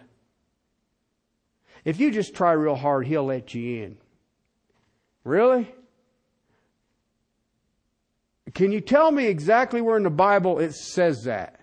If 1.83 1.99
you 1.99 2.11
just 2.11 2.35
try 2.35 2.51
real 2.51 2.75
hard, 2.75 3.07
He'll 3.07 3.25
let 3.25 3.53
you 3.53 3.83
in. 3.83 3.97
Really? 5.23 5.73
Can 8.53 8.71
you 8.71 8.81
tell 8.81 9.11
me 9.11 9.25
exactly 9.25 9.81
where 9.81 9.97
in 9.97 10.03
the 10.03 10.09
Bible 10.09 10.59
it 10.59 10.73
says 10.73 11.23
that? 11.23 11.56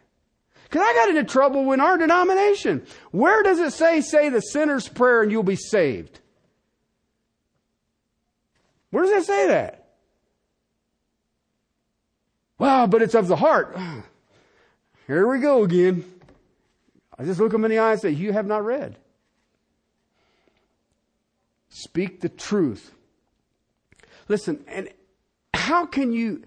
Because 0.65 0.83
I 0.83 0.93
got 0.95 1.09
into 1.11 1.25
trouble 1.25 1.73
in 1.73 1.81
our 1.81 1.97
denomination. 1.97 2.85
Where 3.11 3.43
does 3.43 3.59
it 3.61 3.73
say, 3.73 4.01
say 4.01 4.29
the 4.29 4.41
sinner's 4.41 4.89
prayer 4.89 5.23
and 5.23 5.31
you'll 5.31 5.43
be 5.43 5.57
saved? 5.57 6.21
Where 8.91 9.05
does 9.05 9.12
it 9.12 9.27
say 9.27 9.49
that? 9.49 9.89
Well, 12.59 12.87
but 12.87 13.03
it's 13.03 13.15
of 13.15 13.29
the 13.29 13.37
heart. 13.37 13.77
Here 15.07 15.29
we 15.29 15.39
go 15.39 15.65
again. 15.65 16.05
I 17.19 17.25
just 17.25 17.41
look 17.41 17.53
them 17.53 17.65
in 17.65 17.71
the 17.71 17.79
eye 17.79 17.93
and 17.93 18.01
say, 18.01 18.11
You 18.11 18.33
have 18.33 18.47
not 18.47 18.65
read. 18.65 18.97
Speak 21.69 22.21
the 22.21 22.29
truth. 22.29 22.93
Listen, 24.29 24.65
and 24.67 24.89
how 25.53 25.87
can 25.87 26.12
you, 26.12 26.43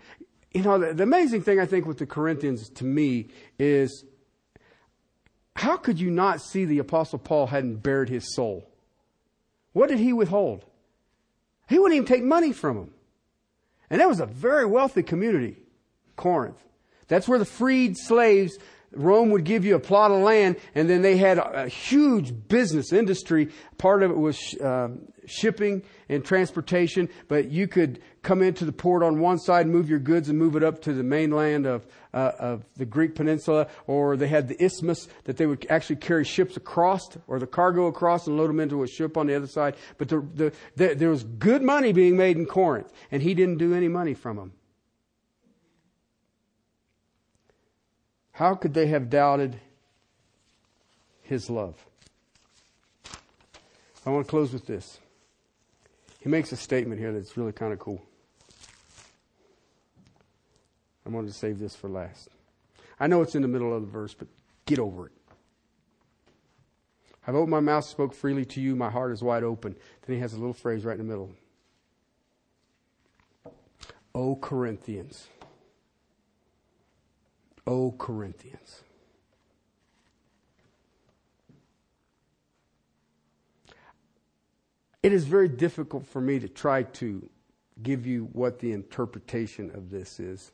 you 0.54 0.62
know, 0.62 0.78
the, 0.78 0.94
the 0.94 1.04
amazing 1.04 1.42
thing 1.42 1.60
I 1.60 1.66
think 1.66 1.86
with 1.86 1.98
the 1.98 2.06
Corinthians 2.06 2.70
to 2.72 2.86
me 2.86 3.28
is 3.60 4.06
how 5.56 5.78
could 5.78 6.00
you 6.00 6.12
not 6.12 6.42
see 6.42 6.66
the 6.66 6.80
Apostle 6.80 7.20
Paul 7.20 7.48
hadn't 7.48 7.78
bared 7.78 8.10
his 8.10 8.34
soul? 8.36 8.70
What 9.74 9.90
did 9.90 10.00
he 10.00 10.14
withhold? 10.14 10.66
He 11.68 11.78
wouldn't 11.80 11.96
even 11.96 12.08
take 12.08 12.24
money 12.24 12.54
from 12.54 12.78
them. 12.78 12.94
And 13.90 14.02
that 14.02 14.08
was 14.08 14.20
a 14.20 14.26
very 14.26 14.66
wealthy 14.66 15.04
community, 15.04 15.58
Corinth. 16.16 16.62
That's 17.08 17.28
where 17.28 17.40
the 17.40 17.46
freed 17.46 17.98
slaves 17.98 18.58
Rome 18.92 19.32
would 19.32 19.44
give 19.44 19.66
you 19.66 19.76
a 19.76 19.80
plot 19.80 20.12
of 20.12 20.22
land, 20.22 20.58
and 20.74 20.90
then 20.90 21.02
they 21.02 21.18
had 21.18 21.38
a, 21.38 21.64
a 21.64 21.68
huge 21.68 22.34
business 22.48 22.94
industry. 22.94 23.50
Part 23.78 24.02
of 24.02 24.12
it 24.12 24.18
was 24.18 24.56
uh, 24.56 24.90
shipping 25.26 25.84
and 26.08 26.24
transportation, 26.24 27.10
but 27.28 27.52
you 27.52 27.68
could 27.68 28.02
come 28.28 28.42
into 28.42 28.66
the 28.66 28.74
port 28.74 29.02
on 29.04 29.22
one 29.22 29.40
side, 29.40 29.68
move 29.68 29.90
your 29.90 30.00
goods, 30.00 30.28
and 30.28 30.38
move 30.38 30.58
it 30.58 30.64
up 30.64 30.82
to 30.82 30.92
the 30.92 31.02
mainland 31.02 31.66
of 31.66 31.88
uh, 32.14 32.34
of 32.38 32.66
the 32.76 32.86
Greek 32.86 33.16
peninsula. 33.16 33.68
Or 33.88 34.18
they 34.18 34.28
had 34.28 34.50
the 34.50 34.62
isthmus 34.62 35.08
that 35.24 35.38
they 35.38 35.46
would 35.46 35.66
actually 35.70 35.96
carry 35.96 36.26
ships 36.26 36.58
across, 36.58 37.08
or 37.28 37.40
the 37.40 37.48
cargo 37.48 37.88
across, 37.88 38.28
and 38.28 38.36
load 38.36 38.50
them 38.50 38.60
into 38.60 38.84
a 38.84 38.88
ship 38.88 39.16
on 39.16 39.28
the 39.28 39.36
other 39.36 39.48
side. 39.48 39.78
But 39.98 40.10
the, 40.10 40.20
the, 40.36 40.54
the, 40.76 40.96
there 40.96 41.10
was 41.10 41.24
good 41.24 41.62
money 41.62 41.94
being 41.94 42.18
made 42.18 42.36
in 42.36 42.46
Corinth, 42.46 42.92
and 43.12 43.24
he 43.24 43.34
didn't 43.34 43.60
do 43.60 43.74
any 43.74 43.88
money 43.88 44.14
from 44.14 44.36
them. 44.36 44.52
How 48.34 48.56
could 48.56 48.74
they 48.74 48.88
have 48.88 49.10
doubted 49.10 49.58
his 51.24 51.50
love? 51.50 51.76
I 54.06 54.10
want 54.10 54.26
to 54.26 54.30
close 54.30 54.52
with 54.52 54.68
this. 54.68 55.00
He 56.20 56.30
makes 56.30 56.52
a 56.52 56.58
statement 56.58 57.00
here 57.00 57.14
that's 57.14 57.38
really 57.38 57.54
kind 57.54 57.72
of 57.72 57.80
cool. 57.80 58.07
I'm 61.08 61.14
going 61.14 61.26
to 61.26 61.32
save 61.32 61.58
this 61.58 61.74
for 61.74 61.88
last. 61.88 62.28
I 63.00 63.08
know 63.08 63.22
it's 63.22 63.34
in 63.34 63.42
the 63.42 63.48
middle 63.48 63.74
of 63.74 63.82
the 63.82 63.88
verse, 63.88 64.14
but 64.14 64.28
get 64.66 64.78
over 64.78 65.06
it. 65.06 65.14
I've 67.26 67.34
opened 67.34 67.52
my 67.52 67.62
mouth, 67.62 67.86
spoke 67.86 68.14
freely 68.14 68.44
to 68.44 68.60
you, 68.60 68.76
my 68.76 68.90
heart 68.90 69.14
is 69.14 69.24
wide 69.24 69.44
open. 69.44 69.74
Then 70.06 70.16
he 70.18 70.22
has 70.22 70.34
a 70.34 70.38
little 70.38 70.54
phrase 70.54 70.84
right 70.84 71.00
in 71.00 71.08
the 71.08 71.10
middle. 71.10 71.32
O 74.14 74.36
Corinthians. 74.36 75.28
O 77.66 77.94
Corinthians. 77.94 78.82
It 85.02 85.14
is 85.14 85.24
very 85.24 85.48
difficult 85.48 86.06
for 86.06 86.20
me 86.20 86.38
to 86.40 86.50
try 86.50 86.84
to 86.84 87.30
give 87.82 88.06
you 88.06 88.28
what 88.34 88.60
the 88.60 88.74
interpretation 88.74 89.72
of 89.74 89.90
this 89.90 90.20
is. 90.20 90.52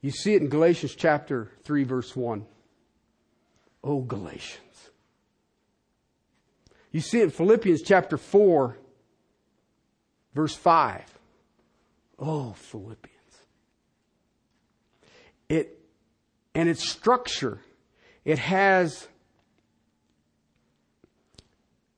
You 0.00 0.10
see 0.10 0.34
it 0.34 0.42
in 0.42 0.48
Galatians 0.48 0.94
chapter 0.94 1.50
3, 1.64 1.84
verse 1.84 2.16
1. 2.16 2.46
Oh, 3.84 4.00
Galatians. 4.02 4.90
You 6.90 7.00
see 7.00 7.20
it 7.20 7.24
in 7.24 7.30
Philippians 7.30 7.82
chapter 7.82 8.16
4, 8.16 8.78
verse 10.34 10.54
5. 10.54 11.04
Oh, 12.18 12.52
Philippians. 12.52 13.16
It 15.48 15.78
and 16.54 16.68
its 16.68 16.88
structure. 16.88 17.60
It 18.24 18.38
has 18.38 19.08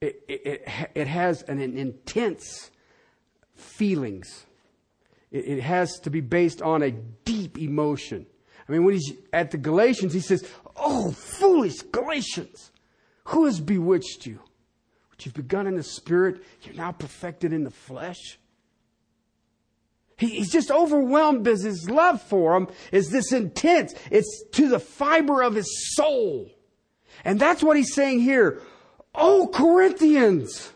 it, 0.00 0.22
it, 0.28 0.68
it 0.94 1.06
has 1.06 1.42
an, 1.42 1.58
an 1.60 1.76
intense 1.76 2.70
feelings. 3.54 4.46
It, 5.32 5.58
it 5.58 5.62
has 5.62 5.98
to 6.00 6.10
be 6.10 6.20
based 6.20 6.62
on 6.62 6.82
a 6.82 6.92
deep 6.92 7.58
emotion. 7.58 8.26
I 8.68 8.72
mean, 8.72 8.84
when 8.84 8.94
he's 8.94 9.12
at 9.32 9.50
the 9.50 9.58
Galatians, 9.58 10.12
he 10.12 10.20
says, 10.20 10.46
Oh, 10.76 11.10
foolish 11.10 11.80
Galatians, 11.80 12.70
who 13.24 13.46
has 13.46 13.60
bewitched 13.60 14.26
you? 14.26 14.38
What 15.08 15.24
you've 15.24 15.34
begun 15.34 15.66
in 15.66 15.76
the 15.76 15.82
spirit, 15.82 16.42
you're 16.62 16.74
now 16.74 16.92
perfected 16.92 17.52
in 17.52 17.64
the 17.64 17.70
flesh. 17.70 18.38
he's 20.16 20.52
just 20.52 20.70
overwhelmed 20.70 21.48
as 21.48 21.62
his 21.62 21.90
love 21.90 22.22
for 22.22 22.54
them 22.54 22.68
is 22.92 23.10
this 23.10 23.32
intense. 23.32 23.94
It's 24.10 24.44
to 24.52 24.68
the 24.68 24.78
fiber 24.78 25.42
of 25.42 25.54
his 25.54 25.94
soul. 25.96 26.50
And 27.24 27.40
that's 27.40 27.62
what 27.62 27.76
he's 27.76 27.94
saying 27.94 28.20
here. 28.20 28.60
Oh, 29.14 29.50
Corinthians! 29.52 30.72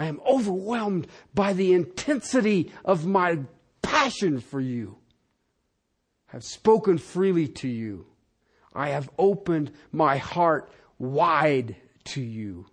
I 0.00 0.06
am 0.06 0.18
overwhelmed 0.26 1.08
by 1.34 1.52
the 1.52 1.74
intensity 1.74 2.72
of 2.86 3.04
my 3.04 3.40
passion 3.82 4.40
for 4.40 4.58
you. 4.58 4.96
I 6.30 6.36
have 6.36 6.42
spoken 6.42 6.96
freely 6.96 7.46
to 7.48 7.68
you. 7.68 8.06
I 8.74 8.88
have 8.88 9.10
opened 9.18 9.72
my 9.92 10.16
heart 10.16 10.72
wide 10.98 11.76
to 12.04 12.22
you. 12.22 12.64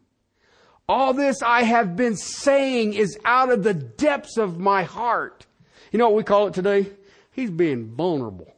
All 0.88 1.14
this 1.14 1.42
I 1.42 1.64
have 1.64 1.98
been 1.98 2.16
saying 2.16 2.94
is 2.94 3.20
out 3.26 3.52
of 3.52 3.62
the 3.62 3.74
depths 3.74 4.38
of 4.38 4.58
my 4.58 4.84
heart. 4.84 5.46
You 5.92 6.00
know 6.00 6.08
what 6.08 6.16
we 6.16 6.24
call 6.24 6.48
it 6.48 6.54
today? 6.54 6.86
He's 7.34 7.52
being 7.52 7.94
vulnerable. 7.94 8.56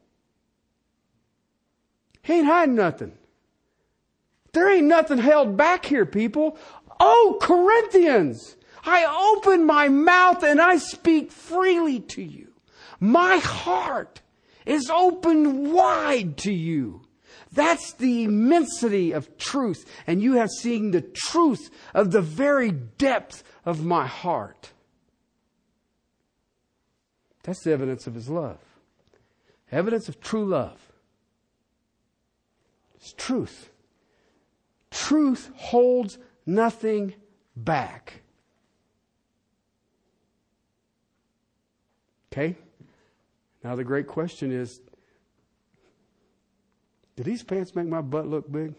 He 2.22 2.34
ain't 2.34 2.46
hiding 2.46 2.76
nothing. 2.76 3.14
There 4.54 4.72
ain't 4.72 4.86
nothing 4.86 5.18
held 5.18 5.58
back 5.58 5.86
here, 5.86 6.06
people. 6.06 6.56
Oh, 7.00 7.40
Corinthians, 7.42 8.58
I 8.86 9.36
open 9.36 9.66
my 9.66 9.90
mouth 9.90 10.44
and 10.44 10.62
I 10.62 10.78
speak 10.78 11.32
freely 11.32 12.00
to 12.02 12.22
you. 12.22 12.54
My 13.00 13.38
heart 13.38 14.22
is 14.66 14.90
open 14.90 15.74
wide 15.74 16.38
to 16.38 16.54
you. 16.54 17.02
That's 17.52 17.94
the 17.94 18.26
immensity 18.26 19.12
of 19.12 19.38
truth. 19.38 19.86
And 20.06 20.22
you 20.22 20.34
have 20.34 20.50
seen 20.50 20.92
the 20.92 21.02
truth 21.02 21.70
of 21.94 22.12
the 22.12 22.22
very 22.22 22.72
depth 22.72 23.44
of 23.66 23.84
my 23.84 24.06
heart. 24.06 24.72
That's 27.44 27.64
the 27.64 27.72
evidence 27.72 28.06
of 28.06 28.14
his 28.14 28.30
love. 28.30 28.60
Evidence 29.72 30.10
of 30.10 30.20
true 30.20 30.46
love. 30.46 30.80
It's 32.96 33.14
truth. 33.14 33.70
Truth 34.92 35.52
holds 35.56 36.18
nothing 36.46 37.16
back. 37.56 38.22
Okay? 42.32 42.56
Now, 43.64 43.76
the 43.76 43.84
great 43.84 44.08
question 44.08 44.52
is 44.52 44.82
do 47.16 47.24
these 47.24 47.44
pants 47.44 47.76
make 47.76 47.88
my 47.88 48.02
butt 48.02 48.28
look 48.28 48.50
big? 48.50 48.74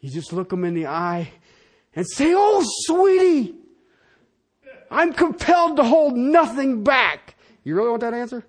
You 0.00 0.10
just 0.10 0.32
look 0.32 0.50
them 0.50 0.64
in 0.64 0.74
the 0.74 0.86
eye 0.86 1.32
and 1.96 2.06
say, 2.08 2.32
Oh, 2.36 2.62
sweetie, 2.64 3.56
I'm 4.90 5.12
compelled 5.12 5.78
to 5.78 5.82
hold 5.82 6.16
nothing 6.16 6.84
back. 6.84 7.34
You 7.64 7.74
really 7.74 7.90
want 7.90 8.02
that 8.02 8.14
answer? 8.14 8.44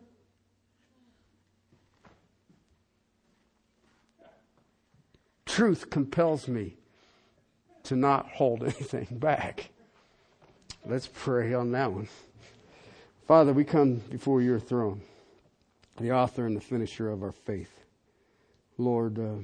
Truth 5.47 5.89
compels 5.89 6.47
me 6.47 6.77
to 7.83 7.95
not 7.95 8.29
hold 8.29 8.61
anything 8.63 9.07
back. 9.11 9.71
Let's 10.85 11.07
pray 11.07 11.53
on 11.53 11.71
that 11.73 11.91
one. 11.91 12.07
Father, 13.27 13.53
we 13.53 13.63
come 13.63 13.95
before 14.09 14.41
your 14.41 14.59
throne, 14.59 15.01
the 15.99 16.11
author 16.11 16.45
and 16.45 16.55
the 16.55 16.61
finisher 16.61 17.09
of 17.09 17.21
our 17.21 17.31
faith. 17.31 17.71
Lord, 18.77 19.19
uh, 19.19 19.35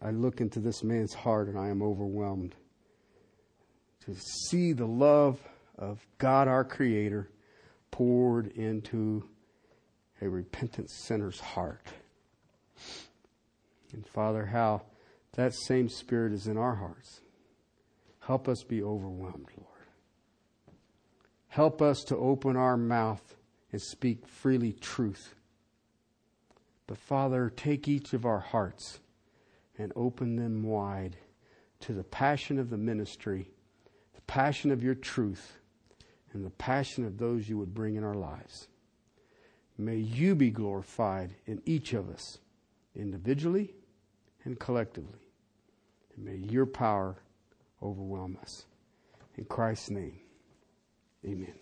I 0.00 0.10
look 0.10 0.40
into 0.40 0.60
this 0.60 0.84
man's 0.84 1.14
heart 1.14 1.48
and 1.48 1.58
I 1.58 1.68
am 1.68 1.82
overwhelmed 1.82 2.54
to 4.04 4.14
see 4.14 4.72
the 4.72 4.86
love 4.86 5.40
of 5.78 6.06
God 6.18 6.48
our 6.48 6.64
Creator 6.64 7.30
poured 7.90 8.48
into 8.48 9.24
a 10.20 10.28
repentant 10.28 10.90
sinner's 10.90 11.40
heart. 11.40 11.86
And 13.92 14.06
Father, 14.06 14.46
how 14.46 14.82
that 15.32 15.54
same 15.54 15.88
Spirit 15.88 16.32
is 16.32 16.46
in 16.46 16.56
our 16.56 16.74
hearts. 16.74 17.20
Help 18.20 18.48
us 18.48 18.62
be 18.62 18.82
overwhelmed, 18.82 19.48
Lord. 19.56 19.71
Help 21.52 21.82
us 21.82 22.02
to 22.04 22.16
open 22.16 22.56
our 22.56 22.78
mouth 22.78 23.36
and 23.72 23.82
speak 23.82 24.26
freely 24.26 24.72
truth. 24.72 25.34
But 26.86 26.96
Father, 26.96 27.52
take 27.54 27.86
each 27.86 28.14
of 28.14 28.24
our 28.24 28.38
hearts 28.38 29.00
and 29.76 29.92
open 29.94 30.36
them 30.36 30.62
wide 30.62 31.18
to 31.80 31.92
the 31.92 32.04
passion 32.04 32.58
of 32.58 32.70
the 32.70 32.78
ministry, 32.78 33.50
the 34.14 34.22
passion 34.22 34.70
of 34.70 34.82
your 34.82 34.94
truth, 34.94 35.58
and 36.32 36.42
the 36.42 36.48
passion 36.48 37.04
of 37.04 37.18
those 37.18 37.50
you 37.50 37.58
would 37.58 37.74
bring 37.74 37.96
in 37.96 38.02
our 38.02 38.14
lives. 38.14 38.68
May 39.76 39.96
you 39.96 40.34
be 40.34 40.48
glorified 40.48 41.34
in 41.44 41.60
each 41.66 41.92
of 41.92 42.08
us, 42.08 42.38
individually 42.96 43.74
and 44.46 44.58
collectively. 44.58 45.28
And 46.16 46.24
may 46.24 46.36
your 46.36 46.64
power 46.64 47.16
overwhelm 47.82 48.38
us. 48.40 48.64
In 49.36 49.44
Christ's 49.44 49.90
name. 49.90 50.21
Amen. 51.26 51.61